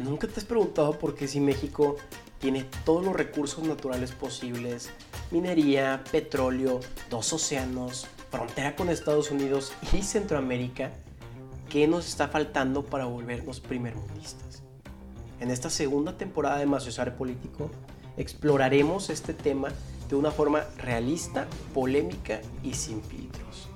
¿Nunca 0.00 0.26
te 0.26 0.40
has 0.40 0.46
preguntado 0.46 0.98
por 0.98 1.14
qué 1.14 1.28
si 1.28 1.40
México 1.40 1.96
tiene 2.38 2.64
todos 2.86 3.04
los 3.04 3.14
recursos 3.14 3.62
naturales 3.64 4.12
posibles, 4.12 4.88
minería, 5.30 6.02
petróleo, 6.10 6.80
dos 7.10 7.34
océanos, 7.34 8.06
frontera 8.30 8.74
con 8.76 8.88
Estados 8.88 9.30
Unidos 9.30 9.74
y 9.92 10.00
Centroamérica, 10.00 10.90
qué 11.68 11.86
nos 11.86 12.08
está 12.08 12.28
faltando 12.28 12.86
para 12.86 13.04
volvernos 13.04 13.60
primermundistas? 13.60 14.62
En 15.38 15.50
esta 15.50 15.68
segunda 15.68 16.16
temporada 16.16 16.56
de 16.56 16.64
Maciosare 16.64 17.10
Político 17.10 17.70
exploraremos 18.16 19.10
este 19.10 19.34
tema 19.34 19.68
de 20.08 20.16
una 20.16 20.30
forma 20.30 20.64
realista, 20.78 21.46
polémica 21.74 22.40
y 22.62 22.72
sin 22.72 23.02
filtros. 23.02 23.69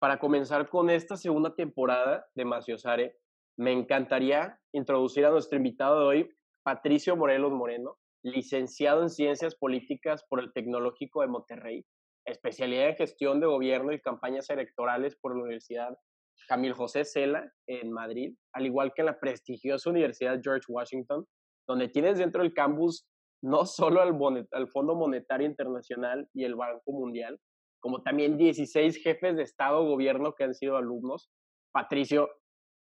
Para 0.00 0.20
comenzar 0.20 0.68
con 0.68 0.90
esta 0.90 1.16
segunda 1.16 1.56
temporada 1.56 2.24
de 2.36 2.44
Maciosare, 2.44 3.16
me 3.56 3.72
encantaría 3.72 4.60
introducir 4.72 5.26
a 5.26 5.30
nuestro 5.30 5.56
invitado 5.56 5.98
de 5.98 6.06
hoy, 6.06 6.30
Patricio 6.62 7.16
Morelos 7.16 7.50
Moreno, 7.50 7.98
licenciado 8.22 9.02
en 9.02 9.10
Ciencias 9.10 9.56
Políticas 9.56 10.24
por 10.28 10.38
el 10.38 10.52
Tecnológico 10.52 11.22
de 11.22 11.26
Monterrey, 11.26 11.84
especialidad 12.24 12.90
en 12.90 12.96
Gestión 12.96 13.40
de 13.40 13.46
Gobierno 13.46 13.92
y 13.92 14.00
Campañas 14.00 14.48
Electorales 14.50 15.16
por 15.20 15.34
la 15.34 15.42
Universidad 15.42 15.98
Camil 16.46 16.74
José 16.74 17.04
Cela 17.04 17.52
en 17.66 17.90
Madrid, 17.90 18.36
al 18.52 18.66
igual 18.66 18.92
que 18.94 19.02
en 19.02 19.06
la 19.06 19.18
prestigiosa 19.18 19.90
Universidad 19.90 20.40
George 20.40 20.66
Washington, 20.68 21.26
donde 21.66 21.88
tienes 21.88 22.18
dentro 22.18 22.42
del 22.42 22.54
campus 22.54 23.04
no 23.42 23.66
solo 23.66 24.00
al, 24.00 24.16
al 24.52 24.68
Fondo 24.68 24.94
Monetario 24.94 25.46
Internacional 25.48 26.28
y 26.32 26.44
el 26.44 26.54
Banco 26.54 26.92
Mundial, 26.92 27.40
como 27.80 28.02
también 28.02 28.36
16 28.36 29.02
jefes 29.02 29.36
de 29.36 29.42
Estado 29.42 29.84
gobierno 29.84 30.34
que 30.34 30.44
han 30.44 30.54
sido 30.54 30.76
alumnos. 30.76 31.30
Patricio, 31.72 32.28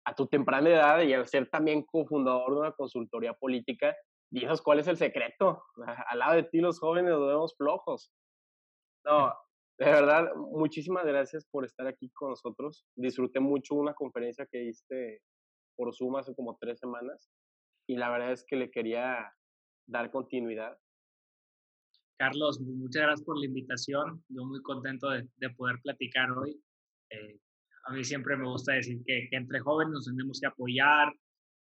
a 0.05 0.15
tu 0.15 0.27
temprana 0.27 0.69
edad 0.69 1.01
y 1.01 1.13
al 1.13 1.27
ser 1.27 1.49
también 1.49 1.83
cofundador 1.83 2.53
de 2.53 2.59
una 2.59 2.71
consultoría 2.71 3.33
política, 3.33 3.95
dices 4.31 4.61
cuál 4.61 4.79
es 4.79 4.87
el 4.87 4.97
secreto. 4.97 5.63
Al 6.07 6.19
lado 6.19 6.35
de 6.35 6.43
ti 6.43 6.59
los 6.59 6.79
jóvenes 6.79 7.11
nos 7.11 7.27
vemos 7.27 7.55
flojos. 7.55 8.11
No, 9.05 9.33
de 9.77 9.85
verdad, 9.85 10.33
muchísimas 10.35 11.05
gracias 11.05 11.45
por 11.49 11.65
estar 11.65 11.87
aquí 11.87 12.09
con 12.11 12.29
nosotros. 12.29 12.85
Disfruté 12.95 13.39
mucho 13.39 13.75
una 13.75 13.93
conferencia 13.93 14.45
que 14.45 14.59
diste 14.59 15.21
por 15.75 15.95
Zoom 15.95 16.17
hace 16.17 16.35
como 16.35 16.57
tres 16.59 16.79
semanas 16.79 17.31
y 17.87 17.95
la 17.95 18.09
verdad 18.09 18.31
es 18.31 18.45
que 18.45 18.55
le 18.55 18.69
quería 18.69 19.33
dar 19.87 20.11
continuidad. 20.11 20.77
Carlos, 22.21 22.61
muchas 22.61 23.01
gracias 23.01 23.25
por 23.25 23.39
la 23.39 23.47
invitación. 23.47 24.23
Yo 24.29 24.45
muy 24.45 24.61
contento 24.61 25.09
de, 25.09 25.49
poder 25.57 25.79
platicar 25.81 26.29
hoy. 26.29 26.55
Eh, 27.09 27.39
a 27.85 27.93
mí 27.93 28.03
siempre 28.03 28.37
me 28.37 28.47
gusta 28.47 28.73
decir 28.73 29.01
que, 29.07 29.27
entre 29.31 29.59
jóvenes 29.59 29.91
nos 29.91 30.05
tenemos 30.05 30.39
que 30.39 30.45
apoyar, 30.45 31.11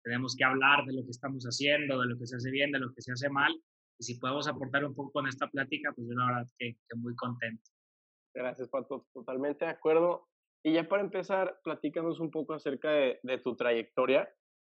tenemos 0.02 0.34
que 0.34 0.44
hablar 0.44 0.86
de 0.86 0.94
lo 0.94 1.04
que 1.04 1.10
estamos 1.10 1.44
haciendo, 1.44 2.00
de 2.00 2.06
lo 2.06 2.18
que 2.18 2.26
se 2.26 2.36
hace 2.36 2.50
bien, 2.50 2.72
de 2.72 2.78
lo 2.78 2.90
que 2.94 3.02
se 3.02 3.12
hace 3.12 3.28
mal. 3.28 3.52
Y 3.98 4.04
si 4.04 4.18
podemos 4.18 4.48
aportar 4.48 4.82
un 4.86 4.94
poco 4.94 5.12
con 5.12 5.28
esta 5.28 5.46
plática, 5.46 5.92
pues 5.94 6.08
yo 6.08 6.14
la 6.14 6.26
verdad 6.26 6.50
que, 6.58 6.72
que 6.88 6.96
muy 6.96 7.14
contento. 7.16 7.70
Gracias, 8.34 8.70
Pato. 8.70 9.06
Totalmente 9.12 9.66
de 9.66 9.72
acuerdo. 9.72 10.26
Y 10.64 10.72
ya 10.72 10.88
para 10.88 11.02
empezar, 11.02 11.60
platícanos 11.64 12.18
un 12.18 12.30
poco 12.30 12.54
acerca 12.54 12.92
de, 12.92 13.20
de 13.22 13.36
tu 13.36 13.56
trayectoria. 13.56 14.26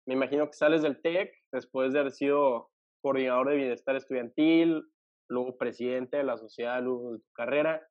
Me 0.06 0.14
imagino 0.14 0.46
que 0.46 0.54
sales 0.54 0.84
del 0.84 1.02
TEC 1.02 1.34
después 1.52 1.92
de 1.92 2.02
haber 2.02 2.12
sido 2.12 2.70
coordinador 3.02 3.50
de 3.50 3.56
bienestar 3.56 3.96
estudiantil, 3.96 4.84
luego 5.32 5.58
presidente 5.58 6.18
de 6.18 6.24
la 6.24 6.38
sociedad 6.38 6.76
alumnos 6.76 7.14
de 7.14 7.20
tu 7.20 7.32
carrera, 7.32 7.88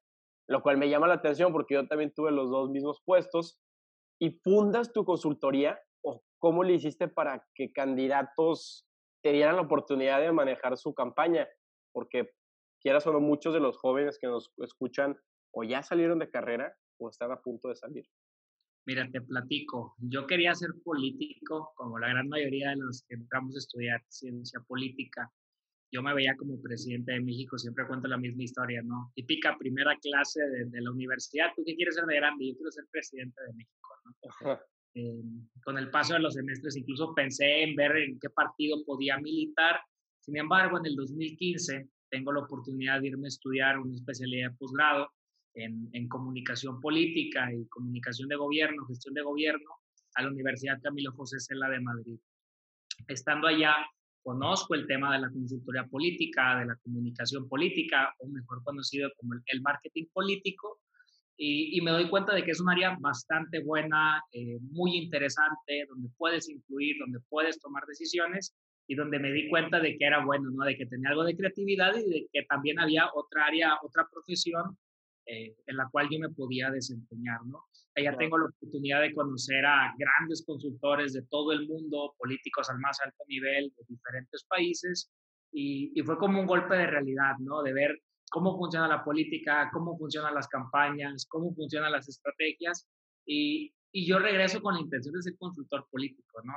lo 0.47 0.63
cual 0.63 0.77
me 0.77 0.89
llama 0.89 1.09
la 1.09 1.15
atención 1.15 1.53
porque 1.53 1.75
yo 1.75 1.89
también 1.89 2.13
tuve 2.15 2.31
los 2.31 2.51
dos 2.51 2.71
mismos 2.71 3.03
puestos. 3.05 3.59
¿Y 4.21 4.39
fundas 4.45 4.93
tu 4.93 5.05
consultoría 5.05 5.81
o 6.03 6.23
cómo 6.39 6.63
le 6.63 6.75
hiciste 6.75 7.09
para 7.09 7.47
que 7.55 7.73
candidatos 7.73 8.87
te 9.23 9.33
la 9.33 9.61
oportunidad 9.61 10.21
de 10.21 10.33
manejar 10.33 10.77
su 10.77 10.95
campaña? 10.95 11.49
Porque 11.93 12.31
quieras 12.81 13.07
o 13.07 13.13
no, 13.13 13.21
muchos 13.21 13.55
de 13.55 13.61
los 13.61 13.79
jóvenes 13.79 14.19
que 14.21 14.27
nos 14.27 14.53
escuchan 14.59 15.19
o 15.53 15.65
ya 15.65 15.83
salieron 15.83 16.19
de 16.19 16.31
carrera 16.31 16.77
o 16.99 17.09
están 17.09 17.33
a 17.33 17.41
punto 17.41 17.69
de 17.69 17.77
salir. 17.77 18.05
Mira, 18.87 19.09
te 19.11 19.21
platico. 19.21 19.95
Yo 19.99 20.27
quería 20.27 20.55
ser 20.55 20.71
político, 20.85 21.73
como 21.75 21.99
la 21.99 22.09
gran 22.09 22.29
mayoría 22.29 22.71
de 22.71 22.77
los 22.77 23.05
que 23.09 23.15
entramos 23.15 23.55
a 23.55 23.59
estudiar 23.59 24.03
ciencia 24.09 24.61
política 24.67 25.33
yo 25.93 26.03
me 26.03 26.15
veía 26.15 26.37
como 26.37 26.61
presidente 26.63 27.13
de 27.13 27.21
México, 27.21 27.59
siempre 27.59 27.87
cuento 27.87 28.09
la 28.09 28.17
misma 28.17 28.45
historia, 28.45 28.81
¿no? 28.83 29.11
Típica 29.15 29.57
primera 29.59 29.97
clase 30.01 30.41
de, 30.41 30.81
la 30.81 30.91
universidad, 30.91 31.53
¿tú 31.57 31.63
qué 31.65 31.75
quieres 31.75 31.97
ser 31.97 32.05
de 32.07 32.17
grande? 32.17 32.49
Yo 32.49 32.55
quiero 32.55 32.71
ser 32.71 32.85
presidente 32.91 33.41
de 33.43 33.53
México, 33.55 33.89
¿no? 34.05 34.61
Eh, 34.95 35.23
con 35.63 35.79
el 35.79 35.89
paso 35.89 36.15
de 36.15 36.21
los 36.21 36.35
semestres 36.35 36.77
incluso 36.77 37.15
pensé 37.15 37.63
en 37.63 37.77
ver 37.77 37.97
en 37.97 38.19
qué 38.19 38.29
partido 38.29 38.85
podía 38.85 39.19
militar, 39.19 39.81
sin 40.21 40.37
embargo, 40.37 40.79
en 40.79 40.87
el 40.87 40.97
2015 40.97 41.89
tengo 42.11 42.33
la 42.33 42.41
oportunidad 42.41 43.01
de 43.01 43.09
irme 43.09 43.27
a 43.27 43.29
estudiar 43.29 43.79
una 43.79 43.95
especialidad 43.95 44.51
de 44.51 44.57
posgrado 44.57 45.11
en, 45.55 45.89
en 45.93 46.09
comunicación 46.09 46.81
política 46.81 47.53
y 47.53 47.67
comunicación 47.69 48.29
de 48.29 48.37
gobierno, 48.37 48.85
gestión 48.87 49.15
de 49.15 49.23
gobierno, 49.23 49.71
a 50.15 50.23
la 50.23 50.29
Universidad 50.29 50.81
Camilo 50.83 51.13
José 51.13 51.39
Cela 51.41 51.69
de 51.69 51.81
Madrid. 51.81 52.19
Estando 53.07 53.47
allá, 53.47 53.75
conozco 54.23 54.75
el 54.75 54.87
tema 54.87 55.13
de 55.13 55.21
la 55.21 55.31
consultoría 55.31 55.85
política, 55.85 56.59
de 56.59 56.67
la 56.67 56.77
comunicación 56.77 57.49
política, 57.49 58.15
o 58.19 58.29
mejor 58.29 58.63
conocido 58.65 59.11
como 59.17 59.35
el, 59.35 59.61
marketing 59.63 60.07
político, 60.13 60.81
y, 61.37 61.81
me 61.81 61.91
doy 61.91 62.09
cuenta 62.11 62.35
de 62.35 62.45
que 62.45 62.51
es 62.51 62.61
un 62.61 62.69
área 62.69 62.99
bastante 63.01 63.63
buena, 63.65 64.23
eh, 64.33 64.59
muy 64.61 64.97
interesante, 64.97 65.87
donde 65.89 66.11
puedes 66.19 66.51
influir, 66.51 66.97
donde 66.99 67.19
puedes 67.31 67.59
tomar 67.59 67.83
decisiones, 67.87 68.55
y 68.91 68.97
donde 68.97 69.21
me 69.21 69.31
di 69.31 69.49
cuenta 69.49 69.79
de 69.79 69.97
que 69.97 70.05
era 70.05 70.25
bueno, 70.25 70.51
¿no? 70.51 70.65
de 70.65 70.77
que 70.77 70.85
tenía 70.85 71.11
algo 71.11 71.23
de 71.23 71.37
creatividad 71.37 71.97
y 71.97 72.11
de 72.11 72.27
que 72.33 72.43
también 72.43 72.81
había 72.81 73.09
otra 73.15 73.47
área, 73.47 73.79
otra 73.83 74.09
profesión 74.11 74.77
eh, 75.27 75.55
en 75.67 75.77
la 75.77 75.89
cual 75.93 76.09
yo 76.11 76.19
me 76.19 76.29
podía 76.29 76.71
desempeñar, 76.71 77.39
¿no? 77.47 77.67
Allá 78.01 78.17
tengo 78.17 78.39
la 78.39 78.47
oportunidad 78.47 79.03
de 79.03 79.15
conocer 79.15 79.65
a 79.65 79.95
grandes 79.99 80.45
consultores 80.47 81.13
de 81.13 81.23
todo 81.23 81.53
el 81.53 81.67
mundo, 81.67 82.15
políticos 82.19 82.69
al 82.71 82.79
más 82.79 82.99
alto 83.05 83.25
nivel 83.29 83.73
de 83.77 83.85
diferentes 83.89 84.45
países, 84.45 85.11
y, 85.53 85.93
y, 85.95 86.03
fue 86.03 86.17
como 86.17 86.41
un 86.41 86.47
golpe 86.47 86.77
de 86.77 86.87
realidad, 86.87 87.35
¿no? 87.41 87.63
De 87.63 87.73
ver 87.73 88.01
cómo 88.31 88.57
funciona 88.57 88.87
la 88.87 89.05
política, 89.05 89.69
cómo 89.73 89.99
funcionan 89.99 90.35
las 90.35 90.47
campañas, 90.47 91.27
cómo 91.29 91.53
funcionan 91.55 91.93
las 91.93 92.09
estrategias, 92.09 92.87
y, 93.27 93.75
y 93.93 94.07
yo 94.07 94.19
regreso 94.19 94.63
con 94.63 94.75
la 94.75 94.81
intención 94.81 95.15
de 95.15 95.23
ser 95.23 95.37
consultor 95.37 95.87
político, 95.91 96.41
¿no? 96.45 96.55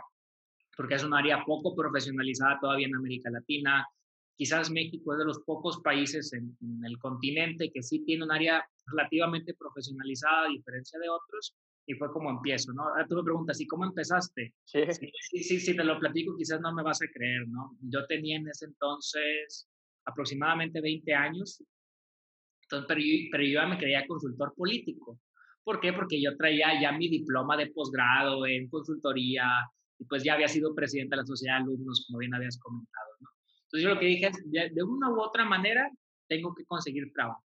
Porque 0.77 0.95
es 0.95 1.03
un 1.03 1.13
área 1.13 1.43
poco 1.45 1.75
profesionalizada 1.75 2.59
todavía 2.59 2.87
en 2.87 2.95
América 2.95 3.29
Latina, 3.29 3.85
Quizás 4.35 4.71
México 4.71 5.13
es 5.13 5.19
de 5.19 5.25
los 5.25 5.39
pocos 5.45 5.79
países 5.83 6.33
en, 6.33 6.55
el 6.83 6.97
continente 6.97 7.71
que 7.71 7.83
sí 7.83 8.03
tiene 8.03 8.23
un 8.23 8.31
área 8.31 8.65
relativamente 8.87 9.53
profesionalizada 9.53 10.45
a 10.45 10.49
diferencia 10.49 10.99
de 10.99 11.09
otros 11.09 11.55
y 11.85 11.93
fue 11.95 12.11
como 12.11 12.29
empiezo, 12.29 12.71
¿no? 12.73 12.83
Ahora 12.83 13.05
tú 13.07 13.15
me 13.15 13.23
preguntas, 13.23 13.59
¿y 13.59 13.67
cómo 13.67 13.85
empezaste? 13.85 14.53
Sí. 14.63 14.79
Sí, 14.89 15.43
sí, 15.43 15.59
sí, 15.59 15.75
te 15.75 15.83
lo 15.83 15.99
platico, 15.99 16.35
quizás 16.37 16.61
no 16.61 16.73
me 16.73 16.83
vas 16.83 17.01
a 17.01 17.07
creer, 17.13 17.47
¿no? 17.49 17.77
Yo 17.81 18.05
tenía 18.07 18.37
en 18.37 18.47
ese 18.47 18.65
entonces 18.65 19.67
aproximadamente 20.05 20.81
20 20.81 21.13
años, 21.13 21.61
entonces, 22.63 22.87
pero, 22.87 23.01
yo, 23.01 23.27
pero 23.31 23.43
yo 23.43 23.53
ya 23.53 23.67
me 23.67 23.77
creía 23.77 24.07
consultor 24.07 24.53
político. 24.55 25.19
¿Por 25.63 25.79
qué? 25.79 25.93
Porque 25.93 26.21
yo 26.21 26.35
traía 26.37 26.81
ya 26.81 26.91
mi 26.91 27.07
diploma 27.07 27.55
de 27.55 27.67
posgrado 27.67 28.45
en 28.45 28.69
consultoría 28.69 29.45
y 29.99 30.05
pues 30.05 30.23
ya 30.23 30.33
había 30.33 30.47
sido 30.47 30.75
presidente 30.75 31.15
de 31.15 31.21
la 31.21 31.25
sociedad 31.25 31.57
de 31.57 31.63
alumnos, 31.63 32.05
como 32.07 32.19
bien 32.19 32.33
habías 32.33 32.59
comentado. 32.59 33.12
Entonces 33.73 33.89
yo 33.89 33.95
lo 33.95 33.99
que 33.99 34.05
dije 34.05 34.27
es, 34.27 34.71
de, 34.75 34.83
una 34.83 35.09
u 35.09 35.19
otra 35.19 35.45
manera, 35.45 35.89
tengo 36.29 36.53
que 36.53 36.63
conseguir 36.65 37.11
trabajo. 37.11 37.43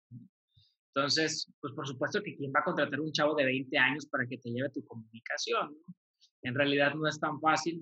Entonces, 0.94 1.50
pues 1.58 1.72
por 1.72 1.86
supuesto 1.86 2.22
que 2.22 2.36
quién 2.36 2.52
va 2.54 2.60
a 2.60 2.64
contratar 2.64 3.00
un 3.00 3.12
chavo 3.12 3.34
de 3.34 3.46
20 3.46 3.78
años 3.78 4.06
para 4.06 4.26
que 4.26 4.36
te 4.36 4.50
lleve 4.50 4.68
tu 4.68 4.84
comunicación. 4.84 5.74
En 6.42 6.54
realidad 6.54 6.94
no 6.94 7.08
es 7.08 7.18
tan 7.18 7.40
fácil. 7.40 7.80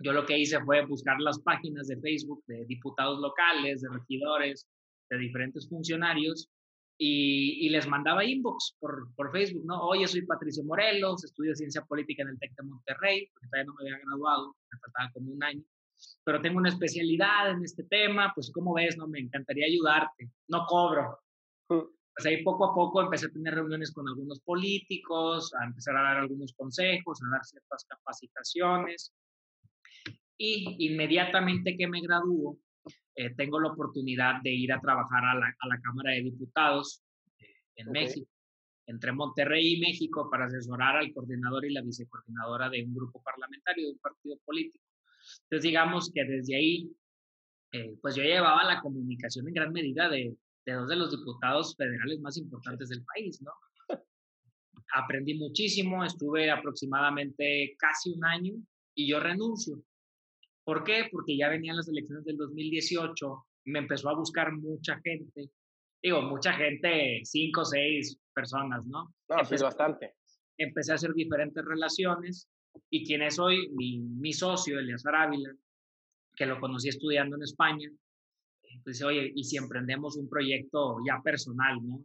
Yo 0.00 0.12
lo 0.12 0.26
que 0.26 0.36
hice 0.36 0.58
fue 0.64 0.84
buscar 0.84 1.20
las 1.20 1.38
páginas 1.42 1.86
de 1.86 2.00
Facebook 2.00 2.42
de 2.48 2.64
diputados 2.66 3.20
locales, 3.20 3.82
de 3.82 3.88
regidores, 3.88 4.66
de 5.08 5.18
diferentes 5.18 5.68
funcionarios 5.68 6.50
y, 6.98 7.66
y, 7.66 7.68
les 7.68 7.86
mandaba 7.86 8.24
inbox 8.24 8.76
por, 8.80 9.14
por, 9.14 9.30
Facebook, 9.30 9.64
¿no? 9.64 9.80
Oye, 9.82 10.08
soy 10.08 10.22
Patricio 10.22 10.64
Morelos, 10.64 11.24
estudio 11.24 11.54
ciencia 11.54 11.82
política 11.82 12.22
en 12.22 12.30
el 12.30 12.38
TEC 12.38 12.52
de 12.56 12.62
Monterrey, 12.64 13.28
porque 13.32 13.48
todavía 13.48 13.66
no 13.66 13.74
me 13.74 13.90
había 13.90 14.04
graduado, 14.04 14.56
me 14.72 14.78
faltaba 14.80 15.10
como 15.12 15.32
un 15.32 15.42
año 15.44 15.62
pero 16.24 16.40
tengo 16.40 16.58
una 16.58 16.68
especialidad 16.68 17.50
en 17.50 17.64
este 17.64 17.84
tema, 17.84 18.32
pues 18.34 18.50
como 18.50 18.74
ves, 18.74 18.96
no 18.96 19.06
me 19.06 19.20
encantaría 19.20 19.66
ayudarte, 19.66 20.30
no 20.48 20.64
cobro. 20.66 21.18
Mm. 21.68 21.80
Pues 22.14 22.26
ahí 22.26 22.42
poco 22.42 22.66
a 22.66 22.74
poco 22.74 23.00
empecé 23.00 23.26
a 23.26 23.30
tener 23.30 23.54
reuniones 23.54 23.92
con 23.92 24.06
algunos 24.06 24.40
políticos, 24.40 25.54
a 25.54 25.64
empezar 25.64 25.96
a 25.96 26.02
dar 26.02 26.16
algunos 26.18 26.52
consejos, 26.54 27.22
a 27.22 27.30
dar 27.30 27.44
ciertas 27.44 27.84
capacitaciones. 27.84 29.12
Y 30.36 30.86
inmediatamente 30.86 31.76
que 31.76 31.86
me 31.86 32.00
gradúo, 32.00 32.58
eh, 33.14 33.34
tengo 33.36 33.60
la 33.60 33.68
oportunidad 33.68 34.40
de 34.42 34.50
ir 34.50 34.72
a 34.72 34.80
trabajar 34.80 35.24
a 35.24 35.34
la, 35.34 35.54
a 35.58 35.68
la 35.68 35.80
Cámara 35.80 36.12
de 36.12 36.22
Diputados 36.22 37.02
eh, 37.38 37.46
en 37.76 37.90
México. 37.90 38.28
entre 38.86 39.12
Monterrey 39.12 39.74
y 39.74 39.80
México 39.80 40.28
para 40.28 40.46
asesorar 40.46 40.96
al 40.96 41.12
coordinador 41.12 41.64
y 41.64 41.72
la 41.72 41.82
vicecoordinadora 41.82 42.68
de 42.68 42.82
un 42.82 42.92
grupo 42.92 43.22
parlamentario, 43.22 43.86
de 43.86 43.92
un 43.92 43.98
partido 43.98 44.36
político. 44.44 44.84
Entonces, 45.42 45.62
digamos 45.62 46.10
que 46.12 46.24
desde 46.24 46.56
ahí, 46.56 46.90
eh, 47.72 47.96
pues 48.00 48.14
yo 48.14 48.22
llevaba 48.22 48.64
la 48.64 48.80
comunicación 48.80 49.48
en 49.48 49.54
gran 49.54 49.72
medida 49.72 50.08
de, 50.08 50.36
de 50.66 50.72
dos 50.72 50.88
de 50.88 50.96
los 50.96 51.10
diputados 51.10 51.76
federales 51.76 52.20
más 52.20 52.36
importantes 52.36 52.88
del 52.88 53.04
país, 53.04 53.40
¿no? 53.42 53.52
Aprendí 54.92 55.34
muchísimo, 55.34 56.04
estuve 56.04 56.50
aproximadamente 56.50 57.76
casi 57.78 58.10
un 58.10 58.24
año 58.24 58.54
y 58.94 59.08
yo 59.08 59.20
renuncio. 59.20 59.82
¿Por 60.64 60.84
qué? 60.84 61.08
Porque 61.10 61.36
ya 61.36 61.48
venían 61.48 61.76
las 61.76 61.88
elecciones 61.88 62.24
del 62.24 62.36
2018, 62.36 63.46
me 63.66 63.80
empezó 63.80 64.08
a 64.08 64.14
buscar 64.14 64.52
mucha 64.52 65.00
gente, 65.00 65.50
digo, 66.02 66.22
mucha 66.22 66.52
gente, 66.54 67.20
cinco 67.24 67.62
o 67.62 67.64
seis 67.64 68.18
personas, 68.34 68.84
¿no? 68.86 69.14
No, 69.28 69.44
sí, 69.44 69.56
bastante. 69.62 70.14
Empecé 70.58 70.92
a 70.92 70.96
hacer 70.96 71.14
diferentes 71.14 71.64
relaciones 71.64 72.48
y 72.90 73.04
quien 73.04 73.22
es 73.22 73.38
hoy 73.38 73.68
mi, 73.70 74.00
mi 74.00 74.32
socio, 74.32 74.78
Elias 74.78 75.04
Ávila, 75.06 75.50
que 76.36 76.46
lo 76.46 76.58
conocí 76.60 76.88
estudiando 76.88 77.36
en 77.36 77.42
España, 77.42 77.90
pues 78.84 79.02
oye, 79.02 79.32
y 79.34 79.44
si 79.44 79.56
emprendemos 79.56 80.16
un 80.16 80.28
proyecto 80.28 80.98
ya 81.06 81.20
personal, 81.22 81.78
¿no? 81.82 82.04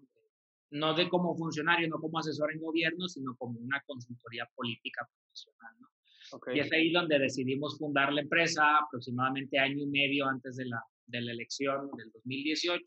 No 0.72 0.94
de 0.94 1.08
como 1.08 1.36
funcionario, 1.36 1.88
no 1.88 2.00
como 2.00 2.20
asesor 2.20 2.52
en 2.52 2.60
gobierno, 2.60 3.08
sino 3.08 3.36
como 3.38 3.60
una 3.60 3.82
consultoría 3.86 4.50
política 4.56 5.08
profesional, 5.08 5.76
¿no? 5.80 5.90
Y 6.54 6.60
es 6.60 6.72
ahí 6.72 6.92
donde 6.92 7.20
decidimos 7.20 7.78
fundar 7.78 8.12
la 8.12 8.22
empresa 8.22 8.80
aproximadamente 8.80 9.60
año 9.60 9.84
y 9.84 9.88
medio 9.88 10.28
antes 10.28 10.56
de 10.56 10.66
la, 10.66 10.84
de 11.06 11.22
la 11.22 11.32
elección 11.32 11.90
del 11.96 12.12
2018 12.12 12.84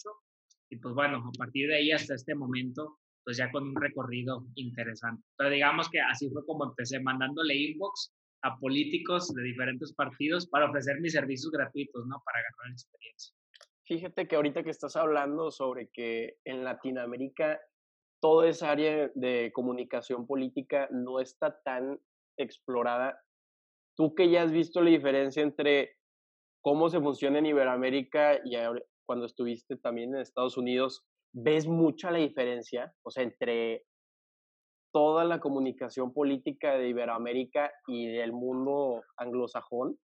y 0.71 0.77
pues 0.77 0.95
bueno, 0.95 1.19
a 1.19 1.39
partir 1.39 1.69
de 1.69 1.77
ahí 1.77 1.93
hasta 1.93 2.15
este 2.15 2.35
momento, 2.35 2.99
pues 3.29 3.37
ya 3.37 3.53
con 3.53 3.63
un 3.69 3.77
recorrido 3.77 4.47
interesante. 4.55 5.23
Pero 5.37 5.51
digamos 5.51 5.91
que 5.91 6.01
así 6.01 6.31
fue 6.31 6.47
como 6.47 6.65
empecé, 6.65 6.99
mandándole 6.99 7.55
inbox 7.55 8.11
a 8.43 8.57
políticos 8.57 9.35
de 9.35 9.43
diferentes 9.43 9.93
partidos 9.93 10.49
para 10.49 10.65
ofrecer 10.65 10.99
mis 11.03 11.13
servicios 11.13 11.53
gratuitos, 11.53 12.07
¿no? 12.07 12.23
Para 12.25 12.39
ganar 12.39 12.73
experiencia. 12.73 13.35
Fíjate 13.87 14.27
que 14.27 14.35
ahorita 14.35 14.63
que 14.63 14.71
estás 14.71 14.97
hablando 14.97 15.51
sobre 15.51 15.91
que 15.91 16.39
en 16.47 16.65
Latinoamérica 16.65 17.61
toda 18.19 18.49
esa 18.49 18.71
área 18.71 19.11
de 19.15 19.53
comunicación 19.53 20.27
política 20.27 20.89
no 20.91 21.21
está 21.21 21.61
tan 21.61 22.01
explorada. 22.39 23.21
Tú 23.95 24.15
que 24.15 24.31
ya 24.31 24.43
has 24.43 24.53
visto 24.53 24.81
la 24.81 24.89
diferencia 24.89 25.43
entre 25.43 25.99
cómo 26.63 26.89
se 26.89 26.99
funciona 26.99 27.41
en 27.41 27.45
Iberoamérica 27.45 28.41
y 28.43 28.57
cuando 29.05 29.27
estuviste 29.27 29.77
también 29.77 30.15
en 30.15 30.23
Estados 30.23 30.57
Unidos, 30.57 31.05
¿ves 31.33 31.67
mucha 31.67 32.11
la 32.11 32.19
diferencia? 32.19 32.93
O 33.03 33.11
sea, 33.11 33.23
entre 33.23 33.85
toda 34.93 35.25
la 35.25 35.41
comunicación 35.41 36.13
política 36.13 36.77
de 36.77 36.89
Iberoamérica 36.89 37.71
y 37.87 38.07
del 38.09 38.33
mundo 38.33 39.03
anglosajón. 39.17 39.99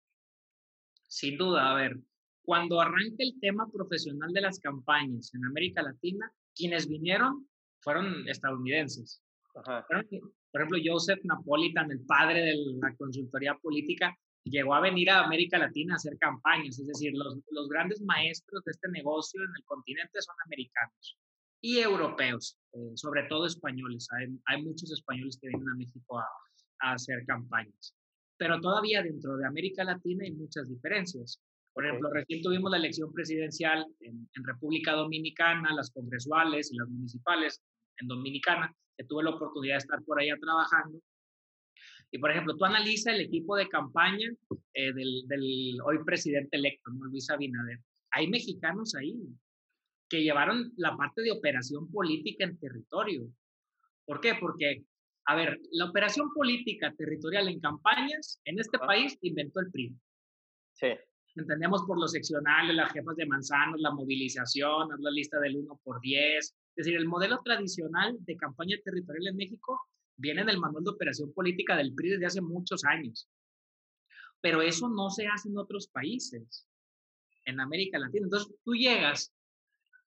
Sin 1.08 1.38
duda, 1.38 1.72
a 1.72 1.75
ver, 1.75 1.98
cuando 2.44 2.81
arranca 2.81 3.18
el 3.20 3.40
tema 3.40 3.70
profesional 3.72 4.31
de 4.34 4.42
las 4.42 4.60
campañas 4.60 5.34
en 5.34 5.46
América 5.46 5.81
Latina, 5.81 6.31
quienes 6.56 6.88
vinieron 6.88 7.48
fueron 7.80 8.28
estadounidenses. 8.28 9.24
Por 9.54 10.62
ejemplo, 10.62 10.80
Joseph 10.84 11.20
Napolitan, 11.24 11.92
el 11.92 12.06
padre 12.06 12.42
de 12.42 12.56
la 12.81 12.96
consultoría 12.96 13.56
política, 13.56 14.18
llegó 14.45 14.75
a 14.75 14.81
venir 14.81 15.10
a 15.10 15.24
América 15.24 15.57
Latina 15.57 15.94
a 15.94 15.98
hacer 15.98 16.18
campañas, 16.18 16.80
es 16.80 16.88
decir, 16.88 17.13
los, 17.13 17.40
los 17.51 17.69
grandes 17.69 18.01
maestros 18.01 18.63
de 18.63 18.72
este 18.72 18.90
negocio 18.90 19.42
en 19.42 19.50
el 19.56 19.63
continente 19.66 20.22
son 20.22 20.36
americanos 20.45 21.18
y 21.62 21.80
europeos, 21.80 22.57
eh, 22.74 22.92
sobre 22.95 23.24
todo 23.30 23.45
españoles. 23.45 24.07
Hay, 24.12 24.28
hay, 24.48 24.62
muchos 24.62 24.92
españoles 24.92 25.40
que 25.42 25.48
vienen 25.48 25.69
a 25.69 25.75
México 25.75 26.19
a, 26.19 26.28
a, 26.81 26.94
hacer 26.94 27.25
campañas. 27.25 27.95
Pero 28.38 28.60
todavía 28.60 29.01
dentro 29.01 29.38
de 29.38 29.48
América 29.48 29.86
Latina 29.86 30.25
hay 30.25 30.34
muchas 30.34 30.68
diferencias. 30.68 31.39
Por 31.74 31.86
ejemplo, 31.86 32.10
recién 32.12 32.42
tuvimos 32.42 32.69
la 32.69 32.78
elección 32.78 33.13
presidencial 33.13 33.88
en, 34.01 34.30
en 34.36 34.44
República 34.44 34.92
Dominicana, 34.92 35.74
las 35.74 35.89
congresuales 35.92 36.72
y 36.72 36.78
las 36.78 36.89
municipales 36.89 37.62
en 37.98 38.07
Dominicana, 38.10 38.75
que 38.98 39.06
tuve 39.06 39.24
la 39.24 39.30
oportunidad 39.30 39.75
de 39.75 39.80
estar 39.80 40.04
por 40.04 40.19
allá 40.19 40.36
trabajando. 40.42 41.00
Y 42.13 42.19
por 42.19 42.30
ejemplo, 42.30 42.56
tú 42.56 42.63
analiza 42.63 43.12
el 43.12 43.21
equipo 43.21 43.56
de 43.56 43.68
campaña 43.68 44.30
eh, 44.75 44.94
del, 44.94 45.24
del, 45.27 45.81
hoy 45.83 45.98
presidente 46.06 46.57
electo, 46.57 46.92
¿no? 46.92 47.06
Luis 47.06 47.27
Abinader. 47.31 47.80
Hay 48.12 48.27
mexicanos 48.27 48.94
ahí 48.94 49.15
que 50.07 50.21
llevaron 50.21 50.71
la 50.77 50.95
parte 50.95 51.24
de 51.24 51.31
operación 51.31 51.92
política 51.92 52.44
en 52.44 52.60
territorio. 52.60 53.27
¿Por 54.06 54.21
qué? 54.21 54.36
Porque, 54.39 54.86
a 55.25 55.36
ver, 55.36 55.60
la 55.71 55.86
operación 55.86 56.31
política 56.36 56.94
territorial 56.95 57.48
en 57.48 57.60
campañas 57.60 58.39
en 58.45 58.60
este 58.60 58.77
país 58.77 59.18
inventó 59.21 59.62
el 59.62 59.71
PRI. 59.71 59.95
Sí. 60.74 60.89
Entendemos 61.36 61.81
por 61.88 62.00
los 62.00 62.12
seccionales, 62.12 62.75
las 62.75 62.92
jefas 62.92 63.15
de 63.15 63.25
manzanos, 63.25 63.81
la 63.81 63.89
movilización, 63.89 64.89
la 65.00 65.10
lista 65.10 65.39
del 65.39 65.57
1 65.57 65.80
por 65.83 66.00
10. 66.00 66.45
Es 66.45 66.54
decir, 66.75 66.95
el 66.95 67.07
modelo 67.07 67.42
tradicional 67.44 68.15
de 68.19 68.38
campaña 68.38 68.77
territorial 68.83 69.30
en 69.30 69.38
México 69.38 69.81
viene 70.18 70.44
del 70.44 70.60
manual 70.60 70.83
de 70.83 70.92
operación 70.92 71.33
política 71.33 71.75
del 71.75 71.94
PRI 71.94 72.12
desde 72.12 72.25
hace 72.25 72.42
muchos 72.42 72.83
años. 72.83 73.27
Pero 74.42 74.62
eso 74.62 74.89
no 74.89 75.10
se 75.10 75.27
hace 75.27 75.50
en 75.50 75.57
otros 75.57 75.88
países, 75.88 76.68
en 77.45 77.60
América 77.60 77.98
Latina. 77.98 78.25
Entonces 78.25 78.54
tú 78.63 78.74
llegas 78.74 79.33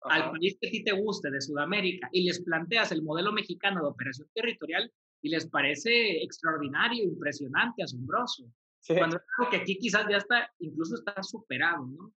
al 0.02 0.30
país 0.30 0.56
que 0.60 0.68
a 0.68 0.70
ti 0.70 0.84
te 0.84 0.92
guste 0.92 1.30
de 1.30 1.40
Sudamérica 1.40 2.08
y 2.12 2.24
les 2.24 2.42
planteas 2.42 2.92
el 2.92 3.02
modelo 3.02 3.32
mexicano 3.32 3.80
de 3.80 3.88
operación 3.88 4.28
territorial 4.34 4.92
y 5.22 5.30
les 5.30 5.48
parece 5.48 6.22
extraordinario, 6.22 7.02
impresionante, 7.02 7.82
asombroso. 7.82 8.44
Cuando 8.86 9.16
es 9.16 9.22
algo 9.38 9.50
que 9.50 9.56
aquí 9.56 9.78
quizás 9.78 10.06
ya 10.08 10.18
está, 10.18 10.52
incluso 10.60 10.94
está 10.94 11.20
superado, 11.22 11.86
¿no? 11.86 12.12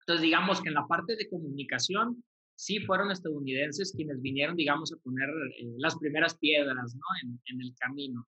Entonces 0.00 0.22
digamos 0.22 0.60
que 0.60 0.68
en 0.68 0.74
la 0.74 0.86
parte 0.88 1.14
de 1.14 1.28
comunicación 1.28 2.24
sí 2.54 2.80
fueron 2.80 3.10
estadounidenses 3.10 3.92
quienes 3.96 4.20
vinieron, 4.20 4.56
digamos, 4.56 4.92
a 4.92 4.96
poner 4.98 5.28
eh, 5.28 5.74
las 5.78 5.98
primeras 5.98 6.36
piedras 6.38 6.94
¿no? 6.94 7.38
en, 7.46 7.60
el 7.60 7.74
camino. 7.78 8.26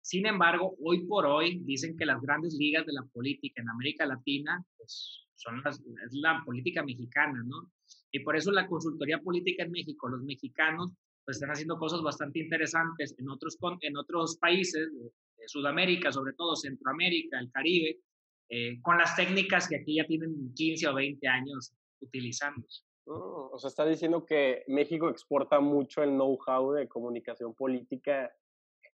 Sin 0.00 0.26
embargo, 0.26 0.76
hoy 0.82 1.04
por 1.06 1.26
hoy 1.26 1.60
dicen 1.64 1.96
que 1.96 2.06
las 2.06 2.20
grandes 2.20 2.54
ligas 2.54 2.86
de 2.86 2.92
la 2.92 3.02
política 3.12 3.60
en 3.60 3.68
América 3.68 4.06
Latina 4.06 4.64
pues, 4.76 5.26
son 5.34 5.62
las, 5.62 5.80
es 5.80 6.12
la 6.12 6.42
política 6.44 6.84
mexicana, 6.84 7.42
¿no? 7.44 7.72
Y 8.12 8.20
por 8.20 8.36
eso 8.36 8.52
la 8.52 8.66
consultoría 8.66 9.18
política 9.20 9.64
en 9.64 9.72
México, 9.72 10.08
los 10.08 10.22
mexicanos, 10.22 10.92
pues 11.24 11.36
están 11.36 11.50
haciendo 11.50 11.76
cosas 11.76 12.02
bastante 12.02 12.38
interesantes 12.38 13.14
en 13.18 13.28
otros, 13.28 13.58
en 13.80 13.96
otros 13.96 14.38
países 14.38 14.88
de, 14.92 15.10
Sudamérica, 15.48 16.10
sobre 16.10 16.32
todo 16.32 16.56
Centroamérica, 16.56 17.38
el 17.38 17.52
Caribe, 17.52 18.00
eh, 18.48 18.80
con 18.80 18.98
las 18.98 19.14
técnicas 19.14 19.68
que 19.68 19.76
aquí 19.76 19.96
ya 19.96 20.06
tienen 20.06 20.52
15 20.54 20.88
o 20.88 20.94
20 20.94 21.28
años 21.28 21.72
utilizándose. 22.00 22.85
Oh, 23.06 23.50
o 23.52 23.58
sea, 23.58 23.68
está 23.68 23.86
diciendo 23.86 24.26
que 24.26 24.64
México 24.66 25.08
exporta 25.08 25.60
mucho 25.60 26.02
el 26.02 26.10
know-how 26.10 26.72
de 26.72 26.88
comunicación 26.88 27.54
política, 27.54 28.32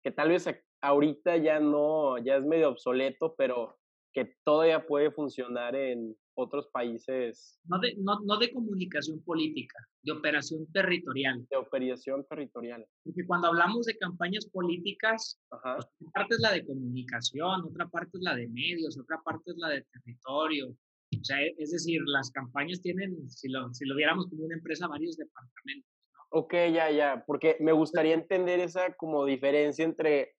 que 0.03 0.11
tal 0.11 0.31
vez 0.31 0.49
ahorita 0.81 1.37
ya 1.37 1.61
no, 1.61 2.17
ya 2.19 2.37
es 2.37 2.45
medio 2.45 2.71
obsoleto, 2.71 3.35
pero 3.37 3.79
que 4.15 4.37
todavía 4.45 4.87
puede 4.87 5.11
funcionar 5.11 5.77
en 5.77 6.17
otros 6.35 6.69
países. 6.69 7.61
No 7.65 7.79
de, 7.79 7.95
no, 7.99 8.21
no 8.25 8.39
de 8.39 8.53
comunicación 8.53 9.23
política, 9.25 9.79
de 10.03 10.13
operación 10.13 10.67
territorial. 10.73 11.47
De 11.51 11.57
operación 11.57 12.25
territorial. 12.29 12.87
Porque 13.05 13.27
cuando 13.27 13.49
hablamos 13.49 13.87
de 13.87 13.99
campañas 13.99 14.47
políticas, 14.47 15.39
pues 15.51 15.61
una 16.01 16.13
parte 16.13 16.35
es 16.35 16.41
la 16.41 16.53
de 16.53 16.65
comunicación, 16.65 17.65
otra 17.65 17.89
parte 17.89 18.11
es 18.15 18.23
la 18.23 18.35
de 18.37 18.49
medios, 18.49 18.99
otra 18.99 19.21
parte 19.23 19.51
es 19.51 19.57
la 19.59 19.69
de 19.69 19.85
territorio, 19.93 20.75
o 21.17 21.25
sea, 21.25 21.41
e, 21.43 21.55
es 21.59 21.71
decir, 21.71 22.03
las 22.07 22.31
campañas 22.31 22.81
tienen, 22.81 23.29
si 23.31 23.49
lo, 23.49 23.73
si 23.73 23.85
lo 23.87 23.97
viéramos 23.97 24.29
como 24.29 24.45
una 24.45 24.55
empresa, 24.55 24.87
varios 24.87 25.17
departamentos. 25.17 25.91
¿no? 26.13 26.41
Ok, 26.41 26.53
ya, 26.73 26.91
ya, 26.91 27.25
porque 27.27 27.57
me 27.61 27.73
gustaría 27.73 28.15
entender 28.15 28.61
esa 28.61 28.95
como 28.95 29.25
diferencia 29.25 29.85
entre, 29.85 30.37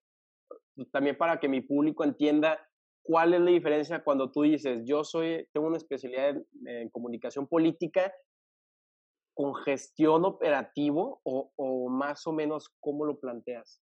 pues, 0.76 0.90
también 0.92 1.18
para 1.18 1.40
que 1.40 1.50
mi 1.50 1.62
público 1.62 2.04
entienda 2.04 2.66
cuál 3.02 3.34
es 3.34 3.42
la 3.42 3.52
diferencia 3.52 4.04
cuando 4.04 4.32
tú 4.32 4.44
dices, 4.44 4.84
yo 4.86 5.04
soy, 5.04 5.48
tengo 5.52 5.68
una 5.68 5.78
especialidad 5.78 6.30
en, 6.30 6.46
en 6.66 6.90
comunicación 6.90 7.48
política 7.48 8.14
con 9.34 9.56
gestión 9.56 10.26
operativo 10.26 11.22
o, 11.24 11.52
o, 11.56 11.90
más 11.90 12.28
o 12.28 12.34
menos 12.34 12.70
cómo 12.80 13.06
lo 13.06 13.20
planteas. 13.20 13.82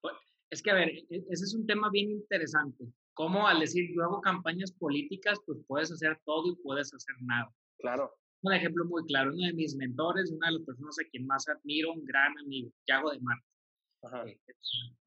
Pues, 0.00 0.14
es 0.50 0.62
que, 0.62 0.70
a 0.70 0.74
ver, 0.74 0.90
e, 0.90 1.24
ese 1.30 1.44
es 1.44 1.54
un 1.54 1.66
tema 1.66 1.90
bien 1.90 2.10
interesante 2.10 2.84
cómo 3.18 3.48
al 3.48 3.58
decir 3.58 3.90
yo 3.92 4.04
hago 4.04 4.20
campañas 4.20 4.70
políticas, 4.70 5.40
pues 5.44 5.58
puedes 5.66 5.90
hacer 5.90 6.16
todo 6.24 6.52
y 6.52 6.56
puedes 6.62 6.94
hacer 6.94 7.16
nada. 7.22 7.52
Claro. 7.80 8.14
Un 8.42 8.52
ejemplo 8.54 8.84
muy 8.84 9.04
claro, 9.06 9.32
uno 9.34 9.44
de 9.44 9.54
mis 9.54 9.74
mentores, 9.74 10.30
una 10.30 10.46
de 10.46 10.52
las 10.54 10.62
personas 10.62 10.96
a 11.00 11.08
quien 11.10 11.26
más 11.26 11.48
admiro, 11.48 11.92
un 11.92 12.04
gran 12.04 12.38
amigo, 12.38 12.70
Thiago 12.86 13.10
de 13.10 13.18
Marte, 13.18 13.44
Ajá. 14.04 14.24
Eh, 14.24 14.38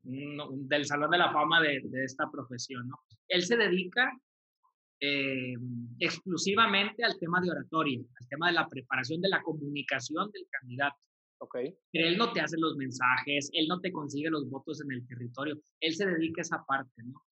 un, 0.03 0.67
del 0.67 0.85
Salón 0.85 1.11
de 1.11 1.19
la 1.19 1.31
Fama 1.31 1.61
de, 1.61 1.79
de, 1.85 2.03
esta 2.03 2.29
profesión, 2.29 2.89
¿no? 2.89 2.99
Él 3.29 3.43
se 3.43 3.55
dedica 3.55 4.11
eh, 4.99 5.53
exclusivamente 5.99 7.05
al 7.05 7.17
tema 7.17 7.39
de 7.39 7.51
oratoria, 7.51 7.97
al 7.97 8.27
tema 8.27 8.47
de 8.47 8.53
la 8.55 8.67
preparación 8.67 9.21
de 9.21 9.29
la 9.29 9.41
comunicación 9.41 10.29
del 10.31 10.45
candidato. 10.51 10.97
Okay. 11.37 11.73
Pero 11.93 12.09
él 12.09 12.17
no 12.17 12.33
te 12.33 12.41
hace 12.41 12.57
los 12.59 12.75
mensajes, 12.75 13.49
él 13.53 13.67
no 13.69 13.79
te 13.79 13.93
consigue 13.93 14.29
los 14.29 14.49
votos 14.49 14.81
en 14.81 14.91
el 14.91 15.07
territorio, 15.07 15.57
él 15.79 15.95
se 15.95 16.05
dedica 16.05 16.41
a 16.41 16.43
esa 16.43 16.65
parte, 16.65 17.01
¿no? 17.03 17.23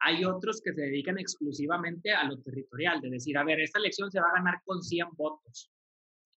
Hay 0.00 0.24
otros 0.24 0.60
que 0.62 0.72
se 0.72 0.82
dedican 0.82 1.18
exclusivamente 1.18 2.12
a 2.12 2.24
lo 2.24 2.38
territorial, 2.42 3.00
de 3.00 3.10
decir, 3.10 3.36
a 3.38 3.44
ver, 3.44 3.60
esta 3.60 3.78
elección 3.78 4.10
se 4.10 4.20
va 4.20 4.28
a 4.28 4.38
ganar 4.38 4.60
con 4.64 4.82
100 4.82 5.08
votos, 5.12 5.70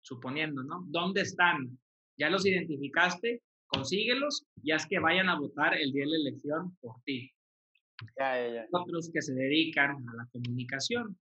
suponiendo, 0.01 0.63
¿no? 0.63 0.85
¿Dónde 0.87 1.21
están? 1.21 1.77
¿Ya 2.17 2.29
los 2.29 2.45
identificaste? 2.45 3.41
Consíguelos 3.67 4.45
y 4.63 4.71
haz 4.71 4.87
que 4.87 4.99
vayan 4.99 5.29
a 5.29 5.39
votar 5.39 5.75
el 5.75 5.91
día 5.91 6.05
de 6.05 6.11
la 6.11 6.17
elección 6.17 6.75
por 6.81 6.95
ti. 7.03 7.31
Ya, 8.17 8.47
ya, 8.47 8.53
ya. 8.53 8.67
Otros 8.71 9.11
que 9.13 9.21
se 9.21 9.33
dedican 9.33 9.91
a 9.91 10.15
la 10.15 10.27
comunicación, 10.31 11.19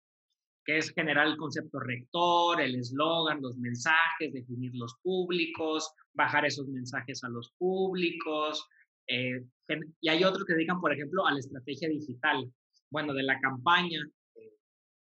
que 0.64 0.78
es 0.78 0.90
generar 0.90 1.26
el 1.26 1.37
concepto 1.37 1.80
rector, 1.80 2.61
el 2.61 2.75
eslogan, 2.76 3.40
los 3.40 3.57
mensajes, 3.57 4.33
definir 4.33 4.73
los 4.75 4.95
públicos, 5.02 5.90
bajar 6.12 6.45
esos 6.45 6.68
mensajes 6.68 7.25
a 7.25 7.28
los 7.28 7.52
públicos, 7.59 8.66
eh, 9.09 9.43
y 10.00 10.09
hay 10.09 10.25
otros 10.25 10.45
que 10.45 10.55
dedican, 10.55 10.81
por 10.81 10.93
ejemplo, 10.93 11.27
a 11.27 11.33
la 11.33 11.41
estrategia 11.41 11.88
digital. 11.88 12.50
Bueno, 12.91 13.12
de 13.12 13.23
la 13.23 13.38
campaña, 13.41 14.00
eh, 14.35 14.53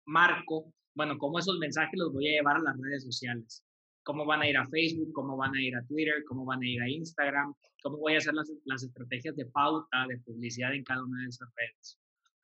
marco, 0.06 0.72
bueno, 0.94 1.16
cómo 1.18 1.38
esos 1.38 1.58
mensajes 1.58 1.98
los 1.98 2.12
voy 2.12 2.28
a 2.28 2.32
llevar 2.32 2.56
a 2.56 2.62
las 2.62 2.78
redes 2.78 3.04
sociales. 3.04 3.64
Cómo 4.02 4.26
van 4.26 4.42
a 4.42 4.48
ir 4.48 4.56
a 4.56 4.66
Facebook, 4.66 5.12
cómo 5.12 5.36
van 5.36 5.54
a 5.54 5.62
ir 5.62 5.76
a 5.76 5.84
Twitter, 5.86 6.24
cómo 6.28 6.44
van 6.44 6.62
a 6.62 6.68
ir 6.68 6.82
a 6.82 6.88
Instagram, 6.88 7.54
cómo 7.82 7.98
voy 7.98 8.14
a 8.14 8.18
hacer 8.18 8.34
las, 8.34 8.52
las 8.64 8.82
estrategias 8.82 9.36
de 9.36 9.46
pauta, 9.46 10.06
de 10.08 10.18
publicidad 10.18 10.74
en 10.74 10.84
cada 10.84 11.04
una 11.04 11.22
de 11.22 11.28
esas 11.28 11.48
redes. 11.56 11.98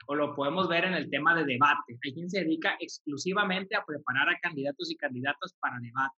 O 0.07 0.15
lo 0.15 0.35
podemos 0.35 0.69
ver 0.69 0.85
en 0.85 0.95
el 0.95 1.11
tema 1.11 1.35
de 1.35 1.45
debate. 1.45 1.99
Hay 2.03 2.15
quien 2.15 2.31
se 2.31 2.41
dedica 2.41 2.77
exclusivamente 2.81 3.77
a 3.77 3.85
preparar 3.85 4.29
a 4.31 4.39
candidatos 4.39 4.91
y 4.91 4.97
candidatas 4.97 5.55
para 5.61 5.79
debate. 5.81 6.17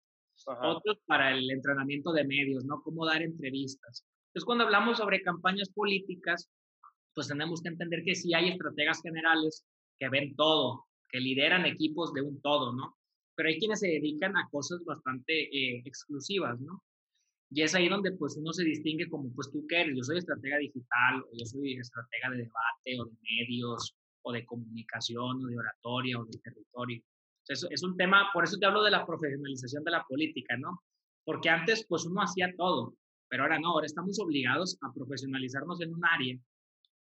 Otros 0.63 0.99
para 1.07 1.33
el 1.33 1.51
entrenamiento 1.51 2.13
de 2.13 2.25
medios, 2.25 2.65
¿no? 2.65 2.81
Cómo 2.83 3.05
dar 3.05 3.23
entrevistas. 3.23 4.07
Entonces, 4.31 4.47
cuando 4.47 4.65
hablamos 4.65 4.99
sobre 4.99 5.23
campañas 5.23 5.71
políticas, 5.71 6.49
pues 7.15 7.27
tenemos 7.27 7.61
que 7.61 7.69
entender 7.69 8.03
que 8.05 8.15
sí 8.15 8.33
hay 8.33 8.51
estrategas 8.51 9.03
generales 9.03 9.65
que 9.99 10.09
ven 10.09 10.37
todo, 10.37 10.87
que 11.09 11.19
lideran 11.19 11.67
equipos 11.67 12.13
de 12.15 12.23
un 12.23 12.41
todo, 12.41 12.73
¿no? 12.73 12.97
Pero 13.35 13.49
hay 13.49 13.59
quienes 13.59 13.81
se 13.81 13.89
dedican 13.89 14.37
a 14.37 14.49
cosas 14.51 14.85
bastante 14.85 15.33
eh, 15.33 15.83
exclusivas, 15.85 16.61
¿no? 16.61 16.81
Y 17.51 17.63
es 17.63 17.75
ahí 17.75 17.89
donde 17.89 18.13
pues 18.13 18.37
uno 18.37 18.53
se 18.53 18.63
distingue 18.63 19.09
como 19.09 19.35
pues 19.35 19.51
tú 19.51 19.67
qué 19.69 19.81
eres, 19.81 19.97
yo 19.97 20.05
soy 20.05 20.19
estratega 20.19 20.59
digital, 20.59 21.23
o 21.23 21.29
yo 21.37 21.45
soy 21.45 21.75
estratega 21.75 22.31
de 22.31 22.37
debate, 22.37 23.01
o 23.01 23.05
de 23.07 23.17
medios, 23.23 23.97
o 24.23 24.33
de 24.33 24.47
comunicación, 24.47 25.45
o 25.45 25.47
de 25.49 25.59
oratoria, 25.59 26.21
o 26.21 26.25
de 26.25 26.39
territorio. 26.39 27.03
Entonces, 27.43 27.69
es 27.73 27.83
un 27.83 27.97
tema, 27.97 28.31
por 28.33 28.45
eso 28.45 28.57
te 28.59 28.67
hablo 28.67 28.85
de 28.85 28.93
la 28.93 29.05
profesionalización 29.05 29.83
de 29.83 29.91
la 29.91 30.05
política, 30.09 30.57
¿no? 30.57 30.85
Porque 31.25 31.49
antes 31.49 31.85
pues 31.89 32.05
uno 32.05 32.23
hacía 32.23 32.55
todo, 32.57 32.95
pero 33.31 33.45
ahora 33.45 33.59
no, 33.59 33.71
ahora 33.71 33.87
estamos 33.87 34.19
obligados 34.21 34.77
a 34.83 34.93
profesionalizarnos 34.93 35.81
en 35.81 35.95
un 35.95 36.05
área 36.05 36.35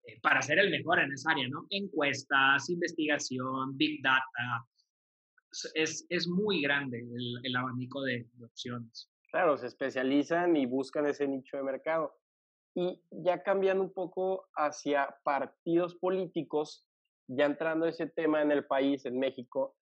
eh, 0.05 0.21
para 0.21 0.43
ser 0.43 0.59
el 0.59 0.71
mejor 0.71 0.99
en 0.99 1.13
esa 1.13 1.31
área, 1.31 1.49
¿no? 1.49 1.67
Encuestas, 1.71 2.69
investigación, 2.69 3.77
big 3.79 4.03
data. 4.03 4.67
Es, 5.75 6.05
es 6.11 6.29
muy 6.29 6.61
grande 6.61 6.99
el, 6.99 7.41
el 7.45 7.57
abanico 7.57 8.03
de, 8.03 8.27
de 8.35 8.45
opciones. 8.45 9.11
Claro, 9.31 9.57
se 9.57 9.69
especializan 9.69 10.57
y 10.57 10.67
buscan 10.67 11.07
ese 11.07 11.29
nicho 11.29 11.57
de 11.57 11.63
mercado. 11.63 12.19
Y 12.75 13.01
ya 13.11 13.43
cambiando 13.43 13.83
un 13.85 13.93
poco 13.93 14.49
hacia 14.57 15.17
partidos 15.23 15.95
políticos, 15.95 16.85
ya 17.29 17.47
entrando 17.47 17.87
ese 17.87 18.07
tema 18.09 18.43
en 18.43 18.51
el 18.51 18.67
país, 18.67 19.05
en 19.07 19.19
México, 19.19 19.77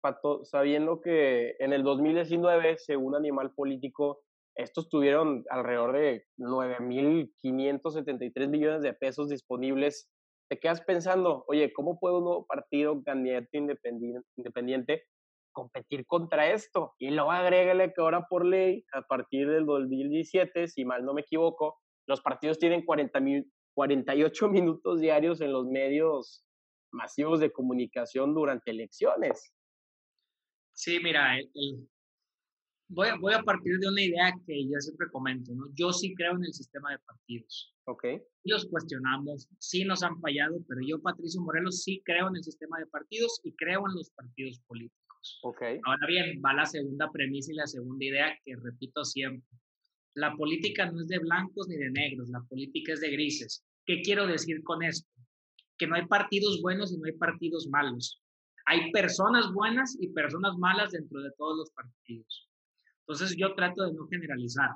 Pato, 0.00 0.44
sabiendo 0.44 1.00
que 1.00 1.56
en 1.58 1.72
el 1.72 1.82
2019, 1.82 2.78
según 2.78 3.16
Animal 3.16 3.52
Político, 3.54 4.22
estos 4.58 4.88
tuvieron 4.88 5.44
alrededor 5.50 5.92
de 5.92 6.26
9.573 6.36 8.48
millones 8.48 8.82
de 8.82 8.92
pesos 8.92 9.28
disponibles. 9.28 10.10
Te 10.50 10.58
quedas 10.58 10.80
pensando, 10.80 11.44
oye, 11.46 11.72
¿cómo 11.72 12.00
puede 12.00 12.16
un 12.16 12.24
nuevo 12.24 12.44
partido, 12.44 13.00
candidato 13.04 13.46
independiente, 13.52 15.04
competir 15.52 16.06
contra 16.06 16.50
esto? 16.50 16.94
Y 16.98 17.10
luego 17.10 17.30
agrégale 17.30 17.92
que 17.92 18.00
ahora 18.00 18.26
por 18.28 18.44
ley, 18.44 18.84
a 18.92 19.02
partir 19.02 19.48
del 19.48 19.64
2017, 19.64 20.66
si 20.66 20.84
mal 20.84 21.04
no 21.04 21.14
me 21.14 21.20
equivoco, 21.20 21.78
los 22.08 22.20
partidos 22.20 22.58
tienen 22.58 22.84
40 22.84 23.20
48 23.74 24.48
minutos 24.52 25.00
diarios 25.00 25.40
en 25.40 25.52
los 25.52 25.66
medios 25.66 26.44
masivos 26.92 27.38
de 27.38 27.52
comunicación 27.52 28.34
durante 28.34 28.72
elecciones. 28.72 29.54
Sí, 30.72 30.98
mira, 31.00 31.38
el, 31.38 31.88
voy, 32.88 33.08
voy 33.20 33.34
a 33.34 33.42
partir 33.42 33.78
de 33.78 33.88
una 33.88 34.02
idea 34.02 34.32
que 34.46 34.64
yo 34.64 34.80
siempre 34.80 35.08
comento, 35.10 35.52
¿no? 35.54 35.66
Yo 35.74 35.92
sí 35.92 36.14
creo 36.14 36.32
en 36.32 36.44
el 36.44 36.52
sistema 36.52 36.90
de 36.92 36.98
partidos. 36.98 37.74
Ok. 37.84 38.04
Y 38.44 38.50
los 38.50 38.66
cuestionamos, 38.66 39.48
sí 39.58 39.84
nos 39.84 40.02
han 40.02 40.20
fallado, 40.20 40.58
pero 40.68 40.80
yo, 40.86 41.00
Patricio 41.00 41.40
Morelos, 41.40 41.82
sí 41.82 42.02
creo 42.04 42.28
en 42.28 42.36
el 42.36 42.44
sistema 42.44 42.78
de 42.78 42.86
partidos 42.86 43.40
y 43.44 43.52
creo 43.52 43.82
en 43.88 43.94
los 43.94 44.10
partidos 44.10 44.60
políticos. 44.66 45.40
Ok. 45.42 45.62
Ahora 45.84 46.06
bien, 46.06 46.40
va 46.44 46.54
la 46.54 46.66
segunda 46.66 47.10
premisa 47.10 47.52
y 47.52 47.56
la 47.56 47.66
segunda 47.66 48.04
idea 48.04 48.38
que 48.44 48.56
repito 48.56 49.04
siempre. 49.04 49.48
La 50.14 50.34
política 50.36 50.90
no 50.90 51.00
es 51.00 51.08
de 51.08 51.18
blancos 51.18 51.68
ni 51.68 51.76
de 51.76 51.90
negros, 51.90 52.28
la 52.30 52.42
política 52.42 52.92
es 52.92 53.00
de 53.00 53.10
grises. 53.10 53.64
¿Qué 53.86 54.00
quiero 54.02 54.26
decir 54.26 54.62
con 54.64 54.82
esto? 54.82 55.08
Que 55.78 55.86
no 55.86 55.94
hay 55.94 56.06
partidos 56.06 56.60
buenos 56.60 56.92
y 56.92 56.98
no 56.98 57.04
hay 57.06 57.12
partidos 57.12 57.68
malos. 57.68 58.20
Hay 58.66 58.90
personas 58.90 59.52
buenas 59.52 59.96
y 60.00 60.08
personas 60.08 60.56
malas 60.58 60.92
dentro 60.92 61.22
de 61.22 61.30
todos 61.38 61.56
los 61.56 61.70
partidos. 61.70 62.47
Entonces 63.08 63.36
yo 63.38 63.54
trato 63.54 63.84
de 63.84 63.94
no 63.94 64.06
generalizar. 64.08 64.68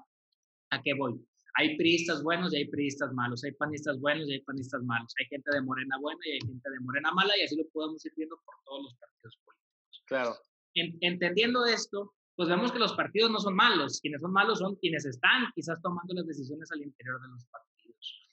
¿A 0.70 0.80
qué 0.82 0.94
voy? 0.94 1.20
Hay 1.56 1.76
priistas 1.76 2.22
buenos 2.22 2.54
y 2.54 2.56
hay 2.56 2.68
priistas 2.68 3.12
malos, 3.12 3.44
hay 3.44 3.52
panistas 3.52 4.00
buenos 4.00 4.26
y 4.26 4.32
hay 4.32 4.40
panistas 4.40 4.82
malos, 4.84 5.12
hay 5.20 5.26
gente 5.26 5.50
de 5.52 5.60
morena 5.60 5.98
buena 6.00 6.20
y 6.24 6.30
hay 6.32 6.40
gente 6.40 6.70
de 6.70 6.80
morena 6.80 7.12
mala 7.12 7.36
y 7.36 7.42
así 7.42 7.56
lo 7.56 7.68
podemos 7.68 8.02
ir 8.06 8.12
viendo 8.16 8.34
por 8.42 8.54
todos 8.64 8.84
los 8.84 8.94
partidos 8.94 9.36
políticos. 9.44 10.02
Claro. 10.06 10.34
entendiendo 10.74 11.66
esto, 11.66 12.14
pues 12.34 12.48
vemos 12.48 12.72
que 12.72 12.78
los 12.78 12.94
partidos 12.94 13.30
no 13.30 13.38
son 13.38 13.54
malos, 13.54 14.00
quienes 14.00 14.22
son 14.22 14.32
malos 14.32 14.60
son 14.60 14.76
quienes 14.76 15.04
están 15.04 15.52
quizás 15.54 15.80
tomando 15.82 16.14
las 16.14 16.26
decisiones 16.26 16.72
al 16.72 16.80
interior 16.80 17.20
de 17.20 17.28
los 17.28 17.44
partidos. 17.44 18.28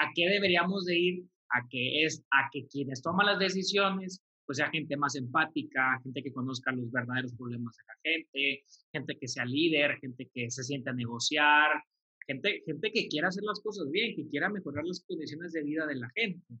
¿A 0.00 0.10
qué 0.14 0.28
deberíamos 0.30 0.86
de 0.86 0.98
ir? 0.98 1.24
A 1.50 1.68
que 1.68 2.06
es 2.06 2.24
a 2.30 2.48
que 2.50 2.66
quienes 2.68 3.02
toman 3.02 3.26
las 3.26 3.38
decisiones 3.38 4.22
pues 4.46 4.58
sea 4.58 4.70
gente 4.70 4.96
más 4.96 5.14
empática, 5.14 6.00
gente 6.02 6.22
que 6.22 6.32
conozca 6.32 6.72
los 6.72 6.90
verdaderos 6.90 7.34
problemas 7.34 7.76
de 7.76 7.84
la 7.86 7.94
gente, 8.02 8.64
gente 8.92 9.18
que 9.18 9.28
sea 9.28 9.44
líder, 9.44 9.98
gente 10.00 10.28
que 10.34 10.50
se 10.50 10.62
sienta 10.62 10.90
a 10.90 10.94
negociar, 10.94 11.70
gente, 12.26 12.62
gente 12.66 12.92
que 12.92 13.08
quiera 13.08 13.28
hacer 13.28 13.44
las 13.44 13.60
cosas 13.60 13.90
bien, 13.90 14.16
que 14.16 14.28
quiera 14.28 14.48
mejorar 14.48 14.84
las 14.84 15.04
condiciones 15.06 15.52
de 15.52 15.62
vida 15.62 15.86
de 15.86 15.96
la 15.96 16.10
gente. 16.14 16.54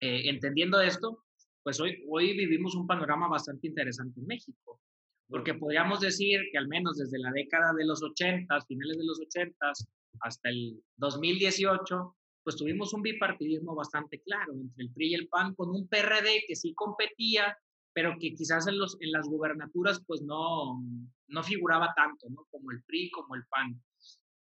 Eh, 0.00 0.28
entendiendo 0.30 0.80
esto, 0.80 1.24
pues 1.62 1.80
hoy, 1.80 2.02
hoy 2.08 2.36
vivimos 2.36 2.74
un 2.74 2.86
panorama 2.86 3.28
bastante 3.28 3.68
interesante 3.68 4.20
en 4.20 4.26
México, 4.26 4.80
porque 5.28 5.54
podríamos 5.54 6.00
decir 6.00 6.40
que 6.50 6.58
al 6.58 6.68
menos 6.68 6.96
desde 6.96 7.18
la 7.18 7.30
década 7.32 7.72
de 7.74 7.84
los 7.84 8.02
80, 8.02 8.60
finales 8.62 8.96
de 8.96 9.04
los 9.04 9.20
80 9.20 9.72
hasta 10.20 10.48
el 10.48 10.82
2018, 10.96 12.16
pues 12.50 12.58
tuvimos 12.58 12.92
un 12.94 13.02
bipartidismo 13.02 13.76
bastante 13.76 14.20
claro 14.22 14.52
entre 14.54 14.82
el 14.82 14.92
PRI 14.92 15.10
y 15.10 15.14
el 15.14 15.28
PAN, 15.28 15.54
con 15.54 15.70
un 15.70 15.86
PRD 15.86 16.42
que 16.48 16.56
sí 16.56 16.74
competía, 16.74 17.56
pero 17.92 18.16
que 18.18 18.34
quizás 18.34 18.66
en, 18.66 18.76
los, 18.76 18.96
en 19.00 19.12
las 19.12 19.28
gubernaturas 19.28 20.02
pues 20.04 20.20
no, 20.22 20.82
no 21.28 21.42
figuraba 21.44 21.94
tanto, 21.94 22.28
¿no? 22.28 22.48
Como 22.50 22.72
el 22.72 22.82
PRI, 22.82 23.08
como 23.12 23.36
el 23.36 23.46
PAN. 23.46 23.80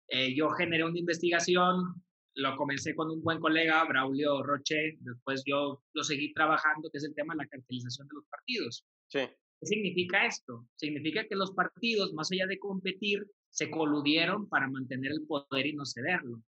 Eh, 0.10 0.36
yo 0.36 0.50
generé 0.50 0.84
una 0.84 1.00
investigación, 1.00 1.96
lo 2.36 2.56
comencé 2.58 2.94
con 2.94 3.10
un 3.10 3.24
buen 3.24 3.40
colega, 3.40 3.84
Braulio 3.86 4.44
Roche, 4.44 5.00
después 5.00 5.42
yo 5.44 5.82
lo 5.94 6.04
seguí 6.04 6.32
trabajando, 6.32 6.92
que 6.92 7.00
es 7.00 7.06
el 7.06 7.16
tema 7.16 7.34
de 7.34 7.40
la 7.40 7.48
cartelización 7.48 8.08
de 8.08 8.14
los 8.14 8.26
partidos. 8.26 8.86
Sí. 9.08 9.22
¿Qué 9.62 9.66
significa 9.66 10.28
esto? 10.28 10.68
Significa 10.76 11.26
que 11.28 11.36
los 11.36 11.54
partidos, 11.54 12.14
más 12.14 12.32
allá 12.32 12.46
de 12.46 12.60
competir, 12.60 13.26
se 13.50 13.72
coludieron 13.72 14.48
para 14.48 14.70
mantener 14.70 15.12
el 15.12 15.26
poder 15.26 15.66
y 15.66 15.74
no 15.74 15.88
cederlo 15.88 16.44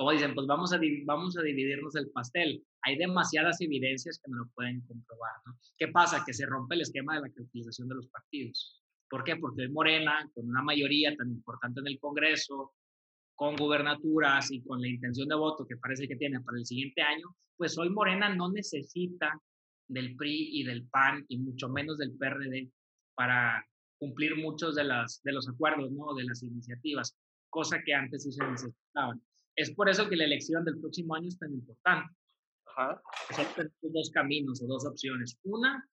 como 0.00 0.12
dicen, 0.12 0.34
pues 0.34 0.46
vamos 0.46 0.72
a, 0.72 0.80
vamos 1.04 1.36
a 1.36 1.42
dividirnos 1.42 1.94
el 1.94 2.08
pastel. 2.08 2.64
Hay 2.84 2.96
demasiadas 2.96 3.60
evidencias 3.60 4.18
que 4.18 4.30
me 4.30 4.38
lo 4.38 4.48
pueden 4.54 4.80
comprobar. 4.86 5.32
¿no? 5.44 5.54
¿Qué 5.76 5.88
pasa? 5.88 6.24
Que 6.24 6.32
se 6.32 6.46
rompe 6.46 6.74
el 6.74 6.80
esquema 6.80 7.16
de 7.16 7.20
la 7.20 7.28
capitalización 7.28 7.86
de 7.86 7.96
los 7.96 8.06
partidos. 8.06 8.82
¿Por 9.10 9.24
qué? 9.24 9.36
Porque 9.36 9.60
hoy 9.60 9.68
Morena, 9.70 10.26
con 10.32 10.48
una 10.48 10.62
mayoría 10.62 11.14
tan 11.14 11.28
importante 11.28 11.80
en 11.80 11.86
el 11.86 11.98
Congreso, 11.98 12.72
con 13.34 13.56
gubernaturas 13.56 14.50
y 14.50 14.62
con 14.62 14.80
la 14.80 14.88
intención 14.88 15.28
de 15.28 15.34
voto 15.34 15.66
que 15.66 15.76
parece 15.76 16.08
que 16.08 16.16
tiene 16.16 16.40
para 16.40 16.56
el 16.56 16.64
siguiente 16.64 17.02
año, 17.02 17.36
pues 17.58 17.76
hoy 17.76 17.90
Morena 17.90 18.34
no 18.34 18.50
necesita 18.50 19.38
del 19.86 20.16
PRI 20.16 20.60
y 20.60 20.64
del 20.64 20.86
PAN 20.86 21.26
y 21.28 21.36
mucho 21.36 21.68
menos 21.68 21.98
del 21.98 22.16
PRD 22.16 22.70
para 23.14 23.62
cumplir 23.98 24.34
muchos 24.36 24.76
de, 24.76 24.84
las, 24.84 25.20
de 25.24 25.32
los 25.32 25.46
acuerdos, 25.46 25.92
¿no? 25.92 26.14
De 26.14 26.24
las 26.24 26.42
iniciativas, 26.42 27.14
cosa 27.50 27.82
que 27.84 27.92
antes 27.92 28.22
sí 28.22 28.32
se 28.32 28.46
necesitaban. 28.46 29.20
Es 29.60 29.70
por 29.74 29.90
eso 29.90 30.08
que 30.08 30.16
la 30.16 30.24
elección 30.24 30.64
del 30.64 30.78
próximo 30.78 31.14
año 31.14 31.28
es 31.28 31.38
tan 31.38 31.52
importante. 31.52 32.14
Ajá. 32.64 33.02
Son 33.36 33.70
dos 33.92 34.10
caminos 34.10 34.62
o 34.62 34.66
dos 34.66 34.86
opciones. 34.86 35.36
Una, 35.42 35.86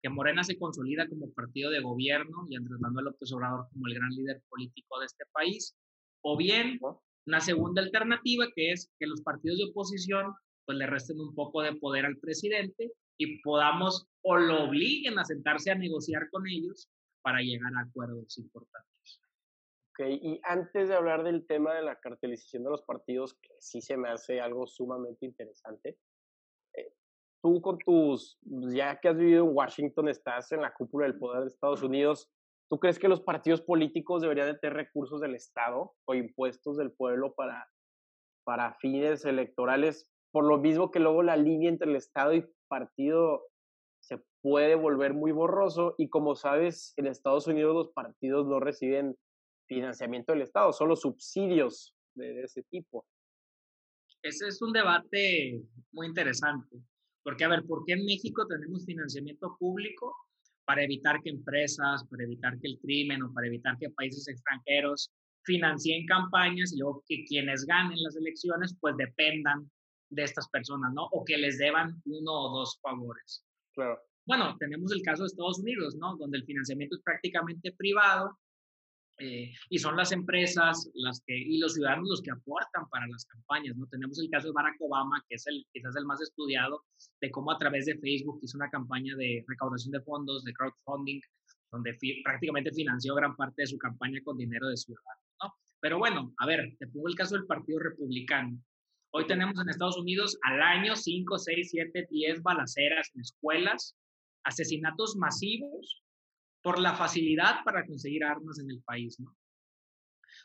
que 0.00 0.08
Morena 0.08 0.42
se 0.42 0.58
consolida 0.58 1.06
como 1.06 1.30
partido 1.32 1.70
de 1.70 1.82
gobierno 1.82 2.46
y 2.48 2.56
Andrés 2.56 2.80
Manuel 2.80 3.04
López 3.04 3.30
Obrador 3.32 3.66
como 3.74 3.88
el 3.88 3.94
gran 3.94 4.08
líder 4.12 4.42
político 4.48 5.00
de 5.00 5.06
este 5.06 5.24
país, 5.32 5.76
o 6.22 6.38
bien 6.38 6.80
una 7.26 7.40
segunda 7.40 7.82
alternativa 7.82 8.46
que 8.56 8.72
es 8.72 8.90
que 8.98 9.06
los 9.06 9.20
partidos 9.20 9.58
de 9.58 9.64
oposición 9.64 10.32
pues 10.64 10.78
le 10.78 10.86
resten 10.86 11.20
un 11.20 11.34
poco 11.34 11.60
de 11.60 11.74
poder 11.74 12.06
al 12.06 12.16
presidente 12.16 12.90
y 13.18 13.42
podamos 13.42 14.06
o 14.22 14.38
lo 14.38 14.64
obliguen 14.64 15.18
a 15.18 15.26
sentarse 15.26 15.70
a 15.70 15.74
negociar 15.74 16.30
con 16.30 16.46
ellos 16.48 16.88
para 17.20 17.42
llegar 17.42 17.72
a 17.76 17.82
acuerdos 17.82 18.38
importantes. 18.38 19.20
Ok, 19.90 20.06
y 20.08 20.40
antes 20.44 20.88
de 20.88 20.94
hablar 20.94 21.24
del 21.24 21.46
tema 21.46 21.74
de 21.74 21.82
la 21.82 21.96
cartelización 21.96 22.62
de 22.62 22.70
los 22.70 22.82
partidos, 22.82 23.34
que 23.34 23.54
sí 23.58 23.80
se 23.80 23.96
me 23.96 24.08
hace 24.08 24.40
algo 24.40 24.66
sumamente 24.66 25.26
interesante, 25.26 25.98
eh, 26.76 26.94
tú 27.42 27.60
con 27.60 27.78
tus, 27.78 28.38
ya 28.42 29.00
que 29.00 29.08
has 29.08 29.16
vivido 29.16 29.44
en 29.44 29.56
Washington, 29.56 30.08
estás 30.08 30.52
en 30.52 30.62
la 30.62 30.72
cúpula 30.72 31.06
del 31.06 31.18
poder 31.18 31.42
de 31.42 31.48
Estados 31.48 31.82
Unidos, 31.82 32.30
¿tú 32.70 32.78
crees 32.78 33.00
que 33.00 33.08
los 33.08 33.20
partidos 33.20 33.62
políticos 33.62 34.22
deberían 34.22 34.52
de 34.52 34.58
tener 34.58 34.76
recursos 34.76 35.20
del 35.20 35.34
Estado 35.34 35.92
o 36.04 36.14
impuestos 36.14 36.76
del 36.76 36.92
pueblo 36.92 37.34
para, 37.34 37.68
para 38.44 38.74
fines 38.74 39.24
electorales? 39.24 40.08
Por 40.30 40.44
lo 40.44 40.58
mismo 40.58 40.92
que 40.92 41.00
luego 41.00 41.24
la 41.24 41.36
línea 41.36 41.68
entre 41.68 41.90
el 41.90 41.96
Estado 41.96 42.32
y 42.34 42.46
partido 42.68 43.42
se 43.98 44.22
puede 44.40 44.76
volver 44.76 45.14
muy 45.14 45.32
borroso 45.32 45.96
y 45.98 46.08
como 46.08 46.36
sabes, 46.36 46.94
en 46.96 47.08
Estados 47.08 47.48
Unidos 47.48 47.74
los 47.74 47.92
partidos 47.92 48.46
no 48.46 48.60
reciben 48.60 49.16
financiamiento 49.70 50.32
del 50.32 50.42
Estado, 50.42 50.72
solo 50.72 50.96
subsidios 50.96 51.94
de, 52.14 52.42
ese 52.42 52.64
tipo. 52.64 53.06
Ese 54.20 54.48
es 54.48 54.60
un 54.60 54.72
debate 54.72 55.62
muy 55.92 56.08
interesante, 56.08 56.76
porque 57.22 57.44
a 57.44 57.48
ver, 57.48 57.64
¿por 57.64 57.84
qué 57.86 57.92
en 57.92 58.04
México 58.04 58.46
tenemos 58.48 58.84
financiamiento 58.84 59.56
público 59.58 60.14
para 60.64 60.82
evitar 60.82 61.22
que 61.22 61.30
empresas, 61.30 62.04
para 62.10 62.24
evitar 62.24 62.58
que 62.58 62.66
el 62.66 62.78
crimen 62.80 63.22
o 63.22 63.32
para 63.32 63.46
evitar 63.46 63.78
que 63.78 63.90
países 63.90 64.26
extranjeros 64.26 65.10
financien 65.44 66.04
campañas 66.06 66.72
y 66.72 66.78
luego 66.80 67.02
que 67.08 67.24
quienes 67.24 67.64
ganen 67.64 68.02
las 68.02 68.16
elecciones 68.16 68.76
pues 68.80 68.96
dependan 68.96 69.70
de 70.10 70.24
estas 70.24 70.48
personas, 70.48 70.92
¿no? 70.92 71.04
O 71.12 71.24
que 71.24 71.38
les 71.38 71.58
deban 71.58 72.02
uno 72.04 72.32
o 72.32 72.58
dos 72.58 72.78
favores. 72.82 73.44
Claro. 73.72 74.00
Bueno, 74.26 74.56
tenemos 74.58 74.92
el 74.92 75.02
caso 75.02 75.22
de 75.22 75.28
Estados 75.28 75.60
Unidos, 75.60 75.94
¿no? 75.94 76.16
Donde 76.16 76.38
el 76.38 76.44
financiamiento 76.44 76.96
es 76.96 77.02
prácticamente 77.02 77.72
privado 77.72 78.36
eh, 79.20 79.52
y 79.68 79.78
son 79.78 79.96
las 79.96 80.12
empresas 80.12 80.90
las 80.94 81.22
que, 81.26 81.36
y 81.36 81.58
los 81.58 81.74
ciudadanos 81.74 82.08
los 82.08 82.22
que 82.22 82.30
aportan 82.30 82.88
para 82.88 83.06
las 83.06 83.26
campañas, 83.26 83.76
¿no? 83.76 83.86
Tenemos 83.88 84.18
el 84.18 84.30
caso 84.30 84.48
de 84.48 84.54
Barack 84.54 84.80
Obama, 84.80 85.22
que 85.28 85.34
es 85.34 85.46
el, 85.46 85.66
quizás 85.74 85.94
el 85.96 86.06
más 86.06 86.22
estudiado, 86.22 86.82
de 87.20 87.30
cómo 87.30 87.52
a 87.52 87.58
través 87.58 87.84
de 87.84 87.98
Facebook 87.98 88.40
hizo 88.42 88.56
una 88.56 88.70
campaña 88.70 89.14
de 89.16 89.44
recaudación 89.46 89.92
de 89.92 90.00
fondos, 90.00 90.42
de 90.44 90.54
crowdfunding, 90.54 91.20
donde 91.70 91.98
prácticamente 92.24 92.72
financió 92.72 93.14
gran 93.14 93.36
parte 93.36 93.62
de 93.62 93.66
su 93.66 93.76
campaña 93.76 94.20
con 94.24 94.38
dinero 94.38 94.68
de 94.68 94.78
ciudadanos, 94.78 95.24
¿no? 95.42 95.54
Pero 95.80 95.98
bueno, 95.98 96.32
a 96.38 96.46
ver, 96.46 96.74
te 96.78 96.86
pongo 96.86 97.08
el 97.08 97.14
caso 97.14 97.34
del 97.34 97.46
Partido 97.46 97.78
Republicano. 97.78 98.58
Hoy 99.12 99.26
tenemos 99.26 99.60
en 99.60 99.68
Estados 99.68 99.98
Unidos 99.98 100.38
al 100.44 100.62
año 100.62 100.96
5, 100.96 101.38
6, 101.38 101.68
7, 101.70 102.08
10 102.10 102.42
balaceras 102.42 103.10
en 103.14 103.20
escuelas, 103.20 103.96
asesinatos 104.44 105.14
masivos 105.16 106.02
por 106.62 106.78
la 106.78 106.94
facilidad 106.94 107.64
para 107.64 107.86
conseguir 107.86 108.24
armas 108.24 108.58
en 108.58 108.70
el 108.70 108.82
país, 108.82 109.18
¿no? 109.20 109.34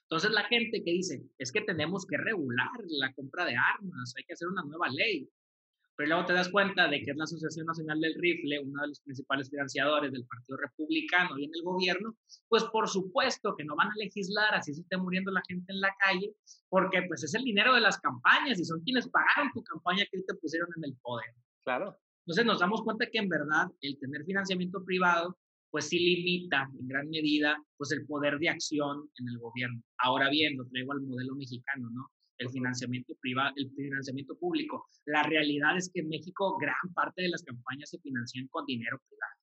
Entonces 0.03 0.31
la 0.31 0.43
gente 0.43 0.83
que 0.83 0.91
dice, 0.91 1.23
es 1.37 1.51
que 1.51 1.61
tenemos 1.61 2.05
que 2.05 2.17
regular 2.17 2.69
la 2.87 3.13
compra 3.13 3.45
de 3.45 3.55
armas, 3.55 4.13
hay 4.17 4.23
que 4.23 4.33
hacer 4.33 4.47
una 4.47 4.63
nueva 4.63 4.87
ley. 4.89 5.29
Pero 5.97 6.09
luego 6.09 6.25
te 6.25 6.33
das 6.33 6.49
cuenta 6.49 6.89
de 6.89 7.01
que 7.01 7.11
es 7.11 7.17
la 7.17 7.23
Asociación 7.23 7.65
Nacional 7.67 8.01
del 8.01 8.15
Rifle, 8.19 8.59
uno 8.59 8.81
de 8.81 8.89
los 8.89 8.99
principales 8.99 9.49
financiadores 9.49 10.11
del 10.11 10.25
Partido 10.25 10.57
Republicano 10.57 11.37
y 11.37 11.45
en 11.45 11.51
el 11.55 11.63
gobierno, 11.63 12.17
pues 12.49 12.65
por 12.65 12.89
supuesto 12.89 13.55
que 13.55 13.63
no 13.63 13.77
van 13.77 13.87
a 13.87 13.95
legislar 13.95 14.53
así 14.55 14.73
se 14.73 14.81
esté 14.81 14.97
muriendo 14.97 15.31
la 15.31 15.41
gente 15.47 15.71
en 15.71 15.79
la 15.79 15.95
calle, 15.99 16.35
porque 16.67 17.03
pues 17.07 17.23
es 17.23 17.33
el 17.33 17.43
dinero 17.43 17.73
de 17.73 17.79
las 17.79 17.97
campañas 17.99 18.59
y 18.59 18.65
son 18.65 18.81
quienes 18.81 19.07
pagaron 19.07 19.53
tu 19.53 19.63
campaña 19.63 20.05
que 20.11 20.21
te 20.21 20.33
pusieron 20.35 20.67
en 20.75 20.83
el 20.83 20.97
poder. 21.01 21.33
Claro. 21.63 21.97
Entonces 22.25 22.45
nos 22.45 22.59
damos 22.59 22.83
cuenta 22.83 23.09
que 23.09 23.19
en 23.19 23.29
verdad 23.29 23.67
el 23.79 23.97
tener 23.97 24.25
financiamiento 24.25 24.83
privado 24.83 25.37
pues 25.75 25.89
sí 25.89 25.99
limita 25.99 26.69
en 26.79 26.87
gran 26.87 27.09
medida 27.09 27.61
pues 27.75 27.91
el 27.91 28.05
poder 28.05 28.39
de 28.39 28.47
acción 28.47 29.09
en 29.19 29.27
el 29.27 29.39
gobierno. 29.39 29.83
Ahora 29.97 30.29
bien, 30.29 30.55
lo 30.55 30.65
traigo 30.69 30.93
al 30.93 31.01
modelo 31.01 31.35
mexicano, 31.35 31.89
¿no? 31.89 32.09
El 32.37 32.49
financiamiento 32.49 33.13
privado, 33.19 33.51
el 33.57 33.69
financiamiento 33.71 34.37
público. 34.37 34.87
La 35.03 35.23
realidad 35.23 35.75
es 35.75 35.91
que 35.93 35.99
en 35.99 36.07
México 36.07 36.57
gran 36.57 36.93
parte 36.93 37.23
de 37.23 37.27
las 37.27 37.43
campañas 37.43 37.89
se 37.89 37.99
financian 37.99 38.47
con 38.47 38.65
dinero 38.65 39.01
privado. 39.05 39.33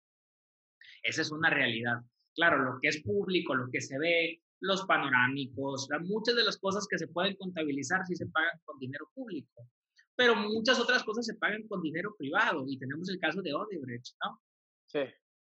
Esa 1.03 1.21
es 1.21 1.31
una 1.31 1.51
realidad. 1.51 2.01
Claro, 2.35 2.65
lo 2.65 2.81
que 2.81 2.89
es 2.89 3.03
público, 3.03 3.55
lo 3.55 3.69
que 3.71 3.83
se 3.83 3.99
ve, 3.99 4.41
los 4.61 4.87
panorámicos, 4.87 5.87
muchas 6.05 6.35
de 6.35 6.45
las 6.45 6.57
cosas 6.57 6.87
que 6.89 6.97
se 6.97 7.09
pueden 7.09 7.37
contabilizar 7.37 8.07
si 8.07 8.17
se 8.17 8.25
pagan 8.29 8.59
con 8.65 8.79
dinero 8.79 9.07
público 9.13 9.69
pero 10.15 10.37
muchas 10.37 10.79
otras 10.79 11.03
cosas 11.05 11.27
se 11.27 11.35
pagan 11.35 11.67
con 11.69 11.83
dinero 11.83 12.15
privado 12.17 12.65
y 12.69 12.79
tenemos 12.79 13.09
el 13.09 13.19
caso 13.19 13.43
de 13.43 13.55
Odebrecht, 13.55 14.15
¿no? 14.23 14.41
Sí. 14.87 15.01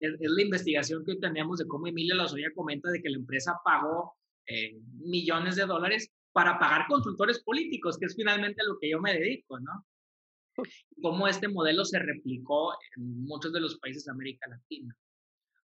Es, 0.05 0.15
la 0.19 0.41
investigación 0.41 1.03
que 1.05 1.15
tenemos 1.15 1.59
de 1.59 1.67
cómo 1.67 1.87
Emilio 1.87 2.15
Lozoya 2.15 2.51
comenta 2.55 2.89
de 2.91 3.01
que 3.01 3.09
la 3.09 3.17
empresa 3.17 3.53
pagó 3.63 4.15
eh, 4.47 4.77
millones 4.99 5.55
de 5.55 5.65
dólares 5.65 6.11
para 6.31 6.59
pagar 6.59 6.87
consultores 6.87 7.41
políticos, 7.43 7.97
que 7.97 8.05
es 8.05 8.15
finalmente 8.15 8.61
a 8.61 8.65
lo 8.65 8.77
que 8.79 8.89
yo 8.89 8.99
me 8.99 9.13
dedico, 9.13 9.59
¿no? 9.59 9.85
Cómo 11.01 11.27
este 11.27 11.47
modelo 11.47 11.85
se 11.85 11.99
replicó 11.99 12.73
en 12.95 13.23
muchos 13.23 13.51
de 13.53 13.59
los 13.61 13.77
países 13.79 14.05
de 14.05 14.11
América 14.11 14.47
Latina. 14.49 14.95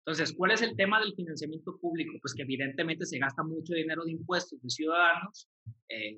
Entonces, 0.04 0.34
¿cuál 0.36 0.52
es 0.52 0.62
el 0.62 0.74
tema 0.74 1.00
del 1.00 1.14
financiamiento 1.14 1.78
público? 1.78 2.16
Pues 2.22 2.34
que 2.34 2.42
evidentemente 2.42 3.04
se 3.04 3.18
gasta 3.18 3.42
mucho 3.42 3.74
dinero 3.74 4.04
de 4.04 4.12
impuestos 4.12 4.60
de 4.62 4.70
ciudadanos, 4.70 5.48
eh, 5.88 6.16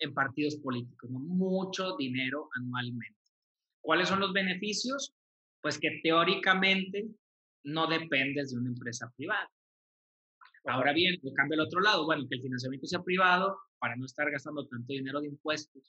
en 0.00 0.14
partidos 0.14 0.56
políticos, 0.56 1.10
¿no? 1.10 1.20
mucho 1.20 1.96
dinero 1.96 2.48
anualmente. 2.56 3.18
¿Cuáles 3.80 4.08
son 4.08 4.20
los 4.20 4.32
beneficios? 4.32 5.14
Pues 5.60 5.78
que 5.78 6.00
teóricamente 6.02 7.06
no 7.64 7.86
dependes 7.86 8.50
de 8.50 8.58
una 8.58 8.70
empresa 8.70 9.12
privada. 9.16 9.50
Ahora 10.64 10.92
bien, 10.92 11.18
lo 11.22 11.32
cambio 11.32 11.60
al 11.60 11.66
otro 11.66 11.80
lado, 11.80 12.04
bueno, 12.04 12.26
que 12.28 12.36
el 12.36 12.42
financiamiento 12.42 12.86
sea 12.86 13.02
privado 13.02 13.58
para 13.78 13.96
no 13.96 14.04
estar 14.04 14.30
gastando 14.30 14.66
tanto 14.66 14.92
dinero 14.92 15.20
de 15.20 15.28
impuestos 15.28 15.82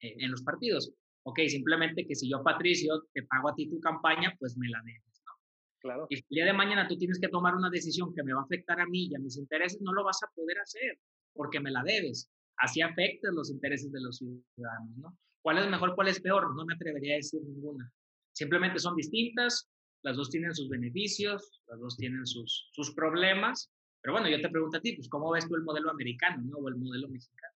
eh, 0.00 0.14
en 0.18 0.30
los 0.30 0.42
partidos. 0.42 0.92
Ok, 1.22 1.40
simplemente 1.48 2.06
que 2.06 2.14
si 2.14 2.28
yo, 2.28 2.42
Patricio, 2.42 3.04
te 3.12 3.22
pago 3.24 3.50
a 3.50 3.54
ti 3.54 3.68
tu 3.68 3.78
campaña, 3.80 4.34
pues 4.38 4.56
me 4.56 4.68
la 4.68 4.80
debes, 4.84 5.22
¿no? 5.24 5.32
Claro. 5.80 6.06
Y 6.08 6.16
el 6.16 6.24
día 6.28 6.46
de 6.46 6.52
mañana 6.52 6.88
tú 6.88 6.96
tienes 6.96 7.20
que 7.20 7.28
tomar 7.28 7.54
una 7.54 7.70
decisión 7.70 8.14
que 8.14 8.22
me 8.22 8.32
va 8.32 8.40
a 8.40 8.44
afectar 8.44 8.80
a 8.80 8.86
mí 8.86 9.08
y 9.10 9.14
a 9.14 9.18
mis 9.18 9.36
intereses, 9.36 9.80
no 9.80 9.92
lo 9.92 10.02
vas 10.04 10.22
a 10.22 10.30
poder 10.34 10.58
hacer 10.58 10.98
porque 11.32 11.60
me 11.60 11.70
la 11.70 11.82
debes 11.84 12.30
así 12.60 12.80
afecta 12.82 13.30
los 13.32 13.50
intereses 13.50 13.90
de 13.90 14.00
los 14.00 14.18
ciudadanos, 14.18 14.96
¿no? 14.96 15.18
¿Cuál 15.42 15.58
es 15.58 15.70
mejor, 15.70 15.94
cuál 15.94 16.08
es 16.08 16.20
peor? 16.20 16.54
No 16.54 16.64
me 16.64 16.74
atrevería 16.74 17.14
a 17.14 17.16
decir 17.16 17.40
ninguna. 17.42 17.90
Simplemente 18.32 18.78
son 18.78 18.94
distintas, 18.94 19.68
las 20.02 20.16
dos 20.16 20.30
tienen 20.30 20.54
sus 20.54 20.68
beneficios, 20.68 21.62
las 21.66 21.80
dos 21.80 21.96
tienen 21.96 22.26
sus, 22.26 22.70
sus 22.72 22.94
problemas, 22.94 23.72
pero 24.02 24.14
bueno, 24.14 24.28
yo 24.28 24.40
te 24.40 24.48
pregunto 24.48 24.78
a 24.78 24.80
ti, 24.80 24.94
pues, 24.94 25.08
¿cómo 25.08 25.30
ves 25.30 25.46
tú 25.46 25.56
el 25.56 25.62
modelo 25.62 25.90
americano, 25.90 26.42
¿no? 26.42 26.58
O 26.58 26.68
el 26.68 26.76
modelo 26.76 27.08
mexicano. 27.08 27.54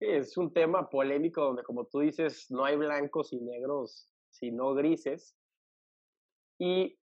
Es 0.00 0.36
un 0.36 0.52
tema 0.52 0.90
polémico 0.90 1.42
donde, 1.42 1.62
como 1.62 1.86
tú 1.86 2.00
dices, 2.00 2.50
no 2.50 2.64
hay 2.64 2.76
blancos 2.76 3.32
y 3.32 3.40
negros, 3.40 4.12
sino 4.30 4.74
grises. 4.74 5.34
Y 6.58 6.98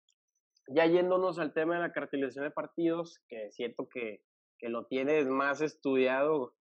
ya 0.67 0.87
yéndonos 0.87 1.37
al 1.37 1.53
tema 1.53 1.75
de 1.75 1.81
la 1.81 1.91
cartelización 1.91 2.45
de 2.45 2.51
partidos, 2.51 3.21
que 3.27 3.51
siento 3.51 3.87
que, 3.87 4.23
que 4.57 4.69
lo 4.69 4.87
tienes 4.87 5.27
más 5.27 5.61
estudiado 5.61 6.55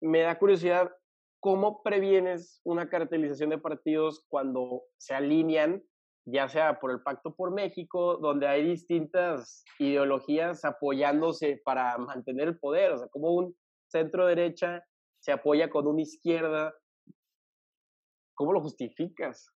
me 0.00 0.20
da 0.20 0.38
curiosidad, 0.38 0.94
¿cómo 1.40 1.82
previenes 1.82 2.60
una 2.64 2.88
cartelización 2.88 3.50
de 3.50 3.58
partidos 3.58 4.24
cuando 4.28 4.84
se 4.98 5.14
alinean, 5.14 5.82
ya 6.24 6.48
sea 6.48 6.78
por 6.78 6.90
el 6.90 7.00
Pacto 7.02 7.34
por 7.34 7.52
México, 7.52 8.16
donde 8.16 8.46
hay 8.46 8.64
distintas 8.64 9.64
ideologías 9.78 10.64
apoyándose 10.64 11.60
para 11.64 11.98
mantener 11.98 12.48
el 12.48 12.58
poder? 12.58 12.92
O 12.92 12.98
sea, 12.98 13.08
como 13.08 13.34
un 13.34 13.56
centro 13.88 14.26
derecha 14.26 14.84
se 15.20 15.32
apoya 15.32 15.70
con 15.70 15.86
una 15.86 16.02
izquierda. 16.02 16.74
¿Cómo 18.34 18.52
lo 18.52 18.60
justificas? 18.60 19.52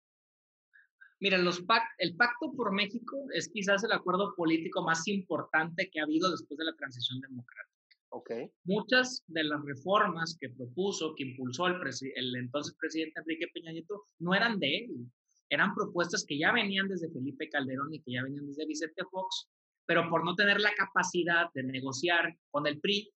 Mira, 1.19 1.37
los 1.37 1.63
el 1.97 2.15
Pacto 2.15 2.53
por 2.55 2.73
México 2.73 3.17
es 3.33 3.49
quizás 3.49 3.83
el 3.83 3.91
acuerdo 3.93 4.33
político 4.35 4.83
más 4.83 5.07
importante 5.07 5.89
que 5.89 5.99
ha 5.99 6.03
habido 6.03 6.29
después 6.29 6.57
de 6.57 6.65
la 6.65 6.75
transición 6.75 7.21
democrática. 7.21 7.75
Muchas 8.63 9.23
de 9.27 9.43
las 9.43 9.61
reformas 9.65 10.37
que 10.39 10.49
propuso, 10.49 11.15
que 11.15 11.23
impulsó 11.23 11.67
el, 11.67 11.75
el 12.15 12.35
entonces 12.35 12.75
presidente 12.79 13.19
Enrique 13.19 13.47
Peña 13.53 13.71
Nieto, 13.71 14.05
no 14.19 14.33
eran 14.33 14.59
de 14.59 14.77
él. 14.77 15.11
Eran 15.49 15.75
propuestas 15.75 16.25
que 16.27 16.37
ya 16.37 16.51
venían 16.51 16.87
desde 16.87 17.11
Felipe 17.11 17.49
Calderón 17.49 17.93
y 17.93 18.01
que 18.01 18.13
ya 18.13 18.23
venían 18.23 18.47
desde 18.47 18.65
Vicente 18.65 19.03
Fox, 19.11 19.47
pero 19.85 20.09
por 20.09 20.23
no 20.25 20.35
tener 20.35 20.59
la 20.59 20.73
capacidad 20.73 21.51
de 21.53 21.63
negociar 21.63 22.35
con 22.51 22.65
el 22.67 22.79
PRI, 22.79 23.11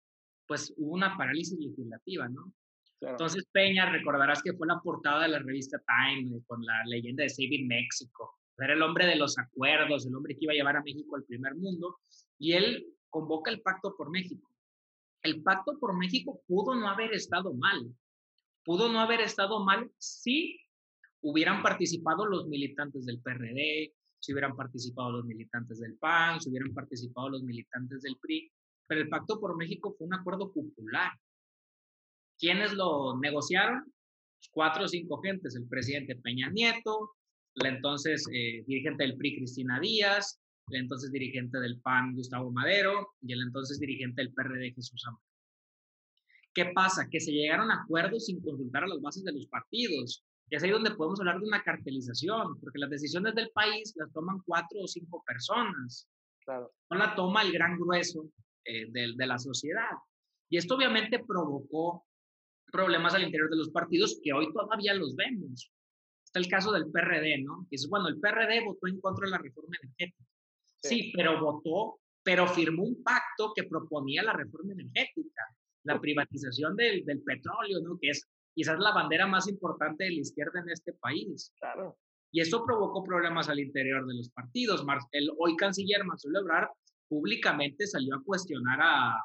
pues 0.47 0.73
hubo 0.77 0.93
una 0.93 1.17
parálisis 1.17 1.57
legislativa, 1.59 2.27
¿no? 2.27 2.53
Entonces 3.01 3.45
Peña, 3.51 3.91
recordarás 3.91 4.41
que 4.41 4.53
fue 4.53 4.67
la 4.67 4.79
portada 4.79 5.23
de 5.23 5.29
la 5.29 5.39
revista 5.39 5.77
Time 5.79 6.41
con 6.47 6.65
la 6.65 6.83
leyenda 6.85 7.23
de 7.23 7.29
Saving 7.29 7.67
México, 7.67 8.39
Era 8.57 8.73
el 8.73 8.81
hombre 8.81 9.05
de 9.05 9.15
los 9.15 9.38
acuerdos, 9.38 10.07
el 10.07 10.15
hombre 10.15 10.35
que 10.35 10.45
iba 10.45 10.53
a 10.53 10.55
llevar 10.55 10.77
a 10.77 10.83
México 10.83 11.15
al 11.15 11.25
primer 11.25 11.55
mundo, 11.55 11.99
y 12.39 12.53
él 12.53 12.85
convoca 13.09 13.51
el 13.51 13.61
Pacto 13.61 13.95
por 13.95 14.09
México. 14.09 14.49
El 15.21 15.43
Pacto 15.43 15.77
por 15.79 15.95
México 15.95 16.41
pudo 16.47 16.73
no 16.75 16.88
haber 16.88 17.13
estado 17.13 17.53
mal. 17.53 17.93
Pudo 18.63 18.91
no 18.91 18.99
haber 18.99 19.21
estado 19.21 19.63
mal 19.63 19.91
si 19.97 20.59
hubieran 21.25 21.63
participado 21.63 22.27
los 22.27 22.47
militantes 22.47 23.03
del 23.05 23.19
PRD, 23.19 23.91
si 24.19 24.31
hubieran 24.31 24.55
participado 24.55 25.11
los 25.11 25.25
militantes 25.25 25.79
del 25.79 25.97
PAN, 25.97 26.39
si 26.39 26.49
hubieran 26.49 26.71
participado 26.71 27.29
los 27.29 27.41
militantes 27.41 28.03
del 28.03 28.15
PRI, 28.17 28.51
pero 28.88 29.01
el 29.01 29.09
Pacto 29.09 29.39
por 29.39 29.57
México 29.57 29.95
fue 29.97 30.05
un 30.05 30.13
acuerdo 30.13 30.53
popular. 30.53 31.11
¿Quiénes 32.38 32.73
lo 32.73 33.17
negociaron? 33.17 33.83
Pues, 33.83 34.49
cuatro 34.51 34.85
o 34.85 34.88
cinco 34.88 35.19
gentes, 35.21 35.55
el 35.55 35.67
presidente 35.67 36.15
Peña 36.15 36.51
Nieto, 36.51 37.15
la 37.55 37.69
entonces 37.69 38.27
eh, 38.31 38.63
dirigente 38.67 39.03
del 39.03 39.17
PRI 39.17 39.38
Cristina 39.38 39.79
Díaz, 39.79 40.39
el 40.69 40.81
entonces 40.81 41.11
dirigente 41.11 41.59
del 41.59 41.79
PAN 41.81 42.13
Gustavo 42.13 42.51
Madero 42.51 43.13
y 43.21 43.33
el 43.33 43.41
entonces 43.41 43.79
dirigente 43.79 44.21
del 44.21 44.31
PRD 44.31 44.73
Jesús 44.73 45.03
Amaro. 45.07 45.23
¿Qué 46.53 46.65
pasa? 46.67 47.09
Que 47.09 47.19
se 47.19 47.31
llegaron 47.31 47.71
a 47.71 47.81
acuerdos 47.81 48.27
sin 48.27 48.41
consultar 48.41 48.83
a 48.83 48.88
las 48.88 49.01
bases 49.01 49.23
de 49.23 49.33
los 49.33 49.47
partidos. 49.47 50.23
Y 50.49 50.55
es 50.55 50.63
ahí 50.63 50.69
donde 50.69 50.91
podemos 50.91 51.19
hablar 51.19 51.39
de 51.39 51.47
una 51.47 51.63
cartelización, 51.63 52.60
porque 52.60 52.79
las 52.79 52.89
decisiones 52.89 53.34
del 53.36 53.49
país 53.51 53.93
las 53.95 54.12
toman 54.13 54.39
cuatro 54.45 54.79
o 54.81 54.88
cinco 54.88 55.23
personas. 55.25 56.08
Claro. 56.43 56.71
No 56.91 56.97
la 56.97 57.15
toma 57.15 57.41
el 57.41 57.51
gran 57.51 57.77
grueso 57.79 58.29
eh, 58.63 58.86
de, 58.91 59.13
de 59.15 59.27
la 59.27 59.39
sociedad. 59.39 59.91
Y 60.49 60.58
esto 60.58 60.75
obviamente 60.75 61.23
provocó 61.25 62.05
problemas 62.71 63.15
al 63.15 63.23
interior 63.23 63.49
de 63.49 63.58
los 63.58 63.69
partidos 63.69 64.19
que 64.21 64.34
hoy 64.34 64.51
todavía 64.53 64.93
los 64.93 65.15
vemos. 65.15 65.71
Está 66.23 66.39
el 66.39 66.47
caso 66.47 66.71
del 66.71 66.91
PRD, 66.91 67.41
¿no? 67.41 67.65
Que 67.69 67.77
es, 67.77 67.88
bueno, 67.89 68.08
el 68.08 68.19
PRD 68.19 68.65
votó 68.65 68.88
en 68.88 68.99
contra 68.99 69.25
de 69.25 69.31
la 69.31 69.38
reforma 69.38 69.75
energética. 69.81 70.25
Sí, 70.81 71.12
pero 71.15 71.41
votó, 71.41 71.99
pero 72.21 72.47
firmó 72.47 72.84
un 72.84 73.01
pacto 73.01 73.53
que 73.55 73.63
proponía 73.63 74.21
la 74.21 74.34
reforma 74.34 74.73
energética, 74.73 75.41
la 75.84 75.99
privatización 75.99 76.75
del, 76.75 77.03
del 77.05 77.21
petróleo, 77.23 77.79
¿no? 77.81 77.97
Que 77.99 78.10
es 78.10 78.27
quizás 78.56 78.80
la 78.80 78.94
bandera 78.94 79.28
más 79.28 79.48
importante 79.48 80.06
de 80.06 80.12
la 80.12 80.22
izquierda 80.22 80.62
en 80.62 80.70
este 80.70 80.94
país. 80.94 81.52
Claro. 81.60 81.98
Y 82.32 82.41
eso 82.41 82.65
provocó 82.65 83.04
problemas 83.04 83.50
al 83.50 83.60
interior 83.60 84.08
de 84.08 84.15
los 84.15 84.30
partidos. 84.30 84.84
El 85.12 85.32
hoy 85.38 85.56
canciller 85.56 86.04
Marcelo 86.04 86.39
Ebrard 86.39 86.70
públicamente 87.08 87.86
salió 87.86 88.15
a 88.15 88.24
cuestionar 88.24 88.80
a, 88.82 89.15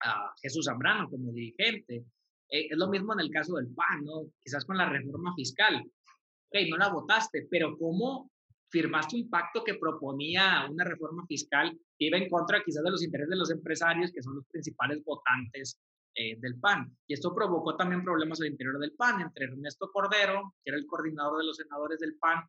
a 0.00 0.34
Jesús 0.42 0.64
Zambrano 0.64 1.08
como 1.08 1.32
dirigente. 1.32 2.04
Eh, 2.48 2.66
es 2.70 2.76
lo 2.76 2.88
mismo 2.88 3.12
en 3.12 3.20
el 3.20 3.30
caso 3.30 3.54
del 3.54 3.68
PAN, 3.68 4.04
¿no? 4.04 4.24
Quizás 4.42 4.64
con 4.64 4.76
la 4.76 4.88
reforma 4.88 5.34
fiscal. 5.34 5.76
Ok, 5.76 6.68
no 6.68 6.78
la 6.78 6.88
votaste, 6.88 7.46
pero 7.50 7.78
¿cómo 7.78 8.30
firmaste 8.70 9.16
un 9.16 9.28
pacto 9.28 9.62
que 9.64 9.74
proponía 9.74 10.66
una 10.70 10.84
reforma 10.84 11.24
fiscal 11.26 11.78
que 11.98 12.06
iba 12.06 12.18
en 12.18 12.28
contra 12.28 12.62
quizás 12.64 12.82
de 12.82 12.90
los 12.90 13.02
intereses 13.02 13.30
de 13.30 13.36
los 13.36 13.50
empresarios, 13.50 14.12
que 14.12 14.22
son 14.22 14.36
los 14.36 14.46
principales 14.46 15.02
votantes 15.04 15.78
eh, 16.14 16.36
del 16.38 16.58
PAN. 16.58 16.96
Y 17.06 17.14
esto 17.14 17.34
provocó 17.34 17.76
también 17.76 18.02
problemas 18.02 18.40
al 18.40 18.48
interior 18.48 18.78
del 18.78 18.92
PAN, 18.92 19.20
entre 19.20 19.46
Ernesto 19.46 19.90
Cordero, 19.92 20.54
que 20.62 20.70
era 20.70 20.78
el 20.78 20.86
coordinador 20.86 21.38
de 21.38 21.44
los 21.44 21.56
senadores 21.56 21.98
del 22.00 22.16
PAN, 22.16 22.44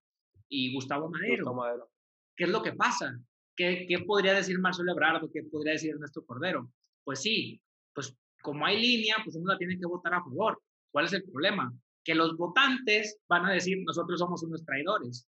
y 0.50 0.74
Gustavo 0.74 1.10
Madero. 1.10 1.54
Madero. 1.54 1.89
¿Qué 2.36 2.45
es 2.45 2.50
lo 2.50 2.62
que 2.62 2.74
pasa? 2.74 3.17
¿Qué, 3.56 3.86
¿Qué, 3.88 4.00
podría 4.00 4.34
decir 4.34 4.60
Marcelo 4.60 4.91
Ebrard 4.91 5.30
qué 5.32 5.43
podría 5.43 5.74
decir 5.74 5.91
Ernesto 5.91 6.26
Cordero? 6.26 6.71
Pues 7.04 7.21
sí, 7.21 7.62
pues 7.93 8.15
como 8.41 8.65
hay 8.65 8.82
línea, 8.82 9.15
pues 9.24 9.36
uno 9.36 9.54
la 9.54 9.58
tiene 9.58 9.80
que 9.80 9.86
votar 9.86 10.13
a 10.13 10.24
favor. 10.24 10.62
¿Cuál 10.91 11.06
es 11.06 11.13
el 11.13 11.24
problema? 11.24 11.74
Que 12.04 12.15
los 12.15 12.36
votantes 12.36 13.19
van 13.30 13.45
a 13.45 13.52
decir, 13.52 13.78
nosotros 13.86 14.19
somos 14.19 14.43
unos 14.43 14.65
traidores. 14.65 15.28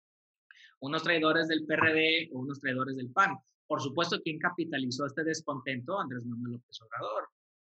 Unos 0.79 1.03
traidores 1.03 1.47
del 1.47 1.65
PRD 1.65 2.29
o 2.33 2.39
unos 2.39 2.59
traidores 2.59 2.95
del 2.95 3.11
PAN. 3.11 3.37
Por 3.67 3.81
supuesto, 3.81 4.21
¿quién 4.23 4.39
capitalizó 4.39 5.05
este 5.05 5.23
descontento? 5.23 5.99
Andrés 5.99 6.23
Manuel 6.25 6.53
López 6.53 6.81
Obrador. 6.81 7.29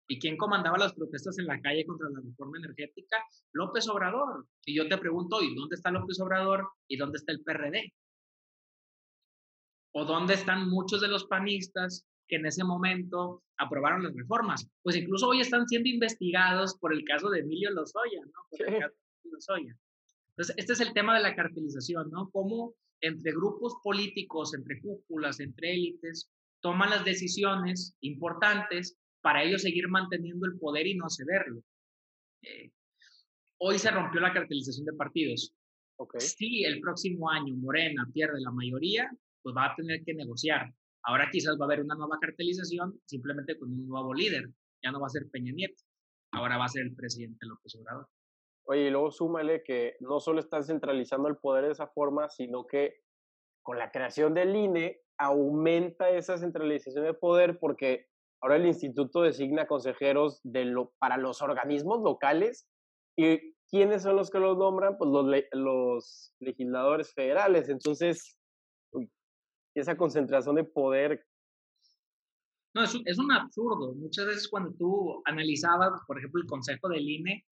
¿Y 0.08 0.20
quién 0.20 0.36
comandaba 0.36 0.78
las 0.78 0.94
protestas 0.94 1.38
en 1.38 1.46
la 1.46 1.60
calle 1.60 1.84
contra 1.84 2.08
la 2.10 2.20
reforma 2.20 2.58
energética? 2.58 3.16
López 3.52 3.88
Obrador. 3.88 4.46
Y 4.64 4.74
yo 4.74 4.88
te 4.88 4.98
pregunto 4.98 5.42
¿y 5.42 5.54
¿dónde 5.54 5.74
está 5.74 5.90
López 5.90 6.20
Obrador 6.20 6.68
y 6.86 6.96
dónde 6.96 7.16
está 7.16 7.32
el 7.32 7.42
PRD? 7.42 7.92
¿O 9.92 10.04
dónde 10.04 10.34
están 10.34 10.68
muchos 10.68 11.00
de 11.00 11.08
los 11.08 11.24
panistas 11.26 12.06
que 12.28 12.36
en 12.36 12.46
ese 12.46 12.62
momento 12.62 13.42
aprobaron 13.56 14.04
las 14.04 14.14
reformas? 14.14 14.68
Pues 14.82 14.96
incluso 14.96 15.28
hoy 15.28 15.40
están 15.40 15.66
siendo 15.66 15.88
investigados 15.88 16.76
por 16.78 16.92
el 16.92 17.04
caso 17.04 17.30
de 17.30 17.40
Emilio 17.40 17.70
Lozoya, 17.70 18.20
¿no? 18.24 18.46
Por 18.50 18.62
el 18.62 18.80
caso 18.80 18.94
de 19.24 19.30
Lozoya. 19.30 19.76
Entonces, 20.30 20.54
este 20.58 20.72
es 20.74 20.80
el 20.80 20.92
tema 20.92 21.16
de 21.16 21.22
la 21.22 21.34
cartelización, 21.34 22.10
¿no? 22.10 22.30
Cómo 22.30 22.74
entre 23.00 23.32
grupos 23.32 23.76
políticos, 23.82 24.54
entre 24.54 24.80
cúpulas, 24.80 25.40
entre 25.40 25.72
élites, 25.72 26.30
toman 26.60 26.90
las 26.90 27.04
decisiones 27.04 27.96
importantes 28.00 28.98
para 29.26 29.42
ellos 29.42 29.62
seguir 29.62 29.88
manteniendo 29.88 30.46
el 30.46 30.56
poder 30.56 30.86
y 30.86 30.94
no 30.94 31.10
cederlo. 31.10 31.60
Eh, 32.42 32.70
hoy 33.58 33.76
se 33.76 33.90
rompió 33.90 34.20
la 34.20 34.32
cartelización 34.32 34.86
de 34.86 34.92
partidos. 34.92 35.52
Okay. 35.96 36.20
Si 36.20 36.62
el 36.62 36.80
próximo 36.80 37.28
año 37.28 37.56
Morena 37.56 38.08
pierde 38.14 38.40
la 38.40 38.52
mayoría, 38.52 39.10
pues 39.42 39.56
va 39.56 39.64
a 39.64 39.74
tener 39.74 40.04
que 40.04 40.14
negociar. 40.14 40.72
Ahora 41.02 41.28
quizás 41.32 41.56
va 41.60 41.64
a 41.64 41.66
haber 41.66 41.80
una 41.80 41.96
nueva 41.96 42.18
cartelización 42.20 43.00
simplemente 43.04 43.58
con 43.58 43.72
un 43.72 43.88
nuevo 43.88 44.14
líder. 44.14 44.48
Ya 44.84 44.92
no 44.92 45.00
va 45.00 45.08
a 45.08 45.10
ser 45.10 45.28
Peña 45.32 45.50
Nieto, 45.50 45.82
ahora 46.30 46.56
va 46.56 46.66
a 46.66 46.68
ser 46.68 46.82
el 46.82 46.94
presidente 46.94 47.46
López 47.46 47.74
Obrador. 47.74 48.06
Oye, 48.68 48.86
y 48.86 48.90
luego 48.90 49.10
súmale 49.10 49.64
que 49.64 49.96
no 49.98 50.20
solo 50.20 50.38
están 50.38 50.62
centralizando 50.62 51.26
el 51.26 51.36
poder 51.36 51.64
de 51.64 51.72
esa 51.72 51.88
forma, 51.88 52.28
sino 52.28 52.64
que 52.64 53.02
con 53.64 53.76
la 53.76 53.90
creación 53.90 54.34
del 54.34 54.54
INE 54.54 55.00
aumenta 55.18 56.10
esa 56.10 56.38
centralización 56.38 57.04
de 57.04 57.14
poder 57.14 57.58
porque 57.58 58.06
Ahora 58.46 58.58
el 58.58 58.66
instituto 58.66 59.22
designa 59.22 59.66
consejeros 59.66 60.38
de 60.44 60.66
lo, 60.66 60.92
para 61.00 61.16
los 61.16 61.42
organismos 61.42 62.00
locales. 62.00 62.68
¿Y 63.16 63.56
quiénes 63.68 64.04
son 64.04 64.14
los 64.14 64.30
que 64.30 64.38
los 64.38 64.56
nombran? 64.56 64.96
Pues 64.96 65.10
los, 65.10 65.26
los 65.50 66.32
legisladores 66.38 67.12
federales. 67.12 67.68
Entonces, 67.68 68.38
esa 69.74 69.96
concentración 69.96 70.54
de 70.54 70.62
poder. 70.62 71.26
No, 72.72 72.84
es, 72.84 72.96
es 73.04 73.18
un 73.18 73.32
absurdo. 73.32 73.96
Muchas 73.96 74.26
veces 74.26 74.48
cuando 74.48 74.72
tú 74.74 75.20
analizabas, 75.24 76.00
por 76.06 76.16
ejemplo, 76.16 76.40
el 76.40 76.46
consejo 76.46 76.88
del 76.88 77.02
INE, 77.02 77.44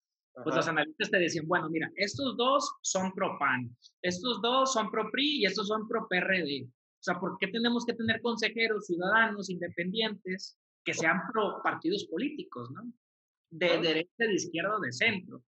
pues 0.45 0.55
los 0.55 0.69
analistas 0.69 1.11
te 1.11 1.19
decían, 1.19 1.49
bueno, 1.49 1.69
mira, 1.71 1.91
estos 1.97 2.37
dos 2.37 2.73
son 2.83 3.11
pro 3.15 3.37
PAN, 3.41 3.77
estos 4.03 4.41
dos 4.43 4.73
son 4.73 4.93
pro 4.93 5.11
PRI 5.11 5.41
y 5.41 5.47
estos 5.47 5.67
son 5.67 5.89
pro 5.89 6.07
PRD. 6.09 6.69
O 6.69 7.03
sea, 7.03 7.19
¿por 7.19 7.37
qué 7.41 7.49
tenemos 7.49 7.85
que 7.85 7.95
tener 7.95 8.23
consejeros 8.23 8.87
ciudadanos 8.87 9.51
independientes 9.51 10.57
que 10.85 10.95
sean 10.95 11.21
pro 11.33 11.61
partidos 11.63 12.07
políticos, 12.07 12.71
¿no? 12.73 12.93
De 13.51 13.79
derecha, 13.79 14.11
de 14.19 14.35
izquierda 14.35 14.77
o 14.77 14.81
de 14.81 14.93
centro. 14.93 15.43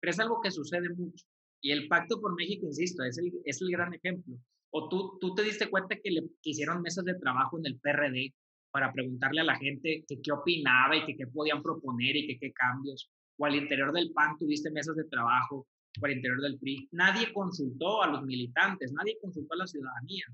Pero 0.00 0.10
es 0.10 0.20
algo 0.20 0.40
que 0.42 0.50
sucede 0.50 0.88
mucho. 0.90 1.24
Y 1.62 1.72
el 1.72 1.88
Pacto 1.88 2.20
por 2.20 2.34
México, 2.34 2.66
insisto, 2.66 3.02
es 3.04 3.16
el, 3.18 3.32
es 3.44 3.60
el 3.62 3.70
gran 3.70 3.94
ejemplo. 3.94 4.36
O 4.70 4.88
tú, 4.88 5.18
tú 5.20 5.34
te 5.34 5.42
diste 5.42 5.70
cuenta 5.70 5.96
que, 5.96 6.10
le, 6.10 6.22
que 6.42 6.50
hicieron 6.50 6.82
mesas 6.82 7.04
de 7.04 7.14
trabajo 7.14 7.58
en 7.58 7.66
el 7.66 7.78
PRD 7.78 8.34
para 8.70 8.92
preguntarle 8.92 9.40
a 9.40 9.44
la 9.44 9.56
gente 9.56 10.04
qué 10.08 10.32
opinaba 10.32 10.96
y 10.96 11.16
qué 11.16 11.26
podían 11.28 11.62
proponer 11.62 12.16
y 12.16 12.38
qué 12.38 12.52
cambios. 12.52 13.08
O 13.38 13.46
al 13.46 13.54
interior 13.54 13.92
del 13.92 14.12
PAN 14.12 14.36
tuviste 14.36 14.70
mesas 14.72 14.96
de 14.96 15.04
trabajo, 15.04 15.66
o 16.00 16.04
al 16.04 16.12
interior 16.12 16.40
del 16.40 16.58
PRI. 16.58 16.88
Nadie 16.92 17.32
consultó 17.32 18.02
a 18.02 18.08
los 18.08 18.22
militantes, 18.24 18.92
nadie 18.92 19.16
consultó 19.22 19.54
a 19.54 19.58
la 19.58 19.66
ciudadanía, 19.66 20.24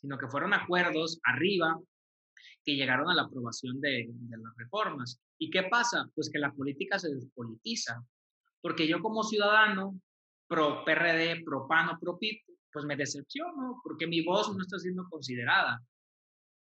sino 0.00 0.18
que 0.18 0.28
fueron 0.28 0.52
acuerdos 0.52 1.20
arriba 1.24 1.80
que 2.64 2.76
llegaron 2.76 3.08
a 3.08 3.14
la 3.14 3.22
aprobación 3.22 3.80
de, 3.80 4.08
las 4.28 4.56
reformas. 4.56 5.20
¿Y 5.38 5.50
qué 5.50 5.64
pasa? 5.64 6.08
Pues 6.14 6.30
que 6.30 6.38
la 6.38 6.52
política 6.52 6.98
se 6.98 7.14
despolitiza, 7.14 8.02
porque 8.60 8.86
yo 8.86 9.00
como 9.00 9.22
ciudadano, 9.22 10.00
pro 10.48 10.84
PRD, 10.84 11.44
pro 11.44 11.66
PAN 11.68 11.98
pro 11.98 12.18
PIP, 12.18 12.42
pues 12.72 12.84
me 12.84 12.96
decepciono, 12.96 13.80
porque 13.82 14.06
mi 14.06 14.22
voz 14.24 14.54
no 14.54 14.62
está 14.62 14.78
siendo 14.78 15.04
considerada, 15.08 15.80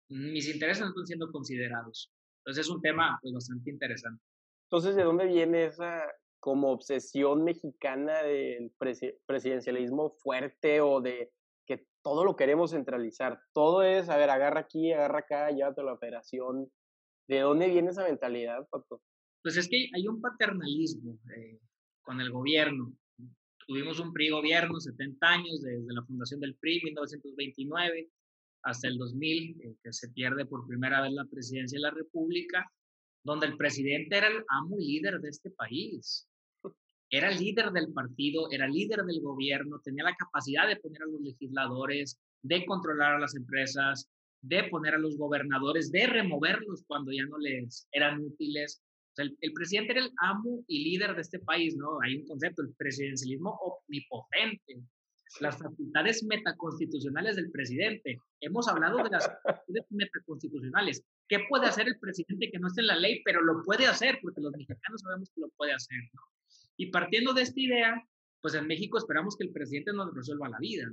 mis 0.09 0.49
intereses 0.49 0.83
no 0.83 0.89
están 0.89 1.07
siendo 1.07 1.31
considerados. 1.31 2.11
Entonces 2.41 2.67
es 2.67 2.71
un 2.71 2.81
tema 2.81 3.19
pues, 3.21 3.35
bastante 3.35 3.71
interesante. 3.71 4.23
Entonces, 4.71 4.97
¿de 4.97 5.03
dónde 5.03 5.27
viene 5.27 5.65
esa 5.65 6.03
como 6.41 6.71
obsesión 6.71 7.43
mexicana 7.45 8.23
del 8.23 8.73
presidencialismo 9.27 10.11
fuerte 10.11 10.81
o 10.81 11.01
de 11.01 11.33
todo 12.09 12.25
lo 12.25 12.37
queremos 12.37 12.71
centralizar. 12.71 13.39
Todo 13.53 13.83
es, 13.83 14.09
a 14.09 14.17
ver, 14.17 14.31
agarra 14.31 14.61
aquí, 14.61 14.93
agarra 14.93 15.19
acá, 15.19 15.51
llévate 15.51 15.83
la 15.83 15.93
operación. 15.93 16.67
¿De 17.29 17.41
dónde 17.41 17.69
viene 17.69 17.91
esa 17.91 18.03
mentalidad, 18.05 18.67
Pato? 18.71 19.03
Pues 19.43 19.59
es 19.59 19.69
que 19.69 19.91
hay 19.95 20.09
un 20.09 20.19
paternalismo 20.19 21.19
eh, 21.37 21.61
con 22.01 22.23
el 22.23 22.31
gobierno. 22.33 22.95
Tuvimos 23.67 24.01
un 24.01 24.15
PRI 24.15 24.31
gobierno, 24.31 24.81
70 24.81 25.27
años, 25.27 25.61
desde 25.61 25.93
la 25.93 26.03
fundación 26.03 26.41
del 26.41 26.55
PRI, 26.55 26.81
1929, 26.85 28.09
hasta 28.63 28.89
el 28.89 28.97
2000, 28.97 29.61
eh, 29.61 29.77
que 29.83 29.93
se 29.93 30.09
pierde 30.09 30.47
por 30.47 30.67
primera 30.67 31.03
vez 31.03 31.13
la 31.13 31.27
presidencia 31.27 31.77
de 31.77 31.83
la 31.83 31.91
República, 31.91 32.73
donde 33.23 33.49
el 33.49 33.59
presidente 33.59 34.17
era 34.17 34.29
el 34.29 34.43
amo 34.49 34.77
y 34.79 34.95
líder 34.95 35.21
de 35.21 35.29
este 35.29 35.51
país. 35.51 36.27
Era 37.11 37.31
líder 37.31 37.71
del 37.71 37.93
partido, 37.93 38.51
era 38.51 38.67
líder 38.67 39.05
del 39.05 39.21
gobierno, 39.21 39.81
tenía 39.81 40.05
la 40.05 40.15
capacidad 40.15 40.69
de 40.69 40.77
poner 40.77 41.03
a 41.03 41.07
los 41.07 41.21
legisladores, 41.21 42.19
de 42.43 42.65
controlar 42.67 43.15
a 43.15 43.19
las 43.19 43.35
empresas, 43.35 44.09
de 44.43 44.65
poner 44.65 44.95
a 44.95 44.99
los 44.99 45.17
gobernadores, 45.17 45.91
de 45.91 46.07
removerlos 46.07 46.85
cuando 46.87 47.13
ya 47.13 47.25
no 47.27 47.39
les 47.39 47.89
eran 47.93 48.21
útiles. 48.21 48.83
el, 49.17 49.37
el, 49.41 49.53
presidente 49.53 49.93
era 49.93 50.03
el 50.03 50.13
amo 50.19 50.65
y 50.69 50.85
líder 50.85 51.15
de 51.15 51.23
este 51.23 51.41
país, 51.41 51.77
¿no? 51.77 51.99
Hay 52.03 52.17
un 52.17 52.27
concepto, 52.27 52.63
el 52.63 52.73
presidencialismo 52.75 53.59
omnipotente 53.61 54.83
las 55.41 55.59
facultades 55.59 56.25
metaconstitucionales 56.25 57.37
del 57.37 57.51
presidente. 57.51 58.19
Hemos 58.41 58.69
hablado 58.69 58.99
de 58.99 59.11
las 59.11 59.27
facultades 59.27 59.87
metaconstitucionales. 59.91 61.03
¿Qué 61.29 61.41
puede 61.49 61.67
hacer 61.67 61.89
el 61.89 61.99
presidente 61.99 62.51
que 62.51 62.59
no 62.59 62.69
esté 62.69 62.81
en 62.81 62.89
la 62.89 62.97
ley, 62.97 63.23
pero 63.25 63.43
lo 63.43 63.63
puede 63.63 63.87
hacer, 63.87 64.19
porque 64.23 64.41
los 64.41 64.53
mexicanos 64.53 65.01
sabemos 65.03 65.31
que 65.35 65.41
lo 65.41 65.49
puede 65.51 65.73
hacer? 65.73 65.99
Y 66.79 66.91
partiendo 66.91 67.35
de 67.35 67.43
esta 67.43 67.61
idea, 67.61 68.09
pues 68.41 68.55
en 68.55 68.67
México 68.67 68.99
esperamos 68.99 69.37
que 69.37 69.45
el 69.45 69.53
presidente 69.53 69.93
nos 69.93 70.15
resuelva 70.15 70.49
la 70.49 70.59
vida. 70.59 70.87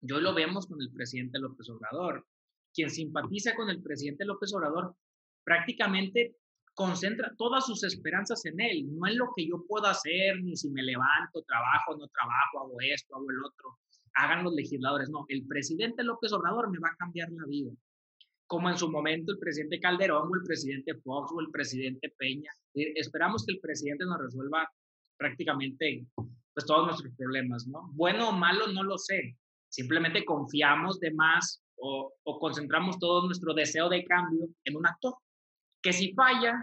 Yo 0.00 0.18
lo 0.18 0.34
vemos 0.34 0.66
con 0.66 0.80
el 0.80 0.90
presidente 0.90 1.38
López 1.38 1.68
Obrador. 1.68 2.26
Quien 2.72 2.90
simpatiza 2.90 3.54
con 3.54 3.68
el 3.68 3.82
presidente 3.82 4.24
López 4.24 4.52
Obrador 4.54 4.96
prácticamente 5.44 6.36
concentra 6.74 7.34
todas 7.36 7.66
sus 7.66 7.84
esperanzas 7.84 8.46
en 8.46 8.60
él, 8.60 8.96
no 8.96 9.06
en 9.06 9.18
lo 9.18 9.32
que 9.36 9.46
yo 9.46 9.62
puedo 9.66 9.86
hacer, 9.86 10.42
ni 10.42 10.56
si 10.56 10.70
me 10.70 10.82
levanto, 10.82 11.42
trabajo, 11.42 11.96
no 11.98 12.08
trabajo, 12.08 12.60
hago 12.60 12.76
esto, 12.80 13.16
hago 13.16 13.30
el 13.30 13.44
otro, 13.44 13.78
hagan 14.14 14.44
los 14.44 14.54
legisladores, 14.54 15.10
no, 15.10 15.26
el 15.28 15.46
presidente 15.46 16.02
López 16.02 16.32
Obrador 16.32 16.70
me 16.70 16.78
va 16.78 16.88
a 16.88 16.96
cambiar 16.96 17.30
la 17.32 17.44
vida, 17.46 17.72
como 18.46 18.70
en 18.70 18.78
su 18.78 18.90
momento 18.90 19.32
el 19.32 19.38
presidente 19.38 19.80
Calderón 19.80 20.30
o 20.30 20.34
el 20.34 20.42
presidente 20.44 20.94
Fox 20.94 21.32
o 21.34 21.40
el 21.40 21.50
presidente 21.50 22.14
Peña. 22.16 22.50
Eh, 22.74 22.92
esperamos 22.96 23.44
que 23.44 23.52
el 23.52 23.60
presidente 23.60 24.06
nos 24.06 24.18
resuelva 24.18 24.70
prácticamente 25.20 26.06
pues 26.16 26.66
todos 26.66 26.86
nuestros 26.86 27.14
problemas, 27.14 27.66
¿no? 27.66 27.90
Bueno 27.92 28.30
o 28.30 28.32
malo, 28.32 28.66
no 28.68 28.82
lo 28.82 28.98
sé. 28.98 29.36
Simplemente 29.68 30.24
confiamos 30.24 30.98
de 30.98 31.12
más 31.12 31.62
o, 31.76 32.12
o 32.24 32.38
concentramos 32.40 32.98
todo 32.98 33.26
nuestro 33.26 33.54
deseo 33.54 33.88
de 33.88 34.04
cambio 34.04 34.48
en 34.64 34.76
un 34.76 34.86
actor 34.86 35.14
que 35.82 35.92
si 35.92 36.12
falla, 36.14 36.54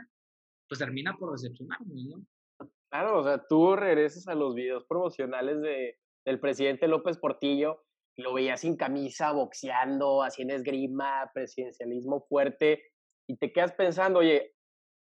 pues 0.68 0.80
termina 0.80 1.16
por 1.18 1.32
decepcionarnos, 1.32 2.04
¿no? 2.06 2.68
Claro, 2.90 3.20
o 3.20 3.24
sea, 3.24 3.46
tú 3.48 3.76
regresas 3.76 4.28
a 4.28 4.36
los 4.36 4.56
videos 4.56 4.86
promocionales 4.86 5.62
de, 5.62 5.98
del 6.26 6.40
presidente 6.40 6.88
López 6.88 7.18
Portillo 7.18 7.84
lo 8.18 8.34
veías 8.34 8.62
sin 8.62 8.76
camisa, 8.76 9.32
boxeando, 9.32 10.24
haciendo 10.24 10.56
esgrima, 10.56 11.30
presidencialismo 11.34 12.26
fuerte, 12.28 12.84
y 13.30 13.38
te 13.38 13.52
quedas 13.52 13.74
pensando, 13.74 14.20
oye, 14.20 14.56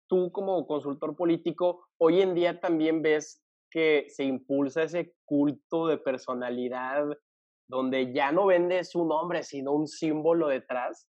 tú 0.07 0.31
como 0.31 0.65
consultor 0.65 1.15
político, 1.15 1.87
hoy 1.97 2.21
en 2.21 2.33
día 2.33 2.59
también 2.59 3.01
ves 3.01 3.43
que 3.69 4.07
se 4.09 4.23
impulsa 4.23 4.83
ese 4.83 5.13
culto 5.25 5.87
de 5.87 5.97
personalidad 5.97 7.05
donde 7.67 8.13
ya 8.13 8.31
no 8.31 8.45
vendes 8.45 8.95
un 8.95 9.11
hombre, 9.11 9.43
sino 9.43 9.73
un 9.73 9.87
símbolo 9.87 10.47
detrás 10.47 11.07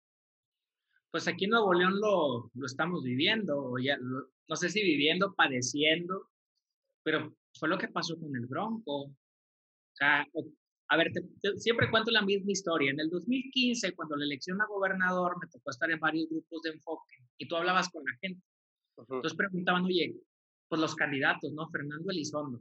pues 1.14 1.28
aquí 1.28 1.44
en 1.44 1.52
Nuevo 1.52 1.72
León 1.72 2.00
lo, 2.00 2.50
lo 2.54 2.66
estamos 2.66 3.04
viviendo, 3.04 3.74
ya, 3.80 3.96
no 3.98 4.56
sé 4.56 4.68
si 4.68 4.82
viviendo, 4.82 5.32
padeciendo, 5.32 6.28
pero 7.04 7.36
fue 7.56 7.68
lo 7.68 7.78
que 7.78 7.86
pasó 7.86 8.18
con 8.18 8.34
el 8.34 8.46
Bronco. 8.46 9.02
O 9.02 9.16
sea, 9.92 10.26
a 10.88 10.96
ver, 10.96 11.12
siempre 11.58 11.88
cuento 11.88 12.10
la 12.10 12.22
misma 12.22 12.50
historia. 12.50 12.90
En 12.90 12.98
el 12.98 13.10
2015, 13.10 13.94
cuando 13.94 14.16
la 14.16 14.24
elección 14.24 14.60
a 14.60 14.66
gobernador, 14.66 15.36
me 15.40 15.46
tocó 15.46 15.70
estar 15.70 15.88
en 15.88 16.00
varios 16.00 16.28
grupos 16.28 16.62
de 16.62 16.70
enfoque 16.70 17.14
y 17.38 17.46
tú 17.46 17.54
hablabas 17.54 17.88
con 17.90 18.02
la 18.04 18.18
gente. 18.20 18.42
Entonces 18.96 19.34
preguntaban, 19.34 19.84
oye, 19.84 20.14
pues 20.68 20.80
los 20.80 20.94
candidatos, 20.94 21.52
¿no? 21.52 21.68
Fernando 21.70 22.10
Elizondo. 22.10 22.60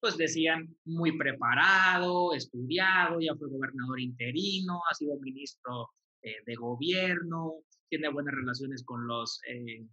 Pues 0.00 0.16
decían, 0.16 0.68
muy 0.84 1.16
preparado, 1.16 2.32
estudiado, 2.34 3.20
ya 3.20 3.34
fue 3.34 3.48
gobernador 3.48 4.00
interino, 4.00 4.80
ha 4.88 4.94
sido 4.94 5.18
ministro 5.18 5.90
eh, 6.22 6.36
de 6.46 6.54
gobierno, 6.54 7.54
tiene 7.88 8.08
buenas 8.08 8.34
relaciones 8.34 8.84
con 8.84 9.06
los 9.06 9.40
eh, 9.48 9.84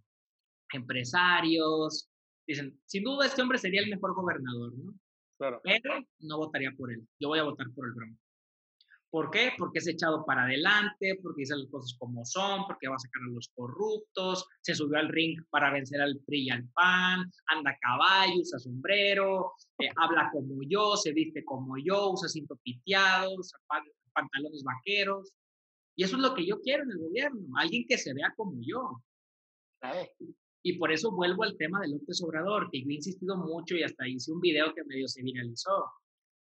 empresarios. 0.72 2.08
Dicen, 2.46 2.80
sin 2.86 3.02
duda 3.02 3.26
este 3.26 3.42
hombre 3.42 3.58
sería 3.58 3.80
el 3.80 3.90
mejor 3.90 4.14
gobernador, 4.14 4.72
¿no? 4.76 4.94
Claro. 5.38 5.60
Pero 5.64 6.06
no 6.20 6.38
votaría 6.38 6.70
por 6.76 6.92
él. 6.92 7.06
Yo 7.18 7.28
voy 7.28 7.40
a 7.40 7.44
votar 7.44 7.66
por 7.74 7.86
el 7.86 7.92
Bronco. 7.92 8.20
¿Por 9.10 9.30
qué? 9.30 9.52
Porque 9.56 9.78
es 9.78 9.86
echado 9.86 10.24
para 10.26 10.44
adelante, 10.44 11.18
porque 11.22 11.42
dice 11.42 11.56
las 11.56 11.68
cosas 11.70 11.96
como 11.98 12.24
son, 12.24 12.66
porque 12.66 12.88
va 12.88 12.96
a 12.96 12.98
sacar 12.98 13.22
a 13.22 13.32
los 13.32 13.48
corruptos, 13.54 14.46
se 14.60 14.74
subió 14.74 14.98
al 14.98 15.08
ring 15.08 15.40
para 15.48 15.72
vencer 15.72 16.00
al 16.00 16.20
PRI 16.26 16.46
y 16.46 16.50
al 16.50 16.68
PAN, 16.70 17.30
anda 17.46 17.70
a 17.70 17.78
caballo, 17.78 18.40
usa 18.40 18.58
sombrero, 18.58 19.52
eh, 19.78 19.88
habla 19.96 20.30
como 20.32 20.62
yo, 20.68 20.96
se 20.96 21.12
viste 21.12 21.44
como 21.44 21.76
yo, 21.78 22.10
usa 22.10 22.28
cinto 22.28 22.56
piteado, 22.62 23.34
usa 23.36 23.58
pantalones 24.12 24.64
vaqueros. 24.64 25.32
Y 25.96 26.04
eso 26.04 26.16
es 26.16 26.22
lo 26.22 26.34
que 26.34 26.44
yo 26.44 26.60
quiero 26.60 26.82
en 26.82 26.90
el 26.90 26.98
gobierno, 26.98 27.40
alguien 27.56 27.86
que 27.88 27.96
se 27.96 28.12
vea 28.12 28.34
como 28.36 28.58
yo. 28.60 29.02
Y 30.62 30.78
por 30.78 30.92
eso 30.92 31.12
vuelvo 31.12 31.44
al 31.44 31.56
tema 31.56 31.80
de 31.80 31.88
López 31.88 32.20
Obrador, 32.22 32.68
que 32.70 32.82
yo 32.82 32.90
he 32.90 32.94
insistido 32.94 33.36
mucho 33.36 33.76
y 33.76 33.84
hasta 33.84 34.06
hice 34.08 34.32
un 34.32 34.40
video 34.40 34.74
que 34.74 34.84
medio 34.84 35.06
se 35.06 35.22
viralizó. 35.22 35.86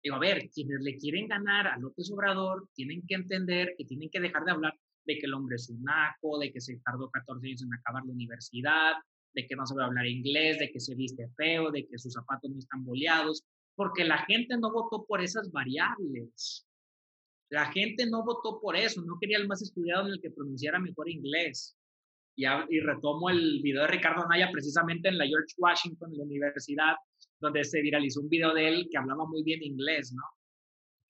Digo, 0.02 0.16
a 0.16 0.18
ver, 0.18 0.48
quienes 0.50 0.80
le 0.80 0.96
quieren 0.96 1.28
ganar 1.28 1.66
a 1.66 1.78
López 1.78 2.10
Obrador 2.10 2.68
tienen 2.74 3.02
que 3.06 3.14
entender 3.14 3.74
que 3.76 3.84
tienen 3.84 4.08
que 4.10 4.20
dejar 4.20 4.44
de 4.44 4.52
hablar 4.52 4.74
de 5.04 5.18
que 5.18 5.26
el 5.26 5.34
hombre 5.34 5.56
es 5.56 5.68
un 5.68 5.82
naco, 5.82 6.38
de 6.38 6.52
que 6.52 6.60
se 6.60 6.78
tardó 6.78 7.10
14 7.10 7.46
años 7.46 7.62
en 7.62 7.74
acabar 7.74 8.04
la 8.04 8.12
universidad, 8.12 8.94
de 9.34 9.46
que 9.46 9.56
no 9.56 9.66
sabe 9.66 9.84
hablar 9.84 10.06
inglés, 10.06 10.58
de 10.58 10.70
que 10.70 10.80
se 10.80 10.94
viste 10.94 11.28
feo, 11.36 11.70
de 11.70 11.86
que 11.86 11.98
sus 11.98 12.12
zapatos 12.12 12.50
no 12.50 12.58
están 12.58 12.84
boleados, 12.84 13.44
porque 13.74 14.04
la 14.04 14.18
gente 14.24 14.56
no 14.56 14.72
votó 14.72 15.04
por 15.06 15.22
esas 15.22 15.50
variables. 15.52 16.66
La 17.50 17.66
gente 17.72 18.06
no 18.06 18.24
votó 18.24 18.60
por 18.60 18.76
eso, 18.76 19.02
no 19.02 19.18
quería 19.20 19.38
el 19.38 19.48
más 19.48 19.62
estudiado 19.62 20.06
en 20.06 20.12
el 20.12 20.20
que 20.20 20.30
pronunciara 20.30 20.78
mejor 20.78 21.08
inglés. 21.08 21.76
Y, 22.36 22.44
y 22.44 22.80
retomo 22.80 23.28
el 23.28 23.60
video 23.62 23.82
de 23.82 23.88
Ricardo 23.88 24.24
Anaya 24.24 24.50
precisamente 24.52 25.08
en 25.08 25.18
la 25.18 25.26
George 25.26 25.54
Washington, 25.58 26.12
en 26.12 26.18
la 26.18 26.24
universidad, 26.24 26.94
donde 27.40 27.64
se 27.64 27.80
viralizó 27.80 28.20
un 28.20 28.28
video 28.28 28.54
de 28.54 28.68
él 28.68 28.88
que 28.90 28.98
hablaba 28.98 29.26
muy 29.26 29.42
bien 29.42 29.62
inglés, 29.62 30.12
¿no? 30.12 30.22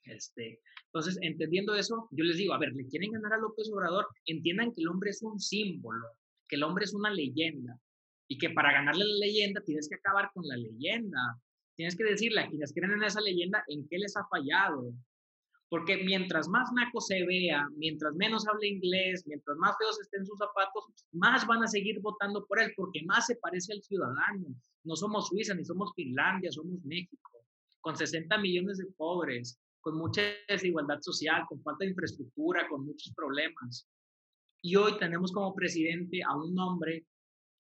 Este, 0.05 0.61
entonces, 0.87 1.19
entendiendo 1.23 1.75
eso, 1.75 2.09
yo 2.11 2.25
les 2.25 2.37
digo, 2.37 2.55
a 2.55 2.59
ver, 2.59 2.73
le 2.73 2.87
quieren 2.87 3.13
ganar 3.13 3.35
a 3.35 3.39
López 3.39 3.71
Obrador, 3.73 4.07
entiendan 4.27 4.73
que 4.73 4.81
el 4.83 4.89
hombre 4.89 5.11
es 5.11 5.23
un 5.23 5.39
símbolo, 5.39 6.07
que 6.49 6.57
el 6.57 6.63
hombre 6.63 6.85
es 6.85 6.95
una 6.95 7.11
leyenda, 7.11 7.79
y 8.31 8.39
que 8.39 8.51
para 8.51 8.73
ganarle 8.73 9.05
la 9.05 9.27
leyenda 9.27 9.61
tienes 9.63 9.89
que 9.89 9.97
acabar 9.97 10.31
con 10.33 10.47
la 10.47 10.57
leyenda. 10.57 11.19
Tienes 11.75 11.97
que 11.97 12.05
decirle 12.05 12.41
a 12.41 12.49
quienes 12.49 12.73
creen 12.73 12.93
en 12.93 13.03
esa 13.03 13.21
leyenda 13.21 13.65
en 13.67 13.89
qué 13.89 13.99
les 13.99 14.17
ha 14.17 14.25
fallado, 14.31 14.95
porque 15.69 15.97
mientras 15.97 16.49
más 16.49 16.71
naco 16.73 17.01
se 17.01 17.25
vea, 17.27 17.69
mientras 17.77 18.15
menos 18.15 18.47
hable 18.47 18.69
inglés, 18.69 19.25
mientras 19.27 19.57
más 19.57 19.77
feos 19.79 20.01
estén 20.01 20.25
sus 20.25 20.39
zapatos, 20.39 20.85
más 21.13 21.45
van 21.47 21.65
a 21.65 21.67
seguir 21.67 22.01
votando 22.01 22.47
por 22.47 22.61
él, 22.61 22.73
porque 22.77 23.03
más 23.05 23.27
se 23.27 23.35
parece 23.37 23.73
al 23.73 23.83
ciudadano. 23.83 24.55
No 24.85 24.97
somos 24.97 25.29
Suiza, 25.29 25.55
ni 25.55 25.65
somos 25.65 25.93
Finlandia, 25.95 26.51
somos 26.51 26.83
México, 26.85 27.45
con 27.81 27.97
60 27.97 28.37
millones 28.39 28.79
de 28.79 28.87
pobres, 28.97 29.59
con 29.81 29.97
mucha 29.97 30.23
desigualdad 30.49 31.01
social, 31.01 31.45
con 31.49 31.63
falta 31.63 31.85
de 31.85 31.91
infraestructura, 31.91 32.69
con 32.69 32.85
muchos 32.85 33.13
problemas. 33.15 33.89
Y 34.63 34.77
hoy 34.77 34.99
tenemos 34.99 35.33
como 35.33 35.55
presidente 35.55 36.23
a 36.23 36.37
un 36.37 36.59
hombre 36.59 37.07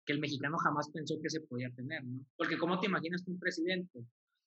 que 0.05 0.12
el 0.12 0.20
mexicano 0.20 0.57
jamás 0.59 0.90
pensó 0.90 1.20
que 1.20 1.29
se 1.29 1.40
podía 1.40 1.70
tener, 1.70 2.05
¿no? 2.05 2.24
Porque 2.37 2.57
¿cómo 2.57 2.81
te 2.81 2.87
imaginas 2.87 3.26
un 3.26 3.38
presidente? 3.38 4.05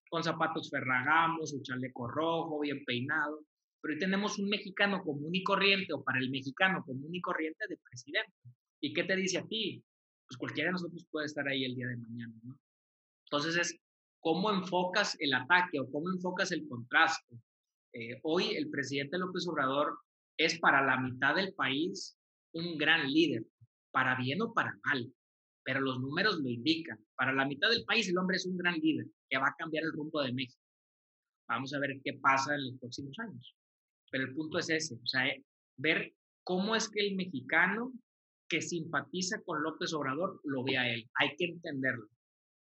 Con 0.09 0.23
zapatos 0.23 0.69
ferragamos, 0.69 1.53
un 1.53 1.61
chaleco 1.61 2.07
rojo, 2.07 2.59
bien 2.61 2.83
peinado, 2.85 3.45
pero 3.81 3.93
hoy 3.93 3.99
tenemos 3.99 4.39
un 4.39 4.49
mexicano 4.49 5.03
común 5.03 5.35
y 5.35 5.43
corriente, 5.43 5.93
o 5.93 6.03
para 6.03 6.19
el 6.19 6.29
mexicano 6.29 6.83
común 6.85 7.13
y 7.13 7.21
corriente 7.21 7.65
de 7.67 7.77
presidente. 7.77 8.33
¿Y 8.81 8.93
qué 8.93 9.03
te 9.03 9.15
dice 9.15 9.39
a 9.39 9.45
ti? 9.45 9.83
Pues 10.29 10.37
cualquiera 10.37 10.67
de 10.67 10.73
nosotros 10.73 11.07
puede 11.09 11.25
estar 11.25 11.47
ahí 11.47 11.65
el 11.65 11.75
día 11.75 11.87
de 11.87 11.97
mañana, 11.97 12.33
¿no? 12.43 12.55
Entonces 13.25 13.57
es 13.57 13.79
cómo 14.19 14.51
enfocas 14.51 15.17
el 15.19 15.33
ataque 15.33 15.79
o 15.79 15.89
cómo 15.89 16.11
enfocas 16.11 16.51
el 16.51 16.67
contraste. 16.67 17.35
Eh, 17.93 18.19
hoy 18.21 18.53
el 18.55 18.69
presidente 18.69 19.17
López 19.17 19.47
Obrador 19.47 19.97
es 20.37 20.59
para 20.59 20.85
la 20.85 20.99
mitad 21.01 21.35
del 21.35 21.53
país 21.55 22.15
un 22.53 22.77
gran 22.77 23.11
líder, 23.11 23.43
para 23.91 24.15
bien 24.17 24.41
o 24.43 24.53
para 24.53 24.77
mal, 24.85 25.11
pero 25.63 25.81
los 25.81 25.99
números 25.99 26.37
lo 26.39 26.47
indican. 26.47 26.99
Para 27.15 27.33
la 27.33 27.45
mitad 27.45 27.69
del 27.69 27.83
país 27.85 28.07
el 28.07 28.17
hombre 28.19 28.37
es 28.37 28.45
un 28.45 28.57
gran 28.57 28.75
líder 28.75 29.07
que 29.29 29.37
va 29.39 29.47
a 29.47 29.55
cambiar 29.57 29.83
el 29.83 29.93
rumbo 29.93 30.21
de 30.21 30.33
México. 30.33 30.61
Vamos 31.47 31.73
a 31.73 31.79
ver 31.79 31.99
qué 32.03 32.13
pasa 32.21 32.53
en 32.53 32.65
los 32.65 32.79
próximos 32.79 33.17
años. 33.17 33.55
Pero 34.11 34.25
el 34.25 34.35
punto 34.35 34.59
es 34.59 34.69
ese, 34.69 34.93
o 34.93 35.07
sea, 35.07 35.27
eh, 35.27 35.43
ver 35.77 36.13
cómo 36.43 36.75
es 36.75 36.87
que 36.87 36.99
el 36.99 37.15
mexicano 37.15 37.91
que 38.49 38.61
simpatiza 38.61 39.41
con 39.45 39.61
López 39.61 39.93
Obrador 39.93 40.41
lo 40.43 40.63
ve 40.63 40.77
a 40.77 40.89
él. 40.89 41.09
Hay 41.19 41.35
que 41.37 41.45
entenderlo. 41.45 42.07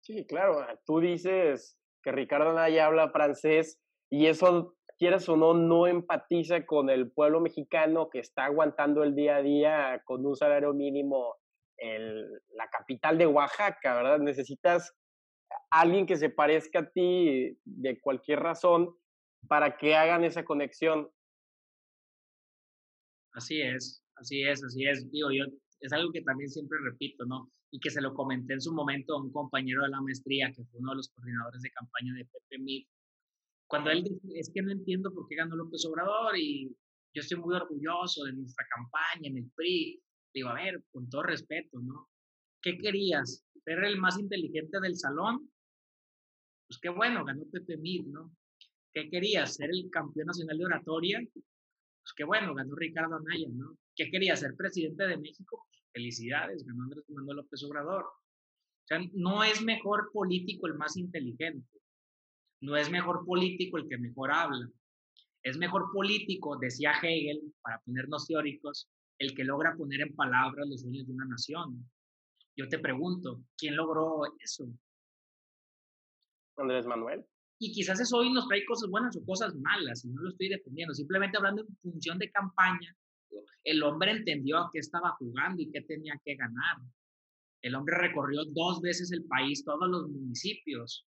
Sí, 0.01 0.25
claro. 0.25 0.59
Ah, 0.59 0.79
tú 0.85 0.99
dices 0.99 1.77
que 2.03 2.11
Ricardo 2.11 2.53
Naya 2.53 2.87
habla 2.87 3.09
francés 3.11 3.79
y 4.09 4.27
eso, 4.27 4.75
quieras 4.97 5.27
o 5.29 5.35
no, 5.35 5.53
no 5.53 5.87
empatiza 5.87 6.65
con 6.65 6.89
el 6.89 7.11
pueblo 7.11 7.41
mexicano 7.41 8.09
que 8.09 8.19
está 8.19 8.45
aguantando 8.45 9.03
el 9.03 9.15
día 9.15 9.37
a 9.37 9.41
día 9.41 10.01
con 10.05 10.25
un 10.25 10.35
salario 10.35 10.73
mínimo 10.73 11.35
en 11.77 12.23
la 12.55 12.69
capital 12.69 13.17
de 13.17 13.27
Oaxaca, 13.27 13.95
¿verdad? 13.95 14.19
Necesitas 14.19 14.93
alguien 15.69 16.05
que 16.05 16.17
se 16.17 16.29
parezca 16.29 16.79
a 16.79 16.89
ti 16.89 17.57
de 17.65 17.99
cualquier 17.99 18.39
razón 18.39 18.95
para 19.47 19.77
que 19.77 19.95
hagan 19.95 20.23
esa 20.23 20.45
conexión. 20.45 21.09
Así 23.33 23.61
es, 23.61 24.03
así 24.15 24.43
es, 24.43 24.63
así 24.63 24.85
es. 24.85 25.11
Digo, 25.11 25.29
yo 25.31 25.45
es 25.79 25.93
algo 25.93 26.11
que 26.11 26.21
también 26.21 26.49
siempre 26.49 26.77
repito, 26.83 27.25
¿no? 27.25 27.51
Y 27.71 27.79
que 27.79 27.89
se 27.89 28.01
lo 28.01 28.13
comenté 28.13 28.53
en 28.53 28.61
su 28.61 28.73
momento 28.73 29.15
a 29.15 29.21
un 29.21 29.31
compañero 29.31 29.83
de 29.83 29.89
la 29.89 30.01
maestría, 30.01 30.51
que 30.51 30.63
fue 30.63 30.79
uno 30.79 30.91
de 30.91 30.97
los 30.97 31.09
coordinadores 31.09 31.61
de 31.61 31.71
campaña 31.71 32.13
de 32.13 32.25
Pepe 32.25 32.59
Mid, 32.59 32.85
cuando 33.67 33.89
él 33.89 34.03
dice, 34.03 34.39
es 34.39 34.51
que 34.53 34.61
no 34.61 34.71
entiendo 34.71 35.13
por 35.13 35.27
qué 35.27 35.35
ganó 35.35 35.55
López 35.55 35.85
Obrador 35.85 36.37
y 36.37 36.69
yo 37.13 37.21
estoy 37.21 37.39
muy 37.39 37.55
orgulloso 37.55 38.25
de 38.25 38.33
nuestra 38.33 38.65
campaña 38.69 39.29
en 39.29 39.37
el 39.37 39.51
PRI. 39.55 40.01
Digo, 40.33 40.49
a 40.49 40.55
ver, 40.55 40.83
con 40.91 41.09
todo 41.09 41.23
respeto, 41.23 41.79
¿no? 41.79 42.09
¿Qué 42.61 42.77
querías? 42.77 43.43
¿Ser 43.63 43.83
el 43.83 43.99
más 43.99 44.19
inteligente 44.19 44.79
del 44.79 44.95
salón? 44.95 45.49
Pues 46.67 46.79
qué 46.79 46.89
bueno, 46.89 47.23
ganó 47.25 47.43
Pepe 47.51 47.77
Mid, 47.77 48.05
¿no? 48.07 48.35
¿Qué 48.93 49.09
querías? 49.09 49.55
¿Ser 49.55 49.69
el 49.69 49.89
campeón 49.89 50.27
nacional 50.27 50.57
de 50.57 50.65
oratoria? 50.65 51.19
Pues 51.33 52.13
qué 52.15 52.23
bueno, 52.23 52.53
ganó 52.53 52.75
Ricardo 52.75 53.15
Anaya, 53.15 53.47
¿no? 53.51 53.77
¿Qué 53.95 54.09
quería? 54.11 54.35
¿Ser 54.35 54.55
presidente 54.55 55.07
de 55.07 55.17
México? 55.17 55.65
Felicidades, 55.93 56.65
ganó 56.65 56.83
Andrés 56.83 57.05
Manuel 57.09 57.37
López 57.37 57.63
Obrador. 57.63 58.03
O 58.03 58.87
sea, 58.87 58.99
no 59.13 59.43
es 59.43 59.61
mejor 59.61 60.11
político 60.11 60.67
el 60.67 60.75
más 60.75 60.97
inteligente. 60.97 61.79
No 62.61 62.75
es 62.75 62.91
mejor 62.91 63.25
político 63.25 63.77
el 63.77 63.87
que 63.87 63.97
mejor 63.97 64.31
habla. 64.31 64.69
Es 65.43 65.57
mejor 65.57 65.91
político, 65.93 66.57
decía 66.57 66.91
Hegel, 67.01 67.53
para 67.61 67.79
ponernos 67.81 68.27
teóricos, 68.27 68.89
el 69.19 69.33
que 69.33 69.43
logra 69.43 69.75
poner 69.77 70.01
en 70.01 70.15
palabras 70.15 70.67
los 70.67 70.81
sueños 70.81 71.07
de 71.07 71.13
una 71.13 71.25
nación. 71.25 71.89
Yo 72.57 72.67
te 72.67 72.79
pregunto, 72.79 73.43
¿quién 73.57 73.75
logró 73.75 74.23
eso? 74.39 74.67
Andrés 76.57 76.85
Manuel. 76.85 77.25
Y 77.59 77.71
quizás 77.71 77.99
eso 77.99 78.17
hoy 78.17 78.31
nos 78.31 78.47
trae 78.47 78.65
cosas 78.65 78.89
buenas 78.89 79.15
o 79.15 79.25
cosas 79.25 79.55
malas, 79.55 80.03
y 80.03 80.09
no 80.09 80.21
lo 80.21 80.29
estoy 80.29 80.49
defendiendo. 80.49 80.93
Simplemente 80.93 81.37
hablando 81.37 81.61
en 81.61 81.77
función 81.77 82.17
de 82.17 82.31
campaña, 82.31 82.95
el 83.63 83.83
hombre 83.83 84.11
entendió 84.11 84.59
a 84.59 84.69
qué 84.71 84.79
estaba 84.79 85.15
jugando 85.17 85.61
y 85.61 85.71
qué 85.71 85.81
tenía 85.81 86.19
que 86.23 86.35
ganar. 86.35 86.77
El 87.61 87.75
hombre 87.75 87.97
recorrió 87.97 88.45
dos 88.45 88.79
veces 88.81 89.11
el 89.11 89.25
país, 89.25 89.65
todos 89.65 89.89
los 89.89 90.07
municipios. 90.07 91.05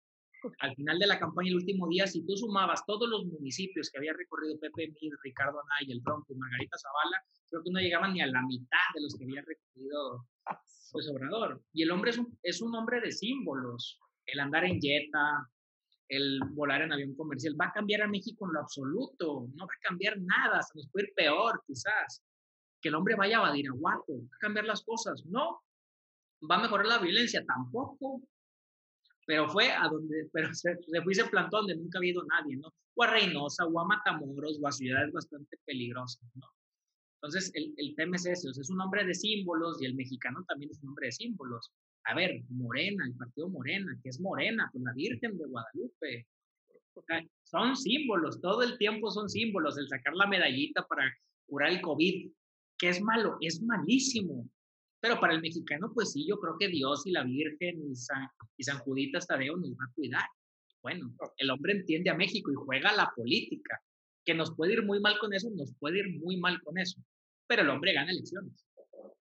Al 0.59 0.75
final 0.75 0.99
de 0.99 1.07
la 1.07 1.19
campaña, 1.19 1.49
el 1.49 1.57
último 1.57 1.87
día, 1.87 2.07
si 2.07 2.25
tú 2.25 2.35
sumabas 2.35 2.85
todos 2.85 3.09
los 3.09 3.25
municipios 3.25 3.89
que 3.89 3.97
había 3.97 4.13
recorrido 4.13 4.59
Pepe 4.59 4.87
Mid, 4.87 5.11
Ricardo 5.23 5.59
Anaya, 5.59 5.93
El 5.93 6.01
Bronco 6.01 6.33
y 6.33 6.35
Margarita 6.35 6.77
Zavala, 6.77 7.23
creo 7.49 7.63
que 7.63 7.71
no 7.71 7.79
llegaban 7.79 8.13
ni 8.13 8.21
a 8.21 8.27
la 8.27 8.41
mitad 8.43 8.87
de 8.95 9.01
los 9.01 9.15
que 9.15 9.25
había 9.25 9.41
recorrido 9.41 10.25
pues, 10.91 11.09
Obrador. 11.09 11.61
Y 11.73 11.83
el 11.83 11.91
hombre 11.91 12.11
es 12.11 12.17
un, 12.17 12.37
es 12.43 12.61
un 12.61 12.75
hombre 12.75 13.01
de 13.01 13.11
símbolos. 13.11 13.99
El 14.25 14.39
andar 14.39 14.65
en 14.65 14.79
jeta, 14.79 15.49
el 16.09 16.39
volar 16.51 16.81
en 16.81 16.93
avión 16.93 17.15
comercial, 17.15 17.55
va 17.59 17.67
a 17.67 17.73
cambiar 17.73 18.01
a 18.01 18.07
México 18.07 18.45
en 18.45 18.53
lo 18.53 18.61
absoluto, 18.61 19.47
no 19.55 19.65
va 19.65 19.73
a 19.73 19.87
cambiar 19.87 20.17
nada, 20.19 20.61
se 20.61 20.77
nos 20.77 20.89
puede 20.89 21.07
ir 21.07 21.13
peor 21.13 21.63
quizás. 21.65 22.23
Que 22.81 22.89
el 22.89 22.95
hombre 22.95 23.15
vaya 23.15 23.39
a 23.39 23.41
Badiraguato, 23.41 24.13
va 24.13 24.35
a 24.35 24.39
cambiar 24.39 24.65
las 24.65 24.83
cosas, 24.83 25.25
no. 25.25 25.61
Va 26.49 26.55
a 26.57 26.61
mejorar 26.61 26.85
la 26.85 26.99
violencia, 26.99 27.43
tampoco. 27.45 28.21
Pero 29.25 29.49
fue 29.49 29.71
a 29.71 29.87
donde, 29.89 30.29
pero 30.33 30.53
se, 30.53 30.75
se 30.75 31.01
fue 31.01 31.11
y 31.11 31.15
se 31.15 31.25
plantó 31.25 31.57
donde 31.57 31.75
nunca 31.75 31.97
ha 31.97 31.99
habido 31.99 32.23
nadie, 32.23 32.57
¿no? 32.57 32.73
O 32.95 33.03
a 33.03 33.07
Reynosa, 33.07 33.65
o 33.65 33.79
a 33.79 33.85
Matamoros, 33.85 34.59
o 34.61 34.67
a 34.67 34.71
ciudades 34.71 35.11
bastante 35.11 35.57
peligrosas, 35.65 36.23
¿no? 36.35 36.47
Entonces, 37.21 37.51
el, 37.55 37.73
el 37.77 37.95
tema 37.95 38.15
es 38.15 38.27
ese, 38.27 38.49
es 38.49 38.69
un 38.69 38.79
hombre 38.79 39.03
de 39.03 39.13
símbolos 39.13 39.81
y 39.81 39.85
el 39.85 39.95
mexicano 39.95 40.45
también 40.47 40.69
es 40.71 40.81
un 40.83 40.89
hombre 40.89 41.07
de 41.07 41.11
símbolos 41.13 41.71
a 42.07 42.15
ver, 42.15 42.41
Morena, 42.49 43.05
el 43.05 43.15
partido 43.15 43.49
Morena, 43.49 43.99
que 44.01 44.09
es 44.09 44.19
Morena, 44.19 44.69
pues 44.71 44.83
la 44.83 44.93
Virgen 44.93 45.37
de 45.37 45.45
Guadalupe. 45.45 46.27
Son 47.43 47.75
símbolos, 47.75 48.41
todo 48.41 48.63
el 48.63 48.77
tiempo 48.77 49.11
son 49.11 49.29
símbolos, 49.29 49.77
el 49.77 49.87
sacar 49.87 50.15
la 50.15 50.25
medallita 50.25 50.85
para 50.87 51.03
curar 51.47 51.71
el 51.71 51.81
COVID, 51.81 52.31
que 52.77 52.89
es 52.89 53.01
malo, 53.01 53.37
es 53.41 53.61
malísimo. 53.61 54.49
Pero 55.01 55.19
para 55.19 55.33
el 55.33 55.41
mexicano, 55.41 55.91
pues 55.93 56.13
sí, 56.13 56.25
yo 56.27 56.39
creo 56.39 56.57
que 56.57 56.69
Dios 56.69 57.05
y 57.05 57.11
la 57.11 57.23
Virgen 57.23 57.91
y 57.91 57.95
San, 57.95 58.27
y 58.57 58.63
San 58.63 58.79
Judita 58.79 59.19
Tadeo 59.19 59.57
nos 59.57 59.71
va 59.71 59.85
a 59.85 59.93
cuidar. 59.93 60.25
Bueno, 60.81 61.13
el 61.37 61.49
hombre 61.51 61.73
entiende 61.73 62.09
a 62.09 62.15
México 62.15 62.51
y 62.51 62.55
juega 62.55 62.93
la 62.93 63.11
política. 63.15 63.79
Que 64.25 64.33
nos 64.33 64.55
puede 64.55 64.73
ir 64.73 64.83
muy 64.83 64.99
mal 64.99 65.19
con 65.19 65.33
eso, 65.33 65.49
nos 65.51 65.73
puede 65.75 65.99
ir 65.99 66.19
muy 66.19 66.37
mal 66.37 66.59
con 66.61 66.77
eso. 66.77 66.99
Pero 67.47 67.61
el 67.61 67.69
hombre 67.69 67.93
gana 67.93 68.11
elecciones. 68.11 68.66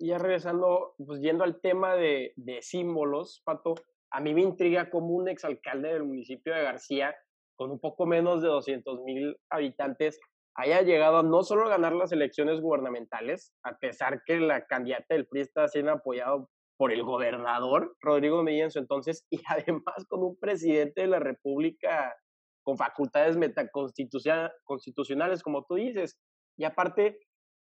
Y 0.02 0.08
ya 0.08 0.18
regresando, 0.18 0.96
pues 1.06 1.22
yendo 1.22 1.44
al 1.44 1.62
tema 1.62 1.96
de, 1.96 2.34
de 2.36 2.64
símbolos, 2.64 3.44
Pato, 3.46 3.76
a 4.10 4.20
mí 4.20 4.34
me 4.34 4.42
intriga 4.42 4.90
como 4.90 5.10
un 5.10 5.30
exalcalde 5.30 5.94
del 5.94 6.06
municipio 6.06 6.56
de 6.56 6.64
García, 6.64 7.16
con 7.56 7.70
un 7.70 7.80
poco 7.80 8.08
menos 8.08 8.42
de 8.42 8.48
200 8.48 9.04
mil 9.04 9.38
habitantes, 9.52 10.20
haya 10.56 10.82
llegado 10.82 11.20
a 11.20 11.24
no 11.24 11.44
solo 11.44 11.70
ganar 11.70 11.94
las 11.94 12.12
elecciones 12.12 12.62
gubernamentales, 12.62 13.54
a 13.64 13.78
pesar 13.78 14.24
que 14.26 14.40
la 14.40 14.66
candidata 14.66 15.14
del 15.14 15.28
PRI 15.28 15.42
está 15.42 15.68
siendo 15.68 15.92
apoyado 15.92 16.50
por 16.78 16.92
el 16.92 17.04
gobernador 17.04 17.96
Rodrigo 18.02 18.42
Medina 18.42 18.64
en 18.64 18.72
su 18.72 18.80
entonces, 18.80 19.28
y 19.30 19.40
además 19.48 20.04
con 20.10 20.24
un 20.24 20.36
presidente 20.40 21.02
de 21.02 21.08
la 21.08 21.20
República 21.20 22.16
con 22.64 22.76
facultades 22.76 23.38
metaconstitucionales, 23.38 25.44
como 25.44 25.64
tú 25.66 25.76
dices. 25.76 26.18
Y 26.58 26.64
aparte, 26.64 27.20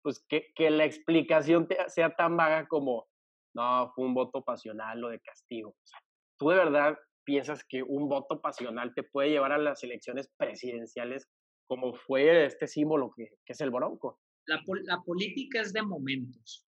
pues 0.06 0.24
que, 0.28 0.52
que 0.54 0.70
la 0.70 0.84
explicación 0.84 1.66
sea 1.88 2.14
tan 2.14 2.36
vaga 2.36 2.68
como, 2.68 3.08
no, 3.56 3.90
fue 3.92 4.04
un 4.04 4.14
voto 4.14 4.44
pasional 4.44 5.02
o 5.02 5.08
de 5.08 5.18
castigo. 5.18 5.70
O 5.70 5.84
sea, 5.84 5.98
¿Tú 6.38 6.50
de 6.50 6.58
verdad 6.58 6.96
piensas 7.24 7.64
que 7.68 7.82
un 7.82 8.08
voto 8.08 8.40
pasional 8.40 8.94
te 8.94 9.02
puede 9.02 9.30
llevar 9.30 9.50
a 9.50 9.58
las 9.58 9.82
elecciones 9.82 10.30
presidenciales 10.36 11.26
como 11.66 11.92
fue 11.92 12.46
este 12.46 12.68
símbolo 12.68 13.12
que, 13.16 13.30
es 13.44 13.60
el 13.60 13.72
Bronco? 13.72 14.20
La, 14.46 14.62
la, 14.84 15.02
política 15.02 15.60
es 15.60 15.72
de 15.72 15.82
momentos. 15.82 16.64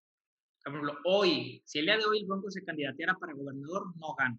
Por 0.61 0.73
ejemplo, 0.73 0.97
hoy, 1.05 1.61
si 1.63 1.79
el 1.79 1.85
día 1.85 1.97
de 1.97 2.03
hoy 2.03 2.19
el 2.19 2.27
Bronco 2.27 2.51
se 2.51 2.65
candidateara 2.65 3.15
para 3.21 3.35
gobernador, 3.35 3.95
no 3.95 4.15
gana. 4.17 4.37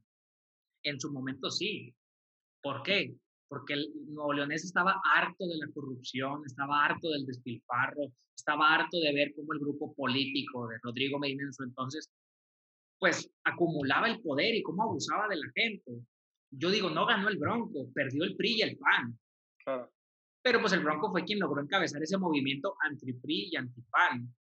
En 0.83 1.01
su 1.01 1.11
momento 1.11 1.51
sí. 1.51 1.97
¿Por 2.63 2.83
qué? 2.83 3.15
Porque 3.51 3.75
el 3.75 3.93
nuevo 4.07 4.33
leonés 4.33 4.65
estaba 4.65 5.03
harto 5.13 5.45
de 5.45 5.59
la 5.59 5.67
corrupción, 5.75 6.43
estaba 6.47 6.85
harto 6.85 7.11
del 7.11 7.27
despilfarro, 7.27 8.13
estaba 8.35 8.73
harto 8.73 8.97
de 9.01 9.13
ver 9.13 9.33
cómo 9.35 9.53
el 9.53 9.59
grupo 9.59 9.93
político 9.93 10.69
de 10.69 10.79
Rodrigo 10.81 11.19
Medina 11.19 11.43
en 11.43 11.53
su 11.53 11.65
entonces, 11.65 12.09
pues 13.01 13.29
acumulaba 13.43 14.09
el 14.09 14.23
poder 14.23 14.55
y 14.55 14.63
cómo 14.63 14.85
abusaba 14.85 15.27
de 15.27 15.37
la 15.37 15.51
gente. 15.53 16.01
Yo 16.53 16.71
digo, 16.71 16.91
no 16.91 17.07
ganó 17.07 17.29
el 17.29 17.39
Bronco, 17.39 17.91
perdió 17.93 18.23
el 18.23 18.37
PRI 18.37 18.59
y 18.59 18.63
el 18.63 18.79
PAN. 18.79 19.19
Pero 20.43 20.61
pues 20.61 20.73
el 20.73 20.85
Bronco 20.85 21.11
fue 21.11 21.25
quien 21.25 21.41
logró 21.41 21.61
encabezar 21.61 22.01
ese 22.01 22.19
movimiento 22.19 22.77
anti-PRI 22.89 23.49
y 23.51 23.57
anti-PAN. 23.57 24.33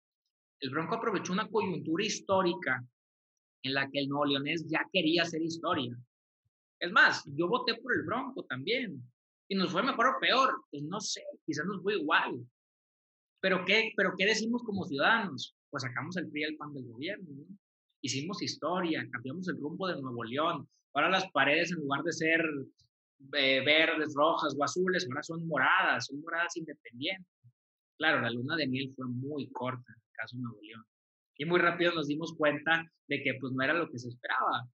El 0.60 0.70
Bronco 0.70 0.94
aprovechó 0.94 1.32
una 1.32 1.48
coyuntura 1.48 2.04
histórica 2.04 2.86
en 3.64 3.74
la 3.74 3.90
que 3.90 3.98
el 3.98 4.08
nuevo 4.08 4.26
leonés 4.26 4.68
ya 4.68 4.86
quería 4.92 5.22
hacer 5.22 5.42
historia 5.42 5.98
es 6.80 6.92
más, 6.92 7.24
yo 7.36 7.46
voté 7.46 7.74
por 7.76 7.94
el 7.94 8.02
Bronco 8.02 8.44
también. 8.44 9.02
Y 9.48 9.54
nos 9.54 9.72
fue 9.72 9.82
mejor 9.82 10.06
o 10.06 10.20
peor. 10.20 10.64
Pues 10.70 10.82
no 10.84 11.00
sé, 11.00 11.22
quizás 11.44 11.66
nos 11.66 11.82
fue 11.82 11.94
igual. 11.94 12.40
Pero 13.40 13.64
¿qué, 13.64 13.92
pero 13.96 14.14
¿qué 14.16 14.26
decimos 14.26 14.62
como 14.64 14.84
ciudadanos? 14.84 15.54
Pues 15.70 15.82
sacamos 15.82 16.16
el 16.16 16.30
PRI 16.30 16.44
el 16.44 16.56
PAN 16.56 16.72
del 16.72 16.86
gobierno. 16.86 17.26
Hicimos 18.02 18.42
historia, 18.42 19.06
cambiamos 19.12 19.48
el 19.48 19.58
rumbo 19.58 19.88
de 19.88 20.00
Nuevo 20.00 20.24
León. 20.24 20.68
Ahora 20.94 21.10
las 21.10 21.30
paredes, 21.32 21.70
en 21.70 21.80
lugar 21.80 22.02
de 22.02 22.12
ser 22.12 22.40
eh, 23.34 23.62
verdes, 23.64 24.14
rojas 24.14 24.56
o 24.58 24.64
azules, 24.64 25.06
ahora 25.08 25.22
son 25.22 25.46
moradas, 25.46 26.06
son 26.06 26.20
moradas 26.20 26.56
independientes. 26.56 27.26
Claro, 27.98 28.22
la 28.22 28.30
luna 28.30 28.56
de 28.56 28.66
miel 28.66 28.90
fue 28.94 29.06
muy 29.06 29.50
corta 29.50 29.92
en 29.92 30.00
el 30.00 30.12
caso 30.14 30.36
de 30.36 30.42
Nuevo 30.42 30.60
León. 30.62 30.84
Y 31.36 31.44
muy 31.44 31.60
rápido 31.60 31.92
nos 31.92 32.06
dimos 32.06 32.34
cuenta 32.36 32.84
de 33.08 33.22
que 33.22 33.34
pues 33.40 33.52
no 33.52 33.62
era 33.62 33.74
lo 33.74 33.90
que 33.90 33.98
se 33.98 34.08
esperaba. 34.08 34.66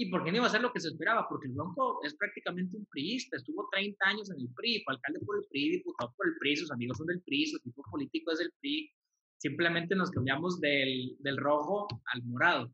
¿Y 0.00 0.06
por 0.06 0.24
qué 0.24 0.30
no 0.30 0.38
iba 0.38 0.46
a 0.46 0.50
ser 0.50 0.62
lo 0.62 0.72
que 0.72 0.80
se 0.80 0.88
esperaba? 0.88 1.28
Porque 1.28 1.46
el 1.46 1.52
Bronco 1.52 2.00
es 2.02 2.14
prácticamente 2.14 2.74
un 2.74 2.86
priista, 2.86 3.36
estuvo 3.36 3.68
30 3.70 4.02
años 4.06 4.30
en 4.30 4.40
el 4.40 4.48
PRI, 4.54 4.82
fue 4.82 4.94
alcalde 4.94 5.20
por 5.26 5.36
el 5.36 5.44
PRI, 5.44 5.72
diputado 5.72 6.14
por 6.16 6.26
el 6.26 6.38
PRI, 6.38 6.56
sus 6.56 6.70
amigos 6.70 6.96
son 6.96 7.08
del 7.08 7.20
PRI, 7.20 7.48
su 7.48 7.58
equipo 7.58 7.82
político 7.90 8.32
es 8.32 8.38
del 8.38 8.50
PRI. 8.60 8.90
Simplemente 9.36 9.94
nos 9.94 10.10
cambiamos 10.10 10.58
del, 10.58 11.16
del 11.18 11.36
rojo 11.36 11.86
al 12.14 12.22
morado. 12.22 12.72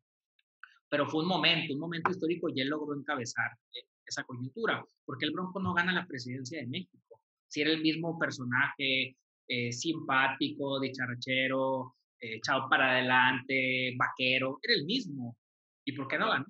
Pero 0.89 1.09
fue 1.09 1.25
un 1.25 1.29
momento, 1.29 1.75
un 1.75 1.81
momento 1.81 2.13
histórico 2.13 2.49
y 2.49 2.61
él 2.61 2.69
logró 2.69 2.97
encabezar 2.97 3.51
eh, 3.75 3.89
esa 4.07 4.23
coyuntura, 4.23 4.87
porque 5.05 5.27
el 5.27 5.33
Bronco 5.33 5.61
no 5.61 5.75
gana 5.75 5.93
la 5.93 6.07
presidencia 6.07 6.61
de 6.61 6.69
México. 6.69 7.23
Si 7.49 7.61
era 7.61 7.73
el 7.73 7.83
mismo 7.83 8.17
personaje 8.21 9.17
eh, 9.49 9.73
simpático, 9.73 10.79
dicharachero, 10.79 11.97
eh, 12.21 12.37
echado 12.37 12.69
para 12.69 12.93
adelante, 12.93 13.97
vaquero, 13.97 14.61
era 14.63 14.75
el 14.75 14.85
mismo. 14.85 15.37
¿Y 15.85 15.91
por 15.91 16.07
qué 16.07 16.19
no 16.19 16.29
ganó? 16.29 16.47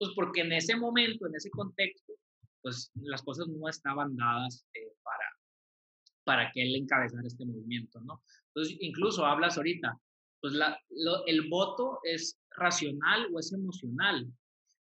Pues 0.00 0.12
porque 0.14 0.40
en 0.40 0.52
ese 0.52 0.74
momento, 0.76 1.26
en 1.26 1.34
ese 1.34 1.50
contexto, 1.50 2.14
pues 2.62 2.90
las 2.94 3.22
cosas 3.22 3.48
no 3.48 3.68
estaban 3.68 4.16
dadas 4.16 4.66
eh, 4.72 4.94
para, 5.02 5.26
para 6.24 6.50
que 6.52 6.62
él 6.62 6.74
encabezara 6.74 7.26
este 7.26 7.44
movimiento, 7.44 8.00
¿no? 8.00 8.22
Entonces, 8.46 8.78
incluso 8.80 9.26
hablas 9.26 9.58
ahorita, 9.58 10.00
pues 10.40 10.54
la, 10.54 10.80
el 11.26 11.50
voto 11.50 12.00
es 12.04 12.40
racional 12.56 13.28
o 13.30 13.40
es 13.40 13.52
emocional. 13.52 14.26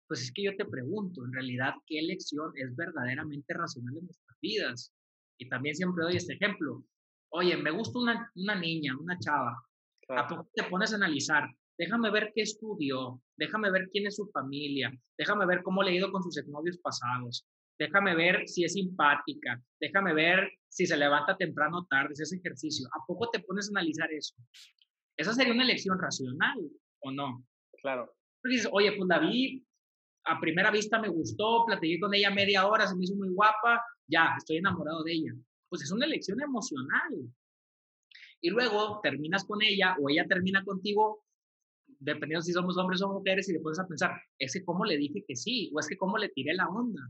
Pues 0.06 0.20
es 0.20 0.32
que 0.32 0.42
yo 0.42 0.56
te 0.56 0.66
pregunto, 0.66 1.24
en 1.24 1.32
realidad, 1.32 1.72
¿qué 1.86 1.98
elección 1.98 2.52
es 2.54 2.76
verdaderamente 2.76 3.54
racional 3.54 3.96
en 3.96 4.04
nuestras 4.04 4.38
vidas? 4.42 4.92
Y 5.38 5.48
también 5.48 5.74
siempre 5.74 6.04
doy 6.04 6.16
este 6.16 6.34
ejemplo. 6.34 6.84
Oye, 7.30 7.56
me 7.56 7.70
gusta 7.70 7.98
una, 7.98 8.30
una 8.34 8.54
niña, 8.54 8.98
una 8.98 9.18
chava. 9.18 9.56
¿A 10.10 10.28
poco 10.28 10.50
te 10.54 10.64
pones 10.64 10.92
a 10.92 10.96
analizar? 10.96 11.48
Déjame 11.78 12.10
ver 12.10 12.32
qué 12.34 12.42
estudió, 12.42 13.20
déjame 13.36 13.70
ver 13.70 13.88
quién 13.90 14.06
es 14.06 14.16
su 14.16 14.26
familia, 14.32 14.90
déjame 15.18 15.44
ver 15.46 15.62
cómo 15.62 15.82
le 15.82 15.90
ha 15.90 15.94
ido 15.94 16.10
con 16.10 16.22
sus 16.22 16.38
exnovios 16.38 16.78
pasados, 16.78 17.46
déjame 17.78 18.14
ver 18.14 18.48
si 18.48 18.64
es 18.64 18.72
simpática, 18.72 19.62
déjame 19.78 20.14
ver 20.14 20.50
si 20.68 20.86
se 20.86 20.96
levanta 20.96 21.36
temprano 21.36 21.78
o 21.78 21.86
tarde, 21.86 22.14
si 22.14 22.22
hace 22.22 22.36
ejercicio. 22.36 22.88
¿A 22.92 23.04
poco 23.06 23.30
te 23.30 23.40
pones 23.40 23.68
a 23.68 23.78
analizar 23.78 24.10
eso? 24.12 24.34
Esa 25.16 25.32
sería 25.32 25.52
una 25.52 25.64
elección 25.64 25.98
racional, 25.98 26.58
¿o 27.00 27.10
no? 27.10 27.44
Claro. 27.82 28.12
dices, 28.44 28.68
oye, 28.72 28.92
pues 28.92 29.08
David, 29.08 29.62
a 30.24 30.40
primera 30.40 30.70
vista 30.70 31.00
me 31.00 31.08
gustó, 31.08 31.64
platiqué 31.66 32.00
con 32.00 32.14
ella 32.14 32.30
media 32.30 32.66
hora, 32.66 32.86
se 32.86 32.96
me 32.96 33.04
hizo 33.04 33.16
muy 33.16 33.28
guapa, 33.30 33.82
ya, 34.08 34.34
estoy 34.36 34.58
enamorado 34.58 35.02
de 35.02 35.12
ella. 35.12 35.32
Pues 35.68 35.82
es 35.82 35.92
una 35.92 36.06
elección 36.06 36.40
emocional. 36.40 37.12
Y 38.40 38.50
luego 38.50 39.00
terminas 39.02 39.44
con 39.44 39.62
ella 39.62 39.96
o 40.00 40.10
ella 40.10 40.26
termina 40.28 40.64
contigo, 40.64 41.24
dependiendo 41.98 42.42
si 42.42 42.52
somos 42.52 42.76
hombres 42.78 43.02
o 43.02 43.12
mujeres, 43.12 43.48
y 43.48 43.54
te 43.54 43.60
pones 43.60 43.78
a 43.78 43.86
pensar, 43.86 44.12
es 44.38 44.52
que 44.52 44.64
cómo 44.64 44.84
le 44.84 44.96
dije 44.96 45.24
que 45.26 45.36
sí, 45.36 45.70
o 45.74 45.80
es 45.80 45.88
que 45.88 45.96
cómo 45.96 46.18
le 46.18 46.28
tiré 46.30 46.54
la 46.54 46.68
onda. 46.68 47.00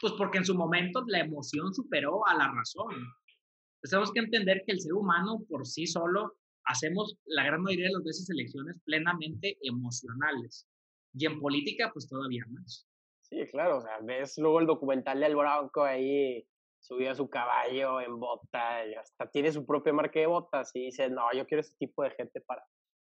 Pues 0.00 0.14
porque 0.14 0.38
en 0.38 0.44
su 0.44 0.54
momento 0.54 1.04
la 1.06 1.20
emoción 1.20 1.74
superó 1.74 2.26
a 2.26 2.34
la 2.34 2.52
razón. 2.52 2.94
Entonces 2.94 3.90
tenemos 3.90 4.12
que 4.12 4.20
entender 4.20 4.62
que 4.66 4.72
el 4.72 4.80
ser 4.80 4.94
humano 4.94 5.44
por 5.48 5.66
sí 5.66 5.86
solo 5.86 6.36
hacemos 6.64 7.18
la 7.24 7.44
gran 7.44 7.62
mayoría 7.62 7.86
de 7.86 7.92
las 7.94 8.04
veces 8.04 8.28
elecciones 8.30 8.80
plenamente 8.84 9.58
emocionales. 9.62 10.66
Y 11.14 11.26
en 11.26 11.40
política, 11.40 11.90
pues 11.92 12.08
todavía 12.08 12.44
más. 12.50 12.86
Sí, 13.22 13.46
claro, 13.50 13.78
o 13.78 13.80
sea, 13.80 13.98
ves 14.02 14.38
luego 14.38 14.60
el 14.60 14.66
documental 14.66 15.20
del 15.20 15.36
Bronco 15.36 15.84
ahí 15.84 16.46
subido 16.80 17.10
a 17.10 17.14
su 17.14 17.28
caballo 17.28 18.00
en 18.00 18.18
bota, 18.18 18.86
y 18.86 18.94
hasta 18.94 19.30
tiene 19.30 19.52
su 19.52 19.66
propia 19.66 19.92
marca 19.92 20.18
de 20.18 20.26
botas 20.26 20.70
y 20.74 20.86
dice, 20.86 21.10
no, 21.10 21.32
yo 21.34 21.46
quiero 21.46 21.60
ese 21.60 21.76
tipo 21.78 22.02
de 22.02 22.10
gente 22.10 22.40
para, 22.40 22.64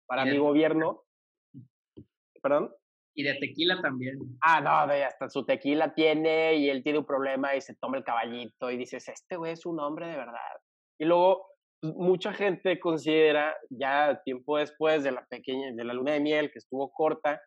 para 0.08 0.26
mi 0.26 0.38
gobierno. 0.38 1.04
¿Perdón? 2.42 2.74
Y 3.16 3.24
de 3.24 3.36
tequila 3.36 3.82
también. 3.82 4.18
Ah, 4.42 4.62
no, 4.62 4.72
hasta 4.72 5.30
su 5.30 5.46
tequila 5.46 5.94
tiene 5.94 6.56
y 6.56 6.70
él 6.70 6.84
tiene 6.84 7.00
un 7.00 7.06
problema 7.06 7.56
y 7.56 7.62
se 7.62 7.76
toma 7.76 7.98
el 7.98 8.04
caballito 8.04 8.72
y 8.72 8.78
dices, 8.78 9.08
este 9.10 9.36
güey 9.36 9.54
es 9.54 9.66
un 9.66 9.80
hombre 9.80 10.08
de 10.08 10.18
verdad. 10.18 10.58
Y 11.00 11.06
luego 11.06 11.48
pues, 11.82 11.94
mucha 11.96 12.34
gente 12.34 12.80
considera, 12.80 13.56
ya 13.70 14.22
tiempo 14.24 14.58
después 14.58 15.04
de 15.04 15.12
la 15.12 15.26
pequeña, 15.26 15.72
de 15.74 15.84
la 15.84 15.94
luna 15.94 16.14
de 16.14 16.20
miel 16.20 16.52
que 16.52 16.60
estuvo 16.60 16.92
corta, 16.92 17.42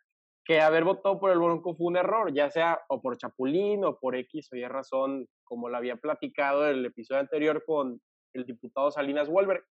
que 0.44 0.60
haber 0.60 0.84
votado 0.84 1.20
por 1.20 1.30
el 1.30 1.38
Bronco 1.38 1.74
fue 1.74 1.86
un 1.86 1.96
error, 1.96 2.32
ya 2.34 2.50
sea 2.50 2.80
o 2.88 3.00
por 3.00 3.16
Chapulín 3.16 3.84
o 3.84 3.98
por 3.98 4.16
X 4.16 4.48
o 4.52 4.56
Y 4.56 4.64
razón, 4.66 5.28
como 5.44 5.68
lo 5.68 5.76
había 5.76 5.96
platicado 5.96 6.68
en 6.68 6.78
el 6.78 6.86
episodio 6.86 7.20
anterior 7.20 7.62
con 7.64 8.00
el 8.34 8.44
diputado 8.44 8.90
Salinas 8.90 9.28
Wolver. 9.28 9.64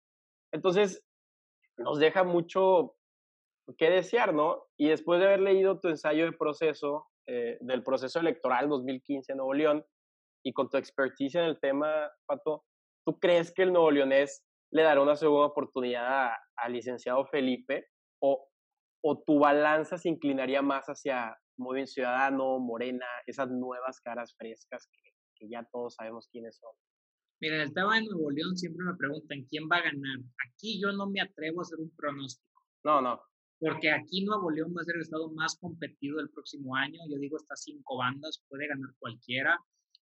Entonces, 0.53 1.03
nos 1.79 1.99
deja 1.99 2.25
mucho 2.25 2.97
que 3.77 3.91
desear, 3.91 4.35
¿no? 4.35 4.65
Y 4.79 4.89
después 4.89 5.21
de 5.21 5.27
haber 5.27 5.41
leído 5.41 5.81
tu 5.81 5.89
ensayo 5.89 6.25
de 6.25 6.33
proceso, 6.33 7.07
eh, 7.27 7.59
del 7.61 7.83
proceso 7.83 8.21
electoral 8.21 8.69
2015 8.69 9.33
en 9.33 9.39
Nuevo 9.39 9.55
León, 9.55 9.85
y 10.45 10.53
con 10.53 10.71
tu 10.71 10.77
experticia 10.77 11.43
en 11.43 11.49
el 11.49 11.61
tema, 11.61 12.11
Pato, 12.27 12.65
¿tú 13.05 13.19
crees 13.19 13.53
que 13.53 13.63
el 13.63 13.73
Nuevo 13.73 13.91
Leonés 13.91 14.45
le 14.73 14.83
dará 14.83 15.03
una 15.03 15.17
segunda 15.17 15.47
oportunidad 15.47 16.31
al 16.57 16.73
licenciado 16.73 17.27
Felipe? 17.27 17.89
¿O, 18.23 18.49
¿O 19.05 19.23
tu 19.23 19.39
balanza 19.39 19.99
se 19.99 20.09
inclinaría 20.09 20.63
más 20.63 20.87
hacia 20.87 21.37
Movimiento 21.59 21.93
Ciudadano, 21.93 22.59
Morena, 22.61 23.07
esas 23.27 23.51
nuevas 23.51 24.01
caras 24.01 24.35
frescas 24.37 24.89
que, 24.91 25.11
que 25.37 25.49
ya 25.49 25.67
todos 25.73 25.95
sabemos 25.95 26.29
quiénes 26.31 26.57
son? 26.57 26.71
Mira, 27.41 27.57
en 27.57 27.63
el 27.63 27.75
tema 27.75 27.97
de 27.97 28.07
Nuevo 28.07 28.31
León 28.31 28.57
siempre 28.57 28.85
me 28.85 28.97
preguntan 28.97 29.45
quién 29.49 29.69
va 29.71 29.77
a 29.77 29.83
ganar. 29.83 30.19
Aquí 30.47 30.81
yo 30.81 30.93
no 30.93 31.09
me 31.09 31.21
atrevo 31.21 31.61
a 31.61 31.63
hacer 31.63 31.79
un 31.79 31.95
pronóstico. 31.97 32.63
No, 32.85 33.01
no 33.01 33.28
porque 33.59 33.91
aquí 33.91 34.25
Nuevo 34.25 34.51
León 34.51 34.75
va 34.77 34.83
a 34.83 34.85
ser 34.85 34.97
el 34.97 35.03
estado 35.03 35.31
más 35.33 35.57
competido 35.59 36.21
el 36.21 36.31
próximo 36.31 36.77
año. 36.77 37.01
Yo 37.11 37.19
digo, 37.19 37.37
estas 37.37 37.63
cinco 37.63 37.99
bandas, 37.99 38.43
puede 38.49 38.69
ganar 38.69 38.91
cualquiera. 38.99 39.59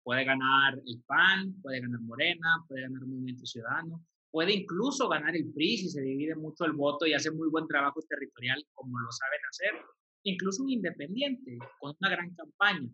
Puede 0.03 0.24
ganar 0.24 0.74
el 0.86 1.03
PAN, 1.07 1.55
puede 1.61 1.80
ganar 1.80 2.01
Morena, 2.01 2.64
puede 2.66 2.82
ganar 2.82 3.03
Movimiento 3.03 3.45
Ciudadano, 3.45 4.03
puede 4.30 4.55
incluso 4.55 5.09
ganar 5.09 5.36
el 5.36 5.53
PRI 5.53 5.76
si 5.76 5.88
se 5.91 6.01
divide 6.01 6.34
mucho 6.36 6.64
el 6.64 6.72
voto 6.72 7.07
y 7.07 7.12
hace 7.12 7.30
muy 7.30 7.49
buen 7.51 7.66
trabajo 7.66 8.01
territorial 8.09 8.64
como 8.72 8.99
lo 8.99 9.12
saben 9.12 9.41
hacer. 9.51 9.84
Incluso 10.22 10.62
un 10.62 10.70
independiente 10.70 11.59
con 11.78 11.95
una 12.01 12.11
gran 12.11 12.34
campaña. 12.34 12.88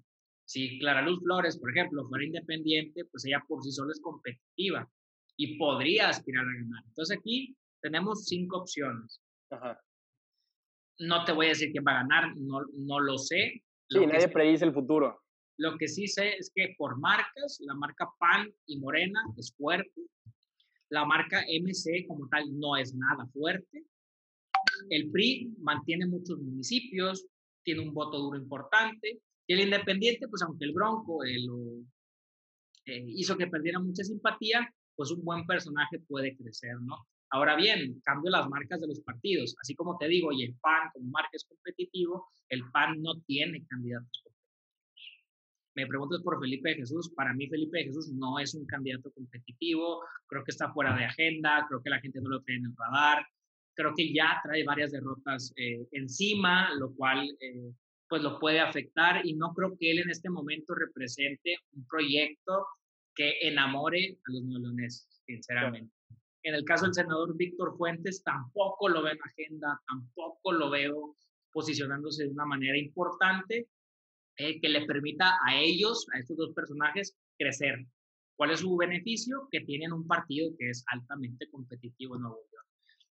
Si 0.45 0.79
Clara 0.79 1.03
Luz 1.03 1.21
Flores, 1.23 1.59
por 1.59 1.71
ejemplo, 1.71 2.07
fuera 2.09 2.25
independiente, 2.25 3.05
pues 3.05 3.25
ella 3.25 3.43
por 3.47 3.63
sí 3.63 3.71
sola 3.71 3.93
es 3.93 4.01
competitiva 4.01 4.89
y 5.37 5.59
podría 5.59 6.09
aspirar 6.09 6.45
a 6.45 6.55
ganar. 6.55 6.85
Entonces 6.87 7.19
aquí 7.19 7.57
tenemos 7.81 8.25
cinco 8.27 8.59
opciones. 8.59 9.21
Ajá. 9.51 9.81
No 10.99 11.25
te 11.25 11.33
voy 11.33 11.47
a 11.47 11.49
decir 11.51 11.71
quién 11.73 11.85
va 11.87 11.93
a 11.93 12.03
ganar, 12.03 12.37
no, 12.37 12.61
no 12.75 13.01
lo 13.01 13.19
sé. 13.19 13.63
Sí, 13.89 14.07
nadie 14.07 14.29
predice 14.29 14.65
el 14.65 14.73
futuro. 14.73 15.21
Lo 15.59 15.77
que 15.79 15.89
sí 15.89 16.07
sé 16.07 16.37
es 16.37 16.51
que 16.55 16.75
por 16.77 16.99
marcas, 16.99 17.59
la 17.61 17.75
marca 17.75 18.09
PAN 18.19 18.53
y 18.67 18.79
Morena 18.79 19.21
es 19.37 19.55
fuerte. 19.57 20.03
La 20.91 21.05
marca 21.05 21.43
MC 21.49 22.07
como 22.07 22.29
tal 22.29 22.45
no 22.59 22.77
es 22.77 22.95
nada 22.95 23.27
fuerte. 23.33 23.85
El 24.91 25.11
PRI 25.11 25.55
mantiene 25.59 26.07
muchos 26.07 26.39
municipios, 26.39 27.27
tiene 27.65 27.81
un 27.81 27.95
voto 27.95 28.19
duro 28.19 28.39
importante. 28.39 29.21
Y 29.47 29.55
el 29.55 29.61
Independiente, 29.61 30.29
pues 30.29 30.43
aunque 30.43 30.67
el 30.67 30.73
Bronco 30.73 31.25
eh, 31.25 31.39
lo, 31.45 31.81
eh, 32.87 33.05
hizo 33.09 33.37
que 33.37 33.47
perdiera 33.47 33.79
mucha 33.79 34.05
simpatía, 34.05 34.73
pues 34.95 35.11
un 35.11 35.25
buen 35.25 35.47
personaje 35.47 36.01
puede 36.01 36.37
crecer, 36.37 36.81
¿no? 36.81 36.97
Ahora 37.31 37.57
bien, 37.57 38.01
cambio 38.05 38.31
las 38.31 38.49
marcas 38.49 38.81
de 38.81 38.89
los 38.89 39.01
partidos. 39.01 39.57
Así 39.61 39.75
como 39.75 39.99
te 39.99 40.09
digo, 40.09 40.33
y 40.33 40.45
el 40.45 40.55
PAN 40.61 40.91
como 40.93 41.11
marca 41.11 41.31
es 41.33 41.45
competitivo, 41.45 42.29
el 42.49 42.63
PAN 42.71 43.03
no 43.03 43.21
tiene 43.27 43.65
candidatos 43.67 44.23
competitivos. 44.23 44.37
Me 45.75 45.87
preguntas 45.87 46.23
por 46.23 46.41
Felipe 46.41 46.71
de 46.71 46.77
Jesús. 46.77 47.13
Para 47.15 47.35
mí, 47.35 47.49
Felipe 47.49 47.79
de 47.79 47.85
Jesús 47.85 48.11
no 48.15 48.39
es 48.39 48.55
un 48.55 48.65
candidato 48.65 49.11
competitivo. 49.13 50.03
Creo 50.27 50.43
que 50.45 50.53
está 50.53 50.73
fuera 50.73 50.97
de 50.97 51.05
agenda. 51.05 51.67
Creo 51.69 51.83
que 51.83 51.91
la 51.91 52.01
gente 52.01 52.21
no 52.23 52.31
lo 52.31 52.43
tiene 52.43 52.61
en 52.61 52.67
el 52.67 52.77
radar. 52.77 53.27
Creo 53.75 53.93
que 53.95 54.13
ya 54.13 54.41
trae 54.43 54.65
varias 54.65 54.93
derrotas 54.93 55.53
eh, 55.57 55.87
encima, 55.93 56.73
lo 56.79 56.95
cual 56.95 57.29
eh, 57.41 57.73
pues 58.09 58.23
lo 58.23 58.39
puede 58.39 58.61
afectar. 58.61 59.27
Y 59.27 59.35
no 59.35 59.53
creo 59.53 59.77
que 59.79 59.91
él 59.91 59.99
en 59.99 60.11
este 60.11 60.31
momento 60.31 60.75
represente 60.75 61.59
un 61.73 61.87
proyecto 61.87 62.67
que 63.15 63.35
enamore 63.43 64.19
a 64.27 64.33
los 64.33 64.45
neoloneses, 64.45 65.23
sinceramente. 65.27 65.96
En 66.47 66.55
el 66.55 66.65
caso 66.65 66.85
del 66.85 66.95
senador 66.95 67.37
Víctor 67.37 67.77
Fuentes, 67.77 68.23
tampoco 68.23 68.89
lo 68.89 69.03
veo 69.03 69.15
en 69.15 69.19
agenda, 69.21 69.83
tampoco 69.89 70.53
lo 70.53 70.71
veo 70.71 71.17
posicionándose 71.51 72.23
de 72.23 72.31
una 72.31 72.45
manera 72.45 72.79
importante 72.79 73.67
eh, 74.37 74.61
que 74.61 74.69
le 74.69 74.87
permita 74.87 75.39
a 75.45 75.59
ellos, 75.61 76.07
a 76.15 76.21
estos 76.21 76.37
dos 76.37 76.53
personajes, 76.55 77.17
crecer. 77.37 77.85
¿Cuál 78.37 78.53
es 78.53 78.61
su 78.61 78.77
beneficio? 78.77 79.49
Que 79.51 79.63
tienen 79.63 79.93
un 79.93 80.07
partido 80.07 80.53
que 80.57 80.71
es 80.71 80.85
altamente 80.93 81.51
competitivo 81.51 82.15
en 82.15 82.23
Nuevo 82.23 82.37
León. 82.37 82.65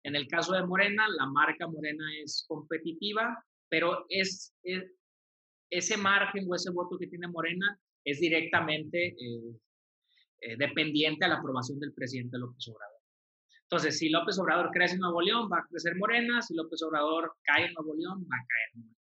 En 0.06 0.16
el 0.16 0.28
caso 0.28 0.54
de 0.54 0.66
Morena, 0.66 1.06
la 1.16 1.28
marca 1.28 1.68
Morena 1.68 2.06
es 2.24 2.46
competitiva, 2.48 3.46
pero 3.70 4.08
es, 4.10 4.56
ese 5.70 5.98
margen 5.98 6.48
o 6.50 6.56
ese 6.56 6.72
voto 6.72 6.98
que 6.98 7.06
tiene 7.06 7.28
Morena 7.28 7.80
es 8.04 8.20
directamente 8.22 9.10
eh, 9.10 9.56
eh, 10.42 10.58
dependiente 10.58 11.26
a 11.26 11.28
la 11.28 11.36
aprobación 11.36 11.80
del 11.80 11.94
presidente 11.94 12.40
López 12.40 12.68
Obrador. 12.70 12.99
Entonces, 13.72 14.00
si 14.00 14.10
López 14.10 14.40
Obrador 14.40 14.72
crece 14.72 14.96
en 14.96 15.02
Nuevo 15.02 15.22
León, 15.22 15.48
va 15.52 15.60
a 15.60 15.68
crecer 15.70 15.96
Morena. 15.96 16.42
Si 16.42 16.56
López 16.56 16.82
Obrador 16.82 17.36
cae 17.44 17.66
en 17.66 17.74
Nuevo 17.74 17.94
León, 17.96 18.24
va 18.24 18.36
a 18.36 18.46
caer 18.48 18.70
Morena. 18.74 18.98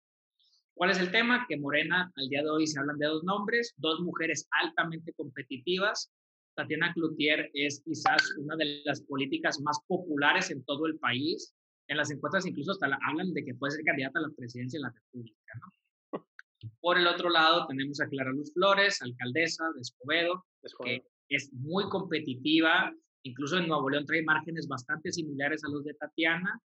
¿Cuál 0.75 0.91
es 0.91 0.99
el 0.99 1.11
tema? 1.11 1.45
Que 1.49 1.57
Morena, 1.57 2.11
al 2.15 2.29
día 2.29 2.43
de 2.43 2.51
hoy, 2.51 2.67
se 2.67 2.79
hablan 2.79 2.99
de 2.99 3.07
dos 3.07 3.23
nombres, 3.23 3.73
dos 3.77 3.99
mujeres 4.01 4.47
altamente 4.61 5.11
competitivas. 5.13 6.11
Tatiana 6.55 6.93
Cloutier 6.93 7.49
es 7.53 7.81
quizás 7.83 8.21
una 8.37 8.55
de 8.57 8.83
las 8.85 9.01
políticas 9.01 9.59
más 9.59 9.79
populares 9.87 10.51
en 10.51 10.63
todo 10.65 10.85
el 10.85 10.99
país. 10.99 11.51
En 11.87 11.97
las 11.97 12.11
encuestas 12.11 12.45
incluso 12.45 12.73
hasta 12.73 12.95
hablan 13.07 13.33
de 13.33 13.43
que 13.43 13.55
puede 13.55 13.71
ser 13.71 13.83
candidata 13.83 14.19
a 14.19 14.21
la 14.21 14.35
presidencia 14.37 14.77
de 14.77 14.83
la 14.83 14.93
República. 14.93 15.53
¿no? 15.61 16.27
Por 16.79 16.99
el 16.99 17.07
otro 17.07 17.29
lado, 17.29 17.65
tenemos 17.65 17.99
a 18.01 18.07
Clara 18.07 18.31
Luz 18.31 18.53
Flores, 18.53 19.01
alcaldesa 19.01 19.63
de 19.73 19.81
Escobedo, 19.81 20.45
que 20.83 21.03
es 21.29 21.51
muy 21.53 21.89
competitiva, 21.89 22.93
Incluso 23.23 23.57
en 23.57 23.67
Nuevo 23.67 23.89
León 23.89 24.05
trae 24.05 24.23
márgenes 24.23 24.67
bastante 24.67 25.11
similares 25.11 25.63
a 25.63 25.69
los 25.69 25.83
de 25.83 25.93
Tatiana, 25.93 26.59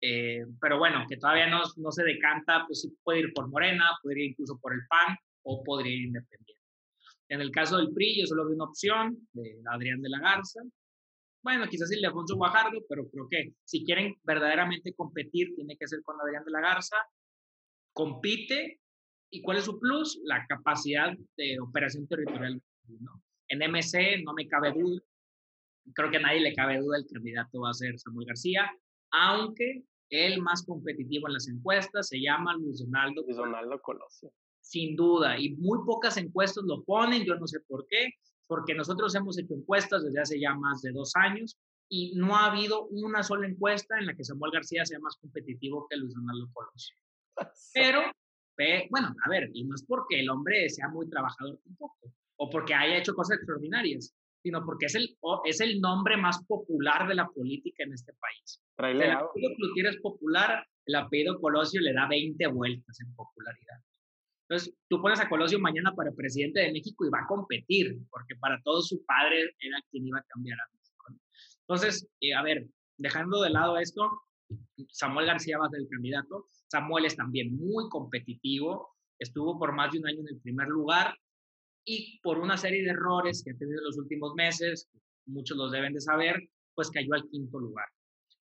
eh, 0.00 0.46
pero 0.60 0.78
bueno, 0.78 1.04
que 1.08 1.16
todavía 1.16 1.46
no, 1.46 1.62
no 1.76 1.92
se 1.92 2.04
decanta, 2.04 2.64
pues 2.66 2.80
sí 2.82 2.96
puede 3.02 3.20
ir 3.20 3.32
por 3.34 3.48
Morena, 3.48 3.90
puede 4.02 4.20
ir 4.20 4.30
incluso 4.30 4.58
por 4.58 4.72
el 4.72 4.80
PAN 4.88 5.16
o 5.42 5.62
podría 5.62 5.92
ir 5.92 6.06
independiente. 6.06 6.62
En 7.28 7.40
el 7.40 7.50
caso 7.50 7.76
del 7.76 7.92
PRI, 7.92 8.20
yo 8.20 8.26
solo 8.26 8.44
veo 8.44 8.54
una 8.54 8.64
opción 8.64 9.16
de 9.32 9.60
Adrián 9.70 10.00
de 10.00 10.08
la 10.08 10.20
Garza. 10.20 10.60
Bueno, 11.42 11.66
quizás 11.68 11.90
el 11.92 12.00
de 12.00 12.08
Alfonso 12.08 12.36
Guajardo, 12.36 12.80
pero 12.88 13.08
creo 13.08 13.28
que 13.30 13.52
si 13.64 13.84
quieren 13.84 14.16
verdaderamente 14.24 14.94
competir, 14.94 15.54
tiene 15.54 15.76
que 15.76 15.86
ser 15.86 16.02
con 16.02 16.20
Adrián 16.20 16.44
de 16.44 16.50
la 16.50 16.60
Garza. 16.60 16.96
Compite, 17.92 18.80
¿Y 19.30 19.42
cuál 19.42 19.58
es 19.58 19.64
su 19.64 19.78
plus? 19.78 20.20
La 20.24 20.44
capacidad 20.46 21.16
de 21.36 21.60
operación 21.60 22.06
territorial. 22.08 22.60
¿no? 22.88 23.22
En 23.48 23.60
MC 23.60 24.22
no 24.24 24.34
me 24.34 24.48
cabe 24.48 24.72
duda, 24.72 25.00
creo 25.94 26.10
que 26.10 26.18
a 26.18 26.20
nadie 26.20 26.40
le 26.40 26.54
cabe 26.54 26.78
duda 26.78 26.98
el 26.98 27.06
candidato 27.06 27.60
va 27.60 27.70
a 27.70 27.74
ser 27.74 27.98
Samuel 27.98 28.26
García, 28.26 28.70
aunque 29.12 29.84
el 30.10 30.42
más 30.42 30.64
competitivo 30.64 31.28
en 31.28 31.34
las 31.34 31.48
encuestas 31.48 32.08
se 32.08 32.20
llama 32.20 32.56
Luis 32.56 32.80
Donaldo. 32.80 33.22
Luis 33.22 33.36
Donaldo 33.36 33.80
Colosio. 33.80 34.32
Sin 34.60 34.94
duda, 34.96 35.38
y 35.38 35.50
muy 35.56 35.78
pocas 35.86 36.16
encuestas 36.16 36.64
lo 36.64 36.84
ponen, 36.84 37.24
yo 37.24 37.34
no 37.36 37.46
sé 37.46 37.60
por 37.60 37.86
qué, 37.88 38.10
porque 38.46 38.74
nosotros 38.74 39.14
hemos 39.14 39.38
hecho 39.38 39.54
encuestas 39.54 40.04
desde 40.04 40.20
hace 40.20 40.40
ya 40.40 40.54
más 40.54 40.82
de 40.82 40.92
dos 40.92 41.12
años 41.14 41.56
y 41.88 42.12
no 42.14 42.36
ha 42.36 42.46
habido 42.46 42.86
una 42.88 43.22
sola 43.22 43.48
encuesta 43.48 43.98
en 43.98 44.06
la 44.06 44.14
que 44.14 44.24
Samuel 44.24 44.52
García 44.52 44.84
sea 44.84 45.00
más 45.00 45.16
competitivo 45.16 45.86
que 45.88 45.96
Luis 45.96 46.14
Donaldo 46.14 46.48
Colosio. 46.52 46.96
Pero, 47.74 48.02
bueno, 48.90 49.14
a 49.24 49.30
ver, 49.30 49.50
y 49.54 49.64
no 49.64 49.74
es 49.74 49.84
porque 49.84 50.20
el 50.20 50.30
hombre 50.30 50.68
sea 50.68 50.88
muy 50.88 51.08
trabajador 51.08 51.58
tampoco, 51.64 52.12
o 52.36 52.50
porque 52.50 52.74
haya 52.74 52.98
hecho 52.98 53.14
cosas 53.14 53.38
extraordinarias, 53.38 54.14
sino 54.42 54.64
porque 54.64 54.86
es 54.86 54.94
el, 54.94 55.16
es 55.44 55.60
el 55.60 55.80
nombre 55.80 56.16
más 56.16 56.44
popular 56.46 57.06
de 57.08 57.14
la 57.14 57.28
política 57.28 57.84
en 57.84 57.92
este 57.92 58.12
país. 58.14 58.62
el 58.78 59.10
apellido 59.10 59.54
Cloutier 59.56 59.86
es 59.86 60.00
popular, 60.00 60.66
el 60.86 60.94
apellido 60.94 61.40
Colosio 61.40 61.80
le 61.80 61.92
da 61.92 62.08
20 62.08 62.46
vueltas 62.48 63.00
en 63.00 63.14
popularidad. 63.14 63.76
Entonces, 64.48 64.74
tú 64.88 65.00
pones 65.00 65.20
a 65.20 65.28
Colosio 65.28 65.60
mañana 65.60 65.94
para 65.94 66.10
presidente 66.12 66.60
de 66.60 66.72
México 66.72 67.06
y 67.06 67.10
va 67.10 67.20
a 67.20 67.26
competir, 67.28 67.96
porque 68.10 68.34
para 68.36 68.60
todo 68.62 68.82
su 68.82 69.04
padre 69.04 69.54
era 69.60 69.78
quien 69.90 70.06
iba 70.08 70.18
a 70.18 70.24
cambiar 70.28 70.58
a 70.58 70.68
México. 70.72 71.06
Entonces, 71.60 72.08
eh, 72.20 72.34
a 72.34 72.42
ver, 72.42 72.66
dejando 72.96 73.42
de 73.42 73.50
lado 73.50 73.78
esto, 73.78 74.10
Samuel 74.88 75.26
García 75.26 75.58
va 75.58 75.66
a 75.66 75.70
ser 75.70 75.80
el 75.80 75.88
candidato. 75.88 76.46
Samuel 76.68 77.04
es 77.04 77.14
también 77.14 77.56
muy 77.56 77.88
competitivo, 77.88 78.88
estuvo 79.20 79.58
por 79.58 79.72
más 79.72 79.92
de 79.92 80.00
un 80.00 80.08
año 80.08 80.20
en 80.20 80.34
el 80.34 80.40
primer 80.40 80.66
lugar, 80.66 81.14
y 81.90 82.20
por 82.22 82.38
una 82.38 82.56
serie 82.56 82.84
de 82.84 82.90
errores 82.90 83.42
que 83.44 83.50
ha 83.50 83.56
tenido 83.56 83.80
en 83.80 83.84
los 83.84 83.98
últimos 83.98 84.32
meses, 84.36 84.88
muchos 85.26 85.56
los 85.56 85.72
deben 85.72 85.92
de 85.92 86.00
saber, 86.00 86.36
pues 86.72 86.88
cayó 86.88 87.14
al 87.14 87.28
quinto 87.28 87.58
lugar. 87.58 87.86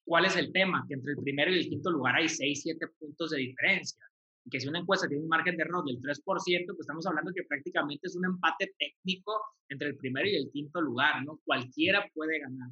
¿Cuál 0.05 0.27
es 0.27 0.37
el 0.37 0.53
tema? 0.53 0.85
Que 0.87 0.95
entre 0.95 1.13
el 1.13 1.23
primero 1.23 1.51
y 1.51 1.61
el 1.61 1.69
quinto 1.71 1.91
lugar 1.91 2.17
hay 2.17 2.29
6, 2.29 2.61
7 2.63 2.87
puntos 2.99 3.31
de 3.31 3.39
diferencia. 3.39 4.05
Y 4.45 4.51
que 4.51 4.61
si 4.61 4.69
una 4.69 4.81
encuesta 4.81 5.09
tiene 5.09 5.23
un 5.23 5.31
margen 5.31 5.57
de 5.57 5.63
error 5.63 5.83
del 5.87 5.99
3%, 5.99 6.23
pues 6.67 6.81
estamos 6.81 7.07
hablando 7.07 7.33
que 7.35 7.43
prácticamente 7.45 8.07
es 8.07 8.17
un 8.17 8.27
empate 8.27 8.71
técnico 8.79 9.33
entre 9.71 9.89
el 9.89 9.97
primero 9.97 10.29
y 10.29 10.37
el 10.37 10.51
quinto 10.53 10.83
lugar, 10.83 11.25
¿no? 11.25 11.41
Cualquiera 11.47 12.07
puede 12.15 12.41
ganar. 12.41 12.69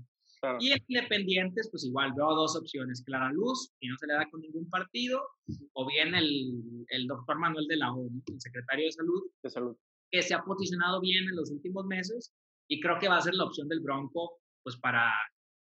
Y 0.60 0.72
en 0.72 0.78
Independientes, 0.88 1.68
pues 1.70 1.86
igual 1.86 2.12
veo 2.14 2.34
dos 2.34 2.54
opciones. 2.54 3.02
Clara 3.02 3.32
Luz, 3.32 3.72
y 3.80 3.88
no 3.88 3.96
se 3.98 4.06
le 4.06 4.12
da 4.12 4.28
con 4.30 4.42
ningún 4.42 4.68
partido, 4.68 5.26
o 5.72 5.86
bien 5.88 6.14
el, 6.14 6.84
el 6.88 7.06
doctor 7.06 7.38
Manuel 7.38 7.66
de 7.66 7.76
la 7.76 7.92
O, 7.94 8.06
el 8.26 8.40
secretario 8.40 8.84
de 8.84 8.92
Salud, 8.92 9.22
de 9.42 9.50
Salud, 9.50 9.76
que 10.10 10.22
se 10.22 10.34
ha 10.34 10.42
posicionado 10.42 11.00
bien 11.00 11.24
en 11.24 11.36
los 11.36 11.50
últimos 11.50 11.84
meses 11.86 12.32
y 12.68 12.80
creo 12.80 12.98
que 12.98 13.08
va 13.08 13.16
a 13.16 13.22
ser 13.22 13.34
la 13.34 13.44
opción 13.44 13.68
del 13.68 13.80
Bronco 13.80 14.38
pues 14.62 14.76
para, 14.76 15.12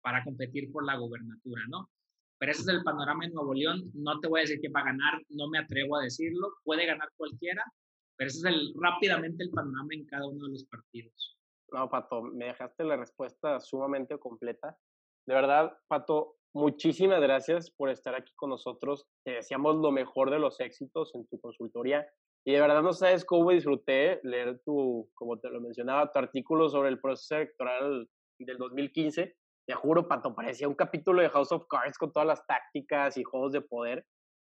para 0.02 0.24
competir 0.24 0.72
por 0.72 0.86
la 0.86 0.98
gobernatura, 0.98 1.62
¿no? 1.68 1.90
Pero 2.40 2.52
ese 2.52 2.62
es 2.62 2.68
el 2.68 2.84
panorama 2.84 3.26
en 3.26 3.34
Nuevo 3.34 3.54
León. 3.54 3.90
No 3.94 4.20
te 4.20 4.28
voy 4.28 4.42
a 4.42 4.44
decir 4.44 4.60
quién 4.60 4.74
va 4.76 4.82
a 4.82 4.86
ganar, 4.86 5.22
no 5.30 5.48
me 5.48 5.60
atrevo 5.60 5.98
a 5.98 6.04
decirlo. 6.04 6.54
Puede 6.64 6.86
ganar 6.86 7.10
cualquiera, 7.16 7.64
pero 8.18 8.30
ese 8.30 8.40
es 8.40 8.46
el, 8.46 8.74
rápidamente 8.76 9.44
el 9.44 9.52
panorama 9.52 9.88
en 9.92 10.06
cada 10.06 10.28
uno 10.28 10.46
de 10.46 10.52
los 10.52 10.66
partidos. 10.66 11.38
No, 11.72 11.90
Pato, 11.90 12.22
me 12.22 12.46
dejaste 12.46 12.84
la 12.84 12.98
respuesta 12.98 13.60
sumamente 13.60 14.20
completa. 14.20 14.78
De 15.26 15.34
verdad, 15.34 15.78
Pato, 15.88 16.36
muchísimas 16.54 17.22
gracias 17.22 17.72
por 17.72 17.90
estar 17.90 18.14
aquí 18.14 18.34
con 18.36 18.50
nosotros. 18.50 19.08
Te 19.24 19.32
deseamos 19.32 19.78
lo 19.78 19.92
mejor 19.92 20.30
de 20.30 20.40
los 20.40 20.60
éxitos 20.60 21.16
en 21.16 21.26
tu 21.28 21.40
consultoría. 21.40 22.06
Y 22.46 22.52
de 22.52 22.60
verdad 22.60 22.82
no 22.82 22.92
sabes 22.92 23.24
cómo 23.24 23.52
disfruté 23.52 24.20
leer 24.24 24.60
tu, 24.66 25.10
como 25.14 25.40
te 25.40 25.50
lo 25.50 25.62
mencionaba, 25.62 26.12
tu 26.12 26.20
artículo 26.20 26.70
sobre 26.70 26.90
el 26.90 27.00
proceso 27.00 27.36
electoral 27.36 28.10
del 28.38 28.58
2015. 28.58 29.36
Te 29.66 29.74
juro, 29.74 30.08
Pato, 30.10 30.36
parecía 30.36 30.68
un 30.68 30.76
capítulo 30.76 31.22
de 31.22 31.30
House 31.30 31.54
of 31.54 31.66
Cards 31.70 31.98
con 31.98 32.12
todas 32.12 32.28
las 32.28 32.46
tácticas 32.46 33.18
y 33.18 33.24
juegos 33.24 33.54
de 33.54 33.62
poder. 33.62 34.06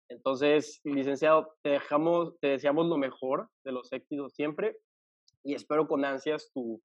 Entonces, 0.08 0.80
licenciado, 0.84 1.56
te, 1.62 1.70
dejamos, 1.70 2.38
te 2.40 2.48
deseamos 2.48 2.86
lo 2.86 2.96
mejor 2.96 3.48
de 3.64 3.72
los 3.72 3.92
éxitos 3.92 4.34
siempre 4.34 4.76
y 5.44 5.54
espero 5.54 5.88
con 5.88 6.04
ansias 6.04 6.50
tu 6.52 6.80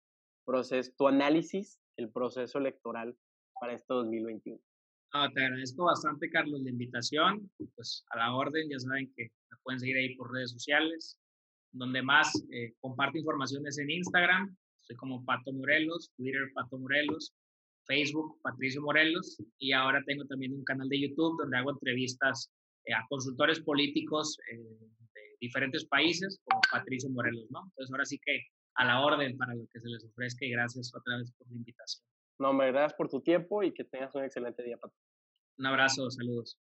proceso, 0.45 0.91
tu 0.97 1.07
análisis, 1.07 1.79
el 1.97 2.11
proceso 2.11 2.57
electoral 2.57 3.15
para 3.59 3.73
este 3.73 3.93
2021. 3.93 4.59
Te 5.33 5.45
agradezco 5.45 5.85
bastante, 5.85 6.29
Carlos, 6.29 6.61
la 6.61 6.69
invitación. 6.69 7.49
Pues 7.75 8.03
a 8.09 8.17
la 8.17 8.35
orden, 8.35 8.69
ya 8.69 8.79
saben 8.79 9.11
que 9.15 9.23
me 9.23 9.57
pueden 9.63 9.79
seguir 9.79 9.97
ahí 9.97 10.15
por 10.15 10.31
redes 10.31 10.51
sociales. 10.51 11.17
Donde 11.71 12.01
más 12.01 12.31
eh, 12.51 12.73
comparto 12.81 13.17
informaciones 13.17 13.77
en 13.77 13.89
Instagram, 13.91 14.55
soy 14.81 14.95
como 14.97 15.23
Pato 15.25 15.51
Morelos, 15.53 16.11
Twitter 16.17 16.51
Pato 16.53 16.77
Morelos, 16.77 17.33
Facebook 17.85 18.39
Patricio 18.41 18.81
Morelos 18.81 19.37
y 19.57 19.71
ahora 19.71 20.01
tengo 20.05 20.25
también 20.25 20.53
un 20.53 20.63
canal 20.63 20.89
de 20.89 21.01
YouTube 21.01 21.37
donde 21.37 21.57
hago 21.57 21.71
entrevistas 21.71 22.51
eh, 22.85 22.93
a 22.93 23.05
consultores 23.09 23.59
políticos 23.61 24.37
eh, 24.51 24.57
de 24.57 25.21
diferentes 25.39 25.85
países 25.85 26.39
como 26.43 26.61
Patricio 26.71 27.09
Morelos, 27.09 27.45
¿no? 27.51 27.63
Entonces 27.63 27.91
ahora 27.91 28.05
sí 28.05 28.19
que 28.23 28.41
a 28.75 28.85
la 28.85 29.01
orden 29.01 29.37
para 29.37 29.55
lo 29.55 29.65
que 29.71 29.79
se 29.79 29.89
les 29.89 30.03
ofrezca 30.05 30.45
y 30.45 30.51
gracias 30.51 30.93
otra 30.93 31.17
vez 31.17 31.31
por 31.37 31.47
la 31.47 31.55
invitación. 31.55 32.05
No, 32.39 32.53
me 32.53 32.67
gracias 32.71 32.93
por 32.93 33.09
tu 33.09 33.21
tiempo 33.21 33.63
y 33.63 33.73
que 33.73 33.85
tengas 33.85 34.13
un 34.15 34.23
excelente 34.23 34.63
día, 34.63 34.77
Pato. 34.77 34.95
Un 35.57 35.65
abrazo, 35.65 36.09
saludos. 36.11 36.57